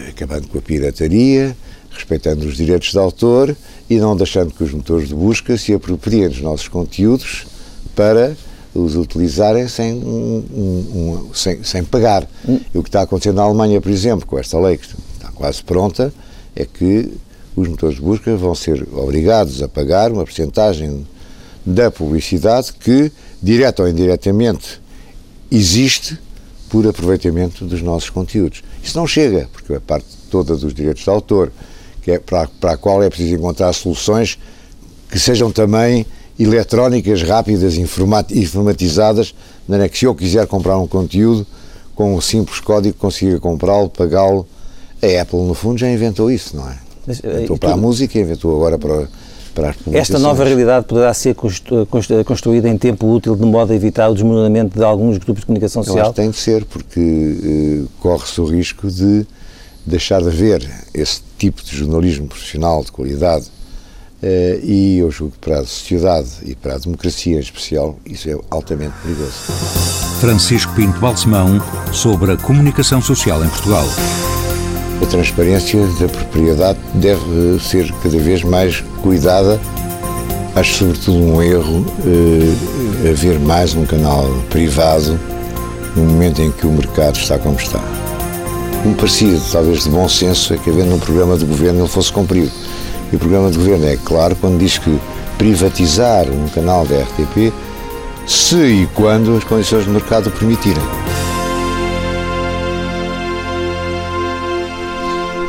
Acabando 0.10 0.48
com 0.48 0.58
a 0.58 0.62
pirataria, 0.62 1.56
respeitando 2.00 2.46
os 2.46 2.56
direitos 2.56 2.92
de 2.92 2.98
autor 2.98 3.56
e 3.90 3.98
não 3.98 4.16
deixando 4.16 4.52
que 4.52 4.64
os 4.64 4.72
motores 4.72 5.10
de 5.10 5.16
busca 5.16 5.58
se 5.58 5.74
apropriem 5.74 6.30
dos 6.30 6.42
nossos 6.42 6.68
conteúdos 6.68 7.46
para 7.96 8.36
os 8.74 8.96
utilizarem 8.96 9.68
sem, 9.68 9.94
um, 9.94 10.46
um, 10.54 11.34
sem, 11.34 11.64
sem 11.64 11.84
pagar. 11.84 12.28
E 12.48 12.78
o 12.78 12.84
que 12.84 12.90
está 12.90 13.02
acontecendo 13.02 13.36
na 13.36 13.44
Alemanha, 13.44 13.82
por 13.82 13.92
exemplo, 13.92 14.26
com 14.26 14.38
esta 14.38 14.60
lei 14.60 14.78
que 14.78 14.86
está 15.16 15.32
quase 15.32 15.64
pronta, 15.64 16.14
é 16.56 16.66
que 16.66 17.12
os 17.56 17.68
motores 17.68 17.96
de 17.96 18.02
busca 18.02 18.36
vão 18.36 18.56
ser 18.56 18.88
obrigados 18.94 19.62
a 19.62 19.68
pagar 19.68 20.12
uma 20.12 20.24
porcentagem 20.24 21.06
da 21.66 21.92
publicidade 21.92 22.74
que, 22.74 23.12
direto 23.42 23.82
ou 23.82 23.90
indiretamente, 23.90 24.82
existe 25.52 26.18
por 26.70 26.88
aproveitamento 26.88 27.66
dos 27.66 27.82
nossos 27.82 28.10
conteúdos. 28.10 28.64
Isso 28.84 28.98
não 28.98 29.08
chega, 29.08 29.50
porque 29.52 29.74
a 29.74 29.82
parte 29.82 30.06
toda 30.30 30.56
dos 30.56 30.74
direitos 30.74 31.04
de 31.04 31.10
autor, 31.10 31.52
que 32.10 32.12
é 32.12 32.20
para, 32.20 32.48
para 32.60 32.72
a 32.72 32.78
qual 32.78 33.04
é 33.04 33.10
preciso 33.10 33.36
encontrar 33.36 33.72
soluções 33.74 34.40
que 35.12 35.20
sejam 35.20 35.52
também 35.52 36.06
eletrónicas, 36.40 37.22
rápidas, 37.22 37.76
informatizadas, 37.76 39.36
de 39.68 39.90
que 39.90 40.00
se 40.00 40.06
eu 40.06 40.16
quiser 40.16 40.48
comprar 40.48 40.78
um 40.78 40.88
conteúdo, 40.88 41.46
com 41.94 42.16
um 42.16 42.22
simples 42.22 42.60
código 42.60 42.98
consiga 42.98 43.40
comprá-lo, 43.40 43.90
pagá-lo. 43.90 44.48
A 45.02 45.22
Apple, 45.22 45.42
no 45.42 45.54
fundo, 45.54 45.78
já 45.78 45.90
inventou 45.90 46.32
isso, 46.32 46.56
não 46.56 46.70
é? 46.70 46.78
Mas, 47.06 47.24
eh, 47.24 47.28
inventou 47.28 47.58
para 47.58 47.74
a 47.74 47.78
música, 47.78 48.18
inventou 48.20 48.56
agora 48.56 48.78
para, 48.78 49.08
para 49.54 49.70
as 49.70 49.76
publicações. 49.76 50.10
Esta 50.10 50.20
nova 50.20 50.44
realidade 50.44 50.86
poderá 50.86 51.14
ser 51.14 51.36
construída 52.26 52.70
em 52.70 52.78
tempo 52.78 53.08
útil 53.08 53.36
de 53.36 53.46
modo 53.46 53.72
a 53.72 53.76
evitar 53.76 54.10
o 54.10 54.14
desmoronamento 54.14 54.78
de 54.78 54.84
alguns 54.84 55.18
grupos 55.18 55.42
de 55.42 55.46
comunicação 55.46 55.84
social? 55.84 55.98
Eu 55.98 56.04
acho 56.04 56.14
que 56.14 56.22
tem 56.22 56.32
de 56.32 56.38
ser, 56.38 56.66
porque 56.66 57.00
uh, 57.00 57.90
corre-se 58.00 58.40
o 58.40 58.46
risco 58.46 58.90
de 58.90 59.26
deixar 59.86 60.22
de 60.22 60.28
haver 60.28 60.70
esse 60.94 61.22
tipo 61.38 61.64
de 61.64 61.76
jornalismo 61.76 62.28
profissional 62.28 62.84
de 62.84 62.92
qualidade 62.92 63.46
uh, 64.22 64.66
e 64.66 64.98
eu 65.00 65.10
julgo 65.12 65.34
que 65.34 65.40
para 65.40 65.60
a 65.60 65.66
sociedade 65.66 66.30
e 66.44 66.56
para 66.56 66.76
a 66.76 66.78
democracia 66.78 67.38
em 67.38 67.40
especial 67.40 67.98
isso 68.06 68.30
é 68.30 68.38
altamente 68.50 68.94
perigoso. 69.02 69.32
Francisco 70.20 70.74
Pinto 70.76 71.00
Balsemão 71.00 71.62
sobre 71.94 72.34
a 72.34 72.38
comunicação 72.38 73.02
social 73.02 73.44
em 73.44 73.50
Portugal. 73.50 73.86
A 75.02 75.06
transparência 75.06 75.80
da 76.00 76.10
propriedade 76.10 76.78
deve 76.96 77.58
ser 77.62 77.90
cada 78.04 78.18
vez 78.18 78.44
mais 78.44 78.82
cuidada. 79.02 79.60
Acho 80.56 80.80
sobretudo 80.80 81.20
um 81.20 81.42
erro 81.42 81.86
eh, 82.06 83.10
haver 83.10 83.40
mais 83.40 83.74
um 83.76 83.86
canal 83.86 84.26
privado 84.50 85.18
no 85.96 86.04
momento 86.04 86.42
em 86.42 86.52
que 86.52 86.68
o 86.68 86.72
mercado 86.72 87.18
está 87.18 87.40
como 87.40 87.56
está. 87.58 88.09
Um 88.86 88.94
parecido, 88.94 89.42
talvez 89.52 89.84
de 89.84 89.90
bom 89.90 90.08
senso, 90.08 90.54
é 90.54 90.58
que 90.58 90.70
havendo 90.70 90.96
um 90.96 91.00
programa 91.00 91.38
de 91.38 91.46
governo 91.46 91.82
ele 91.82 91.90
fosse 91.90 92.12
cumprido. 92.12 92.52
E 93.12 93.16
o 93.16 93.20
programa 93.20 93.52
de 93.52 93.58
governo 93.58 93.86
é 93.86 93.98
claro 93.98 94.36
quando 94.38 94.58
diz 94.58 94.78
que 94.78 95.00
privatizar 95.38 96.30
um 96.30 96.48
canal 96.50 96.86
da 96.86 97.02
RTP 97.02 97.54
se 98.26 98.56
e 98.56 98.90
quando 98.94 99.36
as 99.36 99.44
condições 99.44 99.86
do 99.86 99.92
mercado 99.92 100.28
o 100.28 100.32
permitirem. 100.32 100.84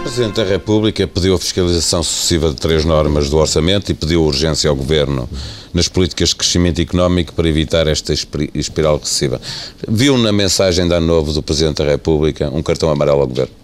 Presidente 0.03 0.37
da 0.37 0.45
República 0.45 1.07
pediu 1.07 1.35
a 1.35 1.39
fiscalização 1.39 2.03
sucessiva 2.03 2.49
de 2.49 2.57
três 2.57 2.85
normas 2.85 3.31
do 3.31 3.37
orçamento 3.37 3.93
e 3.93 3.95
pediu 3.95 4.25
urgência 4.25 4.69
ao 4.69 4.75
Governo 4.75 5.29
nas 5.73 5.89
políticas 5.89 6.31
de 6.31 6.37
crescimento 6.37 6.81
económico 6.81 7.33
para 7.33 7.49
evitar 7.49 7.87
esta 7.87 8.13
espiral 8.55 8.99
recessiva. 8.99 9.41
Viu 9.89 10.19
na 10.19 10.33
mensagem 10.33 10.87
da 10.87 11.01
novo 11.01 11.33
do 11.33 11.43
Presidente 11.43 11.79
da 11.79 11.85
República 11.85 12.51
um 12.51 12.63
cartão 12.63 12.91
amarelo 12.91 13.21
ao 13.21 13.27
Governo? 13.27 13.55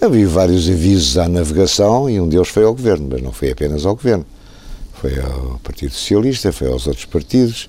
Havia 0.00 0.28
vários 0.28 0.68
avisos 0.68 1.16
à 1.16 1.28
navegação 1.28 2.08
e 2.10 2.20
um 2.20 2.28
deles 2.28 2.48
foi 2.48 2.64
ao 2.64 2.74
Governo, 2.74 3.08
mas 3.10 3.22
não 3.22 3.32
foi 3.32 3.50
apenas 3.50 3.86
ao 3.86 3.94
Governo. 3.94 4.26
Foi 5.00 5.18
ao 5.18 5.60
Partido 5.62 5.92
Socialista, 5.92 6.52
foi 6.52 6.68
aos 6.68 6.86
outros 6.86 7.04
partidos, 7.04 7.68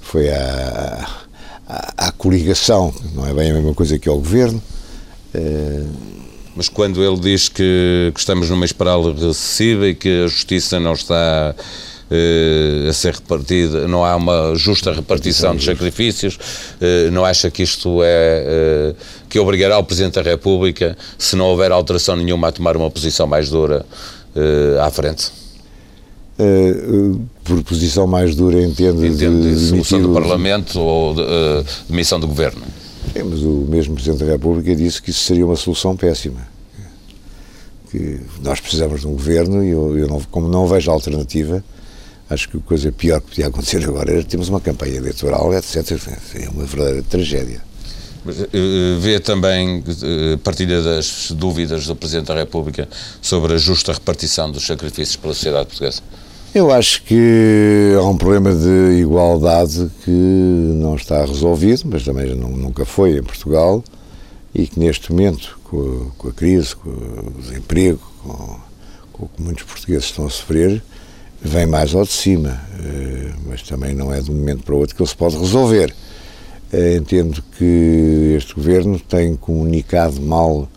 foi 0.00 0.30
à, 0.30 1.08
à, 1.68 2.08
à 2.08 2.12
coligação, 2.12 2.94
não 3.14 3.26
é 3.26 3.34
bem 3.34 3.50
a 3.50 3.54
mesma 3.54 3.74
coisa 3.74 3.98
que 3.98 4.08
ao 4.08 4.16
Governo. 4.16 4.62
Uh, 5.34 6.12
mas 6.54 6.68
quando 6.68 7.02
ele 7.02 7.18
diz 7.18 7.48
que, 7.48 8.12
que 8.14 8.20
estamos 8.20 8.50
numa 8.50 8.64
espiral 8.64 9.12
recessiva 9.12 9.88
e 9.88 9.94
que 9.94 10.24
a 10.24 10.26
justiça 10.26 10.78
não 10.78 10.92
está 10.92 11.54
uh, 12.12 12.88
a 12.88 12.92
ser 12.92 13.14
repartida, 13.14 13.88
não 13.88 14.04
há 14.04 14.14
uma 14.14 14.54
justa 14.54 14.92
repartição 14.92 15.56
de 15.56 15.64
sacrifícios, 15.64 16.34
uh, 16.36 17.10
não 17.10 17.24
acha 17.24 17.50
que 17.50 17.62
isto 17.62 18.02
é 18.02 18.92
uh, 18.92 18.96
que 19.28 19.38
obrigará 19.38 19.78
o 19.78 19.84
Presidente 19.84 20.14
da 20.14 20.22
República, 20.22 20.96
se 21.18 21.34
não 21.34 21.46
houver 21.46 21.72
alteração 21.72 22.16
nenhuma, 22.16 22.48
a 22.48 22.52
tomar 22.52 22.76
uma 22.76 22.90
posição 22.90 23.26
mais 23.26 23.48
dura 23.48 23.86
à 24.80 24.90
frente? 24.90 25.30
por 27.44 27.62
posição 27.62 28.04
mais 28.04 28.34
dura 28.34 28.60
entende, 28.60 29.06
entende 29.06 29.42
de, 29.42 29.54
de 29.54 29.68
solução 29.68 30.02
do 30.02 30.08
Parlamento 30.12 30.80
ou 30.80 31.14
de, 31.14 31.22
de 31.86 31.94
missão 31.94 32.18
do 32.18 32.26
Governo? 32.26 32.62
É, 33.14 33.22
mas 33.22 33.42
o 33.42 33.66
mesmo 33.68 33.94
Presidente 33.94 34.24
da 34.24 34.32
República 34.32 34.74
disse 34.74 35.00
que 35.00 35.10
isso 35.10 35.20
seria 35.20 35.44
uma 35.44 35.54
solução 35.54 35.94
péssima. 35.94 36.40
Que 37.90 38.20
nós 38.42 38.58
precisamos 38.58 39.02
de 39.02 39.06
um 39.06 39.12
governo 39.12 39.62
e 39.62 39.68
eu, 39.68 39.98
eu 39.98 40.08
não, 40.08 40.20
como 40.30 40.48
não 40.48 40.66
vejo 40.66 40.90
alternativa, 40.90 41.62
acho 42.32 42.48
que 42.48 42.56
a 42.56 42.60
coisa 42.60 42.90
pior 42.90 43.20
que 43.20 43.28
podia 43.28 43.46
acontecer 43.46 43.84
agora 43.84 44.12
era 44.12 44.24
termos 44.24 44.48
uma 44.48 44.60
campanha 44.60 44.96
eleitoral, 44.96 45.52
etc. 45.54 45.98
É 46.34 46.48
uma 46.48 46.64
verdadeira 46.64 47.02
tragédia. 47.02 47.60
Mas, 48.24 48.40
uh, 48.40 48.48
vê 49.00 49.18
também, 49.18 49.80
uh, 49.80 50.38
partilha 50.38 50.80
das 50.80 51.32
dúvidas 51.32 51.86
do 51.86 51.96
Presidente 51.96 52.28
da 52.28 52.34
República 52.34 52.88
sobre 53.20 53.54
a 53.54 53.56
justa 53.58 53.92
repartição 53.92 54.50
dos 54.50 54.64
sacrifícios 54.64 55.16
pela 55.16 55.34
sociedade 55.34 55.66
portuguesa? 55.66 56.00
Eu 56.54 56.70
acho 56.70 57.02
que 57.04 57.94
há 57.96 58.02
um 58.02 58.16
problema 58.16 58.54
de 58.54 59.00
igualdade 59.00 59.90
que 60.04 60.10
não 60.10 60.94
está 60.94 61.24
resolvido, 61.24 61.84
mas 61.86 62.04
também 62.04 62.34
nunca 62.34 62.84
foi 62.84 63.16
em 63.16 63.22
Portugal 63.22 63.82
e 64.54 64.66
que 64.66 64.78
neste 64.78 65.10
momento, 65.10 65.58
com 65.64 65.80
a, 65.80 66.18
com 66.18 66.28
a 66.28 66.32
crise, 66.32 66.76
com 66.76 66.90
o 66.90 67.40
desemprego, 67.40 68.00
com, 68.22 68.60
com 69.12 69.24
o 69.24 69.28
que 69.28 69.42
muitos 69.42 69.64
portugueses 69.64 70.04
estão 70.04 70.26
a 70.26 70.30
sofrer, 70.30 70.82
vem 71.44 71.66
mais 71.66 71.94
ao 71.94 72.04
de 72.04 72.12
cima, 72.12 72.60
eh, 72.84 73.32
mas 73.46 73.62
também 73.62 73.94
não 73.94 74.12
é 74.12 74.20
de 74.20 74.30
um 74.30 74.34
momento 74.34 74.62
para 74.62 74.74
o 74.74 74.78
outro 74.78 74.94
que 74.94 75.02
ele 75.02 75.08
se 75.08 75.16
pode 75.16 75.36
resolver. 75.36 75.94
Eh, 76.72 76.96
entendo 76.96 77.42
que 77.58 78.34
este 78.36 78.54
governo 78.54 78.98
tem 78.98 79.36
comunicado 79.36 80.20
mal 80.20 80.68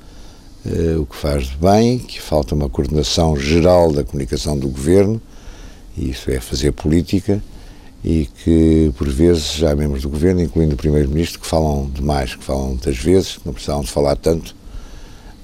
eh, 0.66 0.96
o 0.98 1.06
que 1.06 1.16
faz 1.16 1.48
de 1.48 1.58
bem, 1.58 2.00
que 2.00 2.22
falta 2.22 2.56
uma 2.56 2.70
coordenação 2.70 3.38
geral 3.38 3.94
da 3.94 4.04
comunicação 4.04 4.58
do 4.58 4.68
governo 4.68 5.22
e 5.98 6.10
isso 6.10 6.30
é 6.30 6.40
fazer 6.40 6.72
política, 6.72 7.42
e 8.04 8.28
que, 8.44 8.94
por 8.98 9.10
vezes, 9.10 9.64
há 9.64 9.76
membros 9.76 10.04
do 10.04 10.10
governo, 10.10 10.42
incluindo 10.42 10.76
o 10.76 10.78
Primeiro-Ministro, 10.78 11.40
que 11.40 11.48
falam 11.48 11.90
demais, 11.92 12.36
que 12.36 12.44
falam 12.44 12.70
muitas 12.70 12.98
vezes, 12.98 13.38
que 13.38 13.46
não 13.46 13.54
precisavam 13.54 13.84
de 13.84 13.92
falar 13.92 14.16
tanto. 14.16 14.56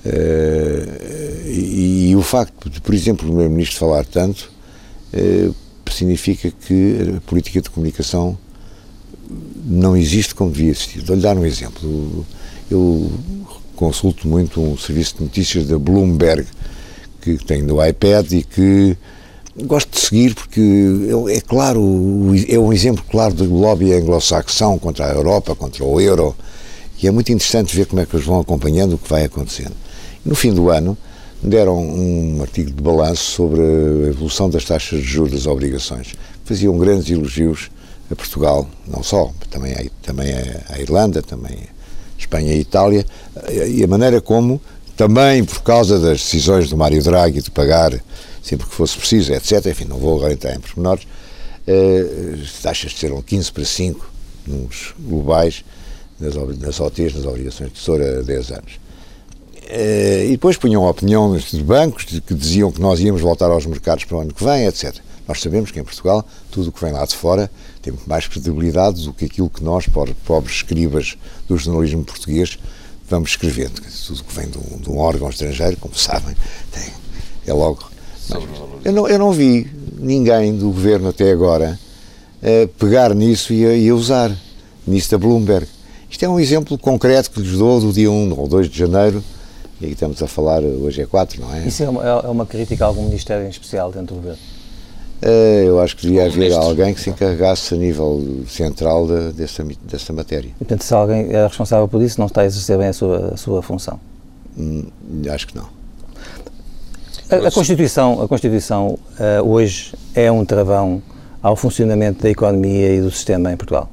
Uh, 0.05 1.47
e, 1.47 2.09
e, 2.09 2.15
o 2.15 2.21
facto 2.21 2.69
de, 2.69 2.81
por 2.81 2.93
exemplo, 2.93 3.23
o 3.23 3.27
Primeiro-Ministro 3.27 3.79
falar 3.79 4.05
tanto 4.05 4.50
significa 5.89 6.51
que 6.51 7.15
a 7.17 7.21
política 7.21 7.61
de 7.61 7.69
comunicação 7.69 8.37
não 9.65 9.95
existe 9.95 10.33
como 10.33 10.51
devia 10.51 10.71
existir. 10.71 11.01
Vou-lhe 11.01 11.21
dar 11.21 11.37
um 11.37 11.45
exemplo. 11.45 12.25
Eu 12.69 13.11
consulto 13.75 14.27
muito 14.27 14.61
um 14.61 14.77
serviço 14.77 15.15
de 15.17 15.23
notícias 15.23 15.65
da 15.65 15.77
Bloomberg, 15.77 16.47
que 17.21 17.37
tem 17.37 17.61
no 17.61 17.85
iPad 17.85 18.31
e 18.31 18.43
que 18.43 18.97
gosto 19.65 19.91
de 19.91 19.99
seguir 19.99 20.33
porque 20.33 20.61
é 21.29 21.41
claro, 21.41 21.81
é 22.47 22.57
um 22.57 22.71
exemplo 22.71 23.03
claro 23.09 23.33
do 23.33 23.53
lobby 23.53 23.93
anglo-saxão 23.93 24.79
contra 24.79 25.07
a 25.07 25.13
Europa, 25.13 25.55
contra 25.55 25.83
o 25.83 25.99
euro, 25.99 26.35
e 27.01 27.07
é 27.07 27.11
muito 27.11 27.31
interessante 27.31 27.75
ver 27.75 27.85
como 27.85 28.01
é 28.01 28.05
que 28.05 28.15
eles 28.15 28.25
vão 28.25 28.39
acompanhando 28.39 28.93
o 28.93 28.97
que 28.97 29.09
vai 29.09 29.25
acontecendo. 29.25 29.75
No 30.25 30.35
fim 30.35 30.53
do 30.53 30.69
ano 30.69 30.97
deram 31.43 31.77
um 31.79 32.41
artigo 32.41 32.71
de 32.71 32.81
balanço 32.81 33.23
sobre 33.23 33.61
a 33.61 34.09
evolução 34.09 34.49
das 34.49 34.63
taxas 34.65 34.99
de 34.99 35.05
juros 35.05 35.31
das 35.31 35.45
obrigações. 35.45 36.13
Faziam 36.45 36.77
grandes 36.77 37.09
elogios 37.09 37.69
a 38.11 38.15
Portugal, 38.15 38.67
não 38.87 39.01
só, 39.01 39.31
também 39.49 39.73
a, 39.73 39.85
também 40.01 40.31
a 40.69 40.79
Irlanda, 40.79 41.21
também 41.21 41.53
a 41.53 42.19
Espanha 42.19 42.53
e 42.53 42.57
a 42.57 42.59
Itália, 42.59 43.05
e 43.67 43.83
a 43.83 43.87
maneira 43.87 44.21
como, 44.21 44.61
também 44.95 45.43
por 45.43 45.61
causa 45.63 45.99
das 45.99 46.19
decisões 46.19 46.69
do 46.69 46.77
Mário 46.77 47.01
Draghi 47.01 47.41
de 47.41 47.49
pagar 47.49 47.91
sempre 48.41 48.67
que 48.67 48.73
fosse 48.73 48.97
preciso, 48.97 49.33
etc. 49.33 49.65
Enfim, 49.67 49.85
não 49.85 49.97
vou 49.97 50.17
agora 50.17 50.33
entrar 50.33 50.53
em 50.55 50.59
pormenores. 50.59 51.05
Uh, 51.67 52.37
taxas 52.61 52.93
serão 52.97 53.21
15 53.21 53.51
para 53.51 53.65
5 53.65 54.11
nos 54.47 54.93
globais, 54.99 55.63
nas, 56.19 56.79
OTs, 56.79 57.15
nas 57.15 57.25
obrigações 57.25 57.69
de 57.71 57.79
tesouro 57.79 58.03
a 58.03 58.21
10 58.21 58.51
anos. 58.51 58.79
Uh, 59.71 60.25
e 60.25 60.31
depois 60.31 60.57
punham 60.57 60.83
opiniões 60.83 61.51
de 61.51 61.63
bancos 61.63 62.03
que 62.03 62.33
diziam 62.33 62.71
que 62.71 62.81
nós 62.81 62.99
íamos 62.99 63.21
voltar 63.21 63.49
aos 63.49 63.65
mercados 63.65 64.03
para 64.03 64.17
o 64.17 64.19
ano 64.19 64.33
que 64.33 64.43
vem, 64.43 64.65
etc. 64.65 64.97
Nós 65.25 65.39
sabemos 65.39 65.71
que 65.71 65.79
em 65.79 65.83
Portugal 65.83 66.27
tudo 66.51 66.69
o 66.69 66.71
que 66.73 66.83
vem 66.83 66.91
lá 66.91 67.05
de 67.05 67.15
fora 67.15 67.49
tem 67.81 67.93
mais 68.05 68.27
credibilidade 68.27 69.05
do 69.05 69.13
que 69.13 69.25
aquilo 69.25 69.49
que 69.49 69.63
nós, 69.63 69.85
pobres 69.87 70.55
escribas 70.55 71.15
do 71.47 71.57
jornalismo 71.57 72.03
português, 72.03 72.59
vamos 73.09 73.29
escrevendo. 73.29 73.81
Tudo 74.05 74.19
o 74.19 74.23
que 74.25 74.35
vem 74.35 74.49
de 74.49 74.57
um, 74.57 74.77
de 74.77 74.89
um 74.89 74.97
órgão 74.97 75.29
estrangeiro, 75.29 75.77
como 75.77 75.95
sabem, 75.95 76.35
tem, 76.71 76.91
é 77.47 77.53
logo 77.53 77.91
eu 78.83 78.91
não, 78.91 79.07
eu 79.07 79.19
não 79.19 79.31
vi 79.31 79.67
ninguém 79.97 80.55
do 80.55 80.67
governo 80.67 81.09
até 81.09 81.31
agora 81.31 81.79
uh, 82.41 82.67
pegar 82.79 83.13
nisso 83.13 83.53
e 83.53 83.65
a, 83.65 83.75
e 83.75 83.89
a 83.89 83.95
usar, 83.95 84.35
nisso 84.87 85.11
da 85.11 85.17
Bloomberg. 85.17 85.67
Isto 86.09 86.25
é 86.25 86.29
um 86.29 86.39
exemplo 86.39 86.77
concreto 86.77 87.31
que 87.31 87.41
lhes 87.41 87.57
dou 87.57 87.79
do 87.79 87.93
dia 87.93 88.09
1 88.09 88.39
ou 88.39 88.47
2 88.47 88.69
de 88.69 88.77
janeiro, 88.77 89.23
e 89.81 89.85
aqui 89.85 89.93
estamos 89.93 90.21
a 90.21 90.27
falar, 90.27 90.61
hoje 90.61 91.01
é 91.01 91.05
4, 91.05 91.41
não 91.41 91.53
é? 91.53 91.65
Isso 91.65 91.83
é 91.83 91.89
uma, 91.89 92.03
é 92.03 92.27
uma 92.27 92.45
crítica 92.45 92.85
a 92.85 92.87
algum 92.87 93.03
ministério 93.03 93.45
em 93.45 93.49
especial 93.49 93.91
dentro 93.91 94.15
do 94.15 94.21
governo? 94.21 94.39
Uh, 95.23 95.65
eu 95.65 95.79
acho 95.79 95.95
que 95.95 96.03
devia 96.03 96.25
haver 96.25 96.53
alguém 96.53 96.93
que 96.93 97.01
se 97.01 97.09
encarregasse 97.09 97.73
a 97.73 97.77
nível 97.77 98.43
central 98.47 99.07
de, 99.07 99.33
dessa, 99.33 99.63
dessa 99.83 100.13
matéria. 100.13 100.49
E, 100.49 100.53
portanto, 100.59 100.83
se 100.83 100.93
alguém 100.93 101.31
é 101.31 101.45
responsável 101.45 101.87
por 101.87 102.01
isso, 102.01 102.19
não 102.19 102.27
está 102.27 102.41
a 102.41 102.45
exercer 102.45 102.77
bem 102.77 102.87
a 102.87 102.93
sua, 102.93 103.33
a 103.33 103.37
sua 103.37 103.61
função? 103.61 103.99
Hum, 104.57 104.85
acho 105.31 105.47
que 105.47 105.55
não. 105.55 105.67
A, 107.29 107.47
a 107.47 107.51
Constituição, 107.51 108.21
a 108.21 108.27
Constituição 108.27 108.99
uh, 109.19 109.47
hoje 109.47 109.93
é 110.13 110.31
um 110.31 110.45
travão 110.45 111.01
ao 111.41 111.55
funcionamento 111.55 112.21
da 112.21 112.29
economia 112.29 112.95
e 112.95 113.01
do 113.01 113.09
sistema 113.09 113.51
em 113.51 113.57
Portugal? 113.57 113.89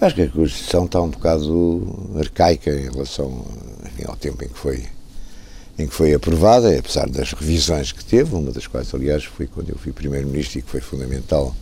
Acho 0.00 0.14
que 0.14 0.22
a 0.22 0.28
Constituição 0.28 0.84
está 0.84 1.00
um 1.00 1.10
bocado 1.10 2.14
arcaica 2.18 2.70
em 2.70 2.90
relação 2.90 3.44
enfim, 3.86 4.04
ao 4.06 4.16
tempo 4.16 4.44
em 4.44 4.48
que 4.48 4.58
foi 4.58 4.84
em 5.78 5.86
que 5.86 5.94
foi 5.94 6.14
aprovada, 6.14 6.76
apesar 6.78 7.08
das 7.08 7.32
revisões 7.32 7.90
que 7.90 8.04
teve, 8.04 8.34
uma 8.34 8.52
das 8.52 8.66
quais, 8.66 8.94
aliás, 8.94 9.24
foi 9.24 9.46
quando 9.46 9.70
eu 9.70 9.76
fui 9.76 9.92
Primeiro-Ministro 9.92 10.58
e 10.58 10.62
que 10.62 10.70
foi 10.70 10.80
fundamental, 10.80 11.54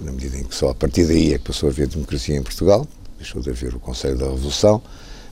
na 0.00 0.12
medida 0.12 0.36
em 0.36 0.44
que 0.44 0.54
só 0.54 0.70
a 0.70 0.74
partir 0.74 1.06
daí 1.06 1.32
é 1.32 1.38
que 1.38 1.44
passou 1.44 1.68
a 1.68 1.72
haver 1.72 1.86
democracia 1.86 2.36
em 2.36 2.42
Portugal, 2.42 2.86
deixou 3.16 3.40
de 3.40 3.48
haver 3.48 3.74
o 3.74 3.80
Conselho 3.80 4.18
da 4.18 4.26
Revolução, 4.26 4.82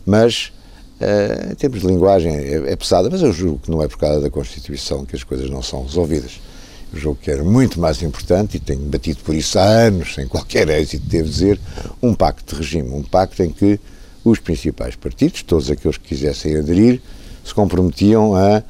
mas 0.06 0.52
uh, 1.00 1.52
em 1.52 1.54
termos 1.54 1.80
de 1.80 1.86
linguagem 1.86 2.34
é, 2.34 2.72
é, 2.72 2.76
pesada, 2.76 3.10
mas 3.10 3.20
eu 3.20 3.32
julgo 3.32 3.58
que 3.58 3.70
não 3.70 3.82
é 3.82 3.88
por 3.88 3.98
causa 3.98 4.20
da 4.20 4.30
Constituição 4.30 5.04
que 5.04 5.14
as 5.14 5.22
coisas 5.22 5.50
não 5.50 5.62
são 5.62 5.82
resolvidas. 5.82 6.40
Eu 6.94 6.98
julgo 6.98 7.20
que 7.20 7.30
era 7.30 7.42
muito 7.42 7.80
mais 7.80 8.02
importante, 8.02 8.56
e 8.56 8.60
tenho 8.60 8.80
batido 8.80 9.20
por 9.22 9.34
isso 9.34 9.58
há 9.58 9.64
anos, 9.64 10.14
sem 10.14 10.26
qualquer 10.26 10.68
êxito, 10.68 11.06
devo 11.06 11.28
dizer, 11.28 11.60
um 12.02 12.14
pacto 12.14 12.54
de 12.54 12.60
regime, 12.60 12.90
um 12.90 13.02
pacto 13.02 13.42
em 13.42 13.50
que 13.50 13.78
os 14.24 14.38
principais 14.38 14.94
partidos, 14.94 15.42
todos 15.42 15.70
aqueles 15.70 15.96
que 15.96 16.08
quisessem 16.08 16.56
aderir, 16.56 17.00
se 17.44 17.54
comprometiam 17.54 18.34
a, 18.34 18.62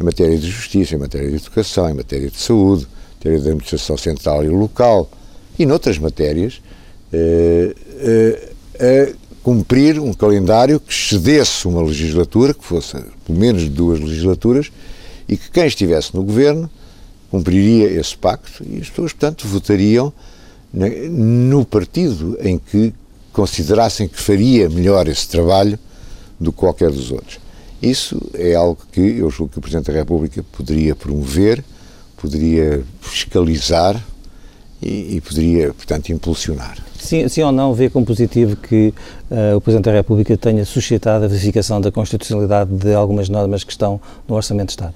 em 0.00 0.04
matéria 0.04 0.38
de 0.38 0.48
justiça, 0.48 0.94
em 0.94 0.98
matéria 0.98 1.28
de 1.28 1.36
educação, 1.36 1.88
em 1.88 1.94
matéria 1.94 2.30
de 2.30 2.38
saúde, 2.38 2.84
em 2.84 3.16
matéria 3.16 3.38
de 3.38 3.48
administração 3.48 3.96
central 3.96 4.44
e 4.44 4.48
local 4.48 5.10
e 5.58 5.66
noutras 5.66 5.98
matérias, 5.98 6.60
eh, 7.12 7.74
eh, 8.00 9.12
a 9.14 9.28
cumprir 9.42 9.98
um 9.98 10.12
calendário 10.12 10.78
que 10.78 10.94
cedesse 10.94 11.66
uma 11.66 11.82
legislatura, 11.82 12.54
que 12.54 12.64
fosse 12.64 12.96
pelo 13.26 13.38
menos 13.38 13.68
duas 13.68 13.98
legislaturas, 13.98 14.70
e 15.28 15.36
que 15.36 15.50
quem 15.50 15.66
estivesse 15.66 16.14
no 16.14 16.22
governo 16.22 16.70
cumpriria 17.30 17.90
esse 17.90 18.16
pacto 18.16 18.64
e 18.64 18.80
as 18.80 18.88
pessoas, 18.88 19.12
portanto, 19.12 19.46
votariam 19.46 20.12
no 21.10 21.64
partido 21.64 22.38
em 22.40 22.58
que 22.58 22.92
considerassem 23.32 24.08
que 24.08 24.20
faria 24.20 24.68
melhor 24.68 25.08
esse 25.08 25.28
trabalho 25.28 25.78
do 26.38 26.52
que 26.52 26.58
qualquer 26.58 26.90
dos 26.90 27.10
outros. 27.10 27.38
Isso 27.80 28.20
é 28.34 28.54
algo 28.54 28.78
que 28.90 29.00
eu 29.00 29.30
julgo 29.30 29.52
que 29.52 29.58
o 29.58 29.62
Presidente 29.62 29.86
da 29.86 29.98
República 29.98 30.44
poderia 30.52 30.96
promover, 30.96 31.64
poderia 32.16 32.84
fiscalizar 33.00 34.04
e, 34.82 35.16
e 35.16 35.20
poderia, 35.20 35.72
portanto, 35.72 36.10
impulsionar. 36.10 36.78
Sim, 36.98 37.28
sim, 37.28 37.42
ou 37.42 37.52
não 37.52 37.72
vê 37.72 37.88
como 37.88 38.04
positivo 38.04 38.56
que 38.56 38.92
uh, 39.30 39.56
o 39.56 39.60
Presidente 39.60 39.84
da 39.84 39.92
República 39.92 40.36
tenha 40.36 40.64
suscitado 40.64 41.24
a 41.24 41.28
verificação 41.28 41.80
da 41.80 41.92
constitucionalidade 41.92 42.74
de 42.74 42.92
algumas 42.92 43.28
normas 43.28 43.62
que 43.62 43.70
estão 43.70 44.00
no 44.26 44.34
Orçamento 44.34 44.68
de 44.68 44.72
Estado? 44.72 44.94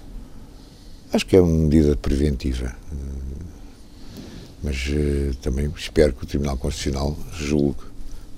Acho 1.13 1.25
que 1.25 1.37
é 1.37 1.41
uma 1.41 1.57
medida 1.57 1.97
preventiva. 1.97 2.75
Mas 4.63 4.89
uh, 4.89 5.35
também 5.41 5.71
espero 5.77 6.13
que 6.13 6.25
o 6.25 6.27
Tribunal 6.27 6.57
Constitucional 6.57 7.17
julgue 7.33 7.81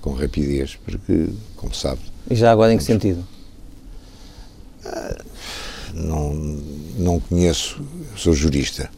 com 0.01 0.13
rapidez, 0.13 0.77
porque, 0.85 1.29
como 1.55 1.73
sabe. 1.73 2.01
E 2.29 2.35
já 2.35 2.51
agora 2.51 2.71
em 2.71 2.77
que 2.77 2.83
sentido? 2.83 3.25
Não, 5.93 6.33
não 6.97 7.19
conheço, 7.19 7.81
sou 8.15 8.33
jurista 8.33 8.89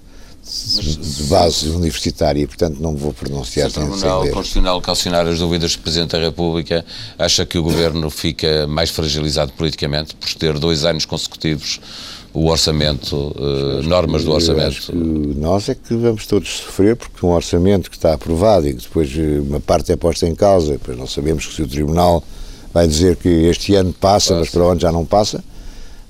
de 0.47 1.23
base 1.23 1.69
universitária 1.69 2.41
e, 2.41 2.47
portanto, 2.47 2.77
não 2.79 2.95
vou 2.95 3.11
pronunciar 3.11 3.69
se 3.69 3.79
o 3.79 3.81
Tribunal 3.81 4.21
Constitucional 4.29 4.81
calcionar 4.81 5.27
as 5.27 5.39
dúvidas 5.39 5.75
do 5.75 5.81
Presidente 5.81 6.11
da 6.11 6.19
República, 6.19 6.85
acha 7.19 7.45
que 7.45 7.57
o 7.57 7.63
Governo 7.63 8.09
fica 8.09 8.65
mais 8.65 8.89
fragilizado 8.89 9.51
politicamente 9.53 10.15
por 10.15 10.33
ter 10.35 10.57
dois 10.57 10.85
anos 10.85 11.05
consecutivos 11.05 11.81
o 12.33 12.49
orçamento, 12.49 13.15
uh, 13.15 13.81
normas 13.83 14.23
do 14.23 14.31
orçamento? 14.31 14.93
nós 14.93 15.69
é 15.69 15.75
que 15.75 15.95
vamos 15.95 16.27
todos 16.27 16.57
sofrer 16.57 16.95
porque 16.95 17.25
um 17.25 17.29
orçamento 17.29 17.89
que 17.89 17.97
está 17.97 18.13
aprovado 18.13 18.67
e 18.67 18.75
que 18.75 18.83
depois 18.83 19.11
eh, 19.17 19.39
uma 19.39 19.59
parte 19.59 19.91
é 19.91 19.95
posta 19.95 20.27
em 20.27 20.35
causa, 20.35 20.73
depois 20.73 20.95
não 20.97 21.07
sabemos 21.07 21.45
se 21.55 21.61
o 21.63 21.67
Tribunal 21.67 22.23
vai 22.71 22.87
dizer 22.87 23.15
que 23.15 23.27
este 23.27 23.73
ano 23.73 23.91
passa, 23.91 24.35
passa. 24.35 24.39
mas 24.39 24.49
para 24.49 24.63
onde 24.65 24.83
já 24.83 24.91
não 24.91 25.03
passa, 25.03 25.43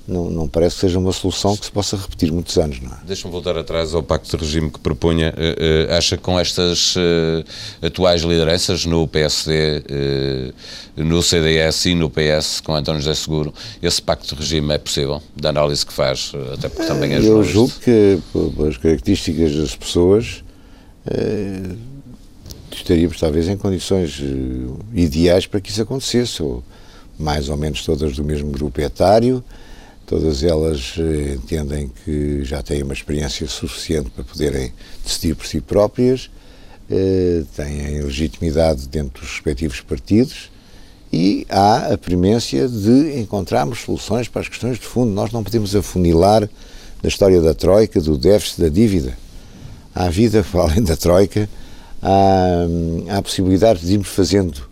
não, 0.08 0.30
não 0.30 0.48
parece 0.48 0.76
que 0.76 0.80
seja 0.80 0.98
uma 0.98 1.12
solução 1.12 1.54
que 1.54 1.66
se 1.66 1.70
possa 1.70 1.94
repetir 1.94 2.32
muitos 2.32 2.56
anos. 2.56 2.80
Não 2.80 2.90
é? 2.90 2.96
Deixa-me 3.06 3.30
voltar 3.30 3.58
atrás 3.58 3.94
ao 3.94 4.02
pacto 4.02 4.34
de 4.36 4.42
regime 4.42 4.70
que 4.70 4.80
propunha. 4.80 5.34
Uh, 5.36 5.92
uh, 5.92 5.94
acha 5.94 6.16
que 6.16 6.22
com 6.22 6.40
estas 6.40 6.96
uh, 6.96 7.44
atuais 7.82 8.22
lideranças 8.22 8.86
no 8.86 9.06
PSD, 9.06 9.84
no 10.96 11.22
CDS 11.22 11.84
e 11.86 11.94
no 11.94 12.08
PS, 12.08 12.60
com 12.60 12.74
António 12.74 13.02
José 13.02 13.14
Seguro, 13.14 13.52
esse 13.82 14.00
pacto 14.00 14.34
de 14.34 14.40
regime 14.40 14.74
é 14.74 14.78
possível? 14.78 15.22
Da 15.36 15.50
análise 15.50 15.84
que 15.84 15.92
faz, 15.92 16.32
até 16.54 16.68
porque 16.68 16.86
também 16.86 17.12
é 17.12 17.18
Eu 17.18 17.44
julgo 17.44 17.72
que, 17.84 18.18
pelas 18.32 18.78
características 18.78 19.54
das 19.54 19.76
pessoas, 19.76 20.42
estaríamos 22.72 23.18
talvez 23.20 23.48
em 23.48 23.56
condições 23.56 24.22
ideais 24.94 25.46
para 25.46 25.60
que 25.60 25.70
isso 25.70 25.82
acontecesse, 25.82 26.42
ou 26.42 26.64
mais 27.18 27.48
ou 27.48 27.56
menos 27.56 27.84
todas 27.84 28.16
do 28.16 28.24
mesmo 28.24 28.50
grupo 28.50 28.80
etário, 28.80 29.44
Todas 30.08 30.42
elas 30.42 30.94
eh, 30.96 31.34
entendem 31.34 31.90
que 32.02 32.42
já 32.42 32.62
têm 32.62 32.82
uma 32.82 32.94
experiência 32.94 33.46
suficiente 33.46 34.08
para 34.08 34.24
poderem 34.24 34.72
decidir 35.04 35.34
por 35.34 35.46
si 35.46 35.60
próprias, 35.60 36.30
eh, 36.90 37.42
têm 37.54 38.00
legitimidade 38.00 38.88
dentro 38.88 39.20
dos 39.20 39.30
respectivos 39.30 39.82
partidos 39.82 40.50
e 41.12 41.46
há 41.50 41.92
a 41.92 41.98
premência 41.98 42.66
de 42.66 43.20
encontrarmos 43.20 43.80
soluções 43.80 44.28
para 44.28 44.40
as 44.40 44.48
questões 44.48 44.78
de 44.78 44.86
fundo. 44.86 45.12
Nós 45.12 45.30
não 45.30 45.44
podemos 45.44 45.76
afunilar 45.76 46.48
da 47.02 47.08
história 47.08 47.42
da 47.42 47.52
Troika, 47.52 48.00
do 48.00 48.16
déficit, 48.16 48.62
da 48.62 48.70
dívida. 48.70 49.12
Há 49.94 50.08
vida 50.08 50.42
para 50.42 50.62
além 50.72 50.82
da 50.82 50.96
Troika, 50.96 51.46
há, 52.00 52.64
há 53.10 53.18
a 53.18 53.22
possibilidade 53.22 53.80
de 53.80 53.92
irmos 53.92 54.08
fazendo, 54.08 54.70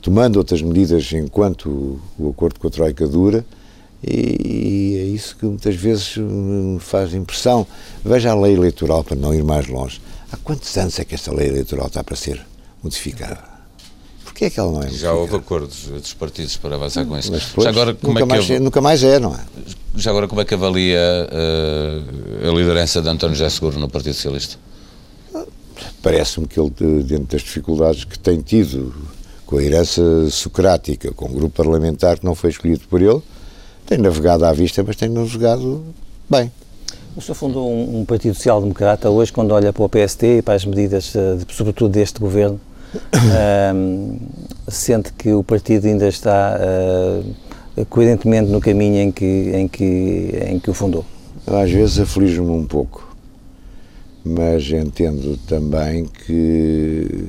tomando 0.00 0.38
outras 0.38 0.62
medidas 0.62 1.12
enquanto 1.12 2.00
o 2.18 2.30
acordo 2.30 2.58
com 2.58 2.68
a 2.68 2.70
Troika 2.70 3.06
dura, 3.06 3.44
e 4.02 4.96
é 5.00 5.04
isso 5.04 5.36
que 5.36 5.44
muitas 5.44 5.74
vezes 5.74 6.16
me 6.16 6.78
faz 6.78 7.12
impressão. 7.14 7.66
Veja 8.04 8.30
a 8.30 8.34
lei 8.34 8.54
eleitoral, 8.54 9.02
para 9.02 9.16
não 9.16 9.34
ir 9.34 9.42
mais 9.42 9.66
longe. 9.66 10.00
Há 10.30 10.36
quantos 10.36 10.76
anos 10.76 10.98
é 10.98 11.04
que 11.04 11.14
esta 11.14 11.32
lei 11.32 11.48
eleitoral 11.48 11.86
está 11.86 12.04
para 12.04 12.14
ser 12.14 12.40
modificada? 12.82 13.42
Porquê 14.24 14.44
é 14.44 14.50
que 14.50 14.60
ela 14.60 14.70
não 14.70 14.80
é 14.80 14.84
modificada? 14.84 15.14
Já 15.14 15.20
houve 15.20 15.36
acordos 15.36 15.86
dos 15.86 16.12
partidos 16.14 16.56
para 16.56 16.76
avançar 16.76 17.04
com 17.06 17.18
isso. 17.18 17.32
Mas 17.32 17.46
depois, 17.46 17.64
já 17.64 17.70
agora, 17.70 17.94
como 17.94 18.12
nunca, 18.12 18.20
é 18.20 18.26
que 18.26 18.28
mais, 18.28 18.50
é, 18.50 18.58
nunca 18.60 18.80
mais 18.80 19.02
é, 19.02 19.18
não 19.18 19.34
é? 19.34 19.40
Já 19.96 20.10
agora, 20.10 20.28
como 20.28 20.40
é 20.40 20.44
que 20.44 20.54
avalia 20.54 21.00
uh, 21.00 22.48
a 22.48 22.54
liderança 22.54 23.02
de 23.02 23.08
António 23.08 23.34
José 23.34 23.50
Seguro 23.50 23.80
no 23.80 23.88
Partido 23.88 24.14
Socialista? 24.14 24.56
Parece-me 26.02 26.46
que 26.46 26.60
ele, 26.60 26.70
dentro 27.02 27.26
das 27.26 27.42
dificuldades 27.42 28.04
que 28.04 28.18
tem 28.18 28.40
tido 28.40 28.94
com 29.44 29.58
a 29.58 29.62
herança 29.62 30.02
socrática, 30.30 31.10
com 31.12 31.24
o 31.24 31.28
grupo 31.28 31.56
parlamentar 31.56 32.18
que 32.18 32.24
não 32.24 32.34
foi 32.34 32.50
escolhido 32.50 32.86
por 32.88 33.02
ele, 33.02 33.20
tem 33.88 33.96
navegado 33.96 34.44
à 34.44 34.52
vista, 34.52 34.84
mas 34.86 34.96
tem 34.96 35.08
navegado 35.08 35.82
bem. 36.28 36.52
O 37.16 37.22
senhor 37.22 37.34
fundou 37.34 37.72
um, 37.72 38.00
um 38.00 38.04
Partido 38.04 38.34
Social 38.34 38.60
Democrata. 38.60 39.08
Hoje, 39.08 39.32
quando 39.32 39.52
olha 39.52 39.72
para 39.72 39.82
o 39.82 39.88
PST 39.88 40.38
e 40.38 40.42
para 40.42 40.54
as 40.54 40.64
medidas, 40.64 41.16
eh, 41.16 41.36
de, 41.36 41.54
sobretudo 41.54 41.90
deste 41.90 42.20
governo, 42.20 42.60
um, 43.74 44.18
sente 44.68 45.12
que 45.14 45.32
o 45.32 45.42
partido 45.42 45.86
ainda 45.86 46.06
está 46.06 46.60
uh, 46.60 47.86
coerentemente 47.86 48.50
no 48.50 48.60
caminho 48.60 48.98
em 48.98 49.10
que, 49.10 49.24
em 49.54 49.66
que, 49.66 50.38
em 50.46 50.58
que 50.60 50.70
o 50.70 50.74
fundou? 50.74 51.04
Às 51.46 51.70
vezes 51.70 51.98
aflige-me 51.98 52.50
um 52.50 52.66
pouco, 52.66 53.16
mas 54.22 54.70
entendo 54.70 55.38
também 55.48 56.04
que 56.04 57.26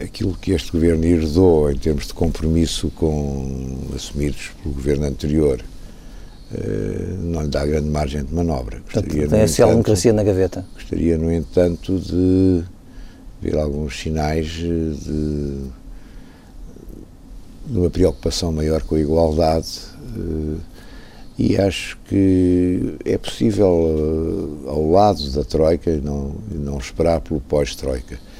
aquilo 0.00 0.34
que 0.34 0.52
este 0.52 0.72
governo 0.72 1.04
herdou 1.04 1.70
em 1.70 1.76
termos 1.76 2.06
de 2.06 2.14
compromisso 2.14 2.90
com 2.96 3.78
assumidos 3.94 4.50
pelo 4.62 4.74
governo 4.74 5.04
anterior 5.06 5.62
eh, 6.54 7.16
não 7.20 7.42
lhe 7.42 7.48
dá 7.48 7.66
grande 7.66 7.88
margem 7.88 8.24
de 8.24 8.34
manobra. 8.34 8.80
Gostaria, 8.80 9.28
tem 9.28 9.42
a 9.42 9.48
social-democracia 9.48 10.12
na 10.12 10.22
gaveta. 10.22 10.64
Gostaria, 10.74 11.18
no 11.18 11.32
entanto, 11.32 11.98
de 11.98 12.62
ver 13.40 13.56
alguns 13.58 13.98
sinais 13.98 14.46
de, 14.46 14.94
de 14.94 15.70
uma 17.70 17.90
preocupação 17.90 18.52
maior 18.52 18.82
com 18.82 18.94
a 18.94 19.00
igualdade 19.00 19.80
eh, 20.16 20.56
e 21.38 21.56
acho 21.56 21.98
que 22.06 22.96
é 23.04 23.18
possível, 23.18 24.64
eh, 24.66 24.70
ao 24.70 24.90
lado 24.90 25.30
da 25.30 25.44
Troika, 25.44 25.90
não, 25.98 26.34
não 26.50 26.78
esperar 26.78 27.20
pelo 27.20 27.40
pós-Troika 27.40 28.31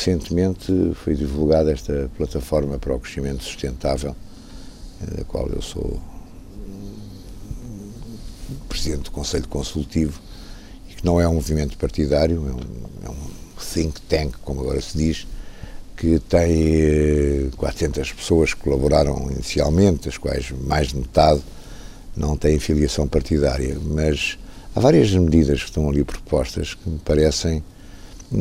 Recentemente 0.00 0.72
foi 0.94 1.14
divulgada 1.14 1.70
esta 1.70 2.10
plataforma 2.16 2.78
para 2.78 2.94
o 2.94 2.98
crescimento 2.98 3.44
sustentável, 3.44 4.16
eh, 5.02 5.16
da 5.18 5.24
qual 5.24 5.46
eu 5.48 5.60
sou 5.60 6.00
presidente 8.66 9.02
do 9.02 9.10
Conselho 9.10 9.46
Consultivo, 9.46 10.18
e 10.88 10.94
que 10.94 11.04
não 11.04 11.20
é 11.20 11.28
um 11.28 11.34
movimento 11.34 11.76
partidário, 11.76 12.36
é 12.48 12.50
um, 12.50 13.08
é 13.08 13.10
um 13.10 13.30
think 13.58 14.00
tank, 14.08 14.38
como 14.42 14.62
agora 14.62 14.80
se 14.80 14.96
diz, 14.96 15.26
que 15.98 16.18
tem 16.18 17.50
400 17.58 17.98
eh, 17.98 18.14
pessoas 18.14 18.54
que 18.54 18.60
colaboraram 18.62 19.30
inicialmente, 19.30 20.06
das 20.06 20.16
quais 20.16 20.50
mais 20.50 20.88
de 20.88 20.96
metade 20.96 21.42
não 22.16 22.38
têm 22.38 22.58
filiação 22.58 23.06
partidária, 23.06 23.76
mas 23.78 24.38
há 24.74 24.80
várias 24.80 25.12
medidas 25.12 25.60
que 25.60 25.68
estão 25.68 25.90
ali 25.90 26.02
propostas 26.04 26.72
que 26.72 26.88
me 26.88 26.98
parecem 27.00 27.62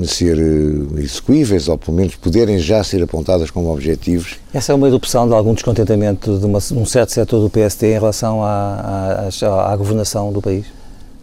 ser 0.06 0.38
uh, 0.38 1.00
execuíveis 1.00 1.68
ou 1.68 1.78
pelo 1.78 1.98
menos 1.98 2.16
poderem 2.16 2.60
já 2.60 2.84
ser 2.84 3.02
apontadas 3.02 3.50
como 3.50 3.72
objetivos. 3.72 4.36
Essa 4.54 4.72
é 4.72 4.76
uma 4.76 4.88
erupção 4.88 5.28
de 5.28 5.34
algum 5.34 5.54
descontentamento 5.54 6.38
de, 6.38 6.46
uma, 6.46 6.60
um 6.74 6.86
certo 6.86 7.12
setor 7.12 7.42
do 7.42 7.50
PSD 7.50 7.92
em 7.92 7.94
relação 7.94 8.44
à, 8.44 9.30
à, 9.42 9.74
à, 9.74 9.76
governação 9.76 10.32
do 10.32 10.42
país? 10.42 10.66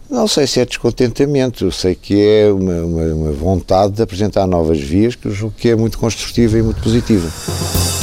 Não 0.09 0.27
sei 0.27 0.47
se 0.47 0.59
é 0.59 0.65
descontentamento, 0.65 1.65
eu 1.65 1.71
sei 1.71 1.93
que 1.93 2.21
é 2.21 2.51
uma, 2.51 2.81
uma, 2.81 3.03
uma 3.13 3.31
vontade 3.31 3.93
de 3.93 4.01
apresentar 4.01 4.47
novas 4.47 4.79
vias 4.79 5.15
que 5.15 5.27
eu 5.27 5.31
julgo 5.31 5.55
que 5.57 5.69
é 5.69 5.75
muito 5.75 5.97
construtiva 5.97 6.57
e 6.57 6.61
muito 6.61 6.81
positiva. 6.81 7.29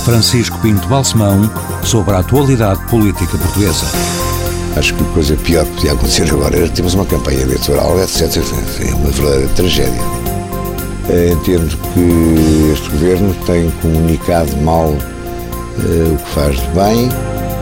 Francisco 0.05 0.59
Pinto 0.61 0.87
Balsemão 0.87 1.51
sobre 1.83 2.15
a 2.15 2.19
atualidade 2.19 2.85
política 2.91 3.39
portuguesa. 3.39 3.87
Acho 4.77 4.95
que 4.95 5.03
a 5.03 5.07
coisa 5.15 5.37
pior 5.37 5.65
que 5.65 5.73
podia 5.73 5.93
acontecer 5.93 6.31
agora 6.31 6.57
era 6.57 6.69
termos 6.69 6.95
uma 6.95 7.07
campanha 7.07 7.41
eleitoral, 7.41 7.99
etc. 8.03 8.37
É 8.81 8.95
uma 8.95 9.11
verdadeira 9.11 9.49
tragédia. 9.55 10.24
Eh, 11.11 11.33
entendo 11.33 11.77
que 11.93 12.73
este 12.73 12.89
governo 12.91 13.35
tem 13.45 13.71
comunicado 13.83 14.57
mal 14.59 14.89
uh, 14.89 16.15
o 16.15 16.17
que 16.17 16.31
faz 16.31 16.57
de 16.57 16.67
bem. 16.69 17.11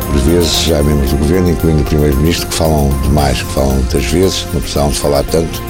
Por 0.07 0.21
vezes, 0.21 0.63
já 0.63 0.83
membros 0.83 1.11
do 1.11 1.17
governo, 1.17 1.51
incluindo 1.51 1.83
o 1.83 1.85
Primeiro-Ministro, 1.85 2.47
que 2.47 2.55
falam 2.55 2.89
demais, 3.03 3.43
que 3.43 3.53
falam 3.53 3.75
muitas 3.75 4.05
vezes, 4.05 4.47
não 4.53 4.61
precisavam 4.61 4.91
de 4.91 4.99
falar 4.99 5.25
tanto. 5.25 5.63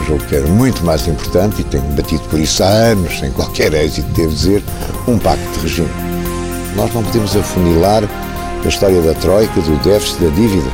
Um 0.00 0.04
jogo 0.04 0.24
que 0.26 0.36
era 0.36 0.46
muito 0.46 0.84
mais 0.84 1.08
importante 1.08 1.62
e 1.62 1.64
tenho 1.64 1.82
batido 1.94 2.22
por 2.24 2.38
isso 2.38 2.62
há 2.62 2.66
anos, 2.66 3.18
sem 3.18 3.30
qualquer 3.32 3.72
êxito, 3.72 4.08
devo 4.12 4.32
dizer, 4.32 4.62
um 5.08 5.18
pacto 5.18 5.44
de 5.54 5.60
regime. 5.60 5.90
Nós 6.76 6.92
não 6.94 7.02
podemos 7.02 7.36
afunilar 7.36 8.04
a 8.64 8.68
história 8.68 9.00
da 9.00 9.14
Troika, 9.14 9.60
do 9.60 9.82
déficit, 9.82 10.22
da 10.22 10.30
dívida. 10.30 10.70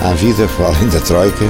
Há 0.00 0.12
vida 0.14 0.48
para 0.56 0.66
além 0.66 0.88
da 0.88 1.00
Troika 1.00 1.44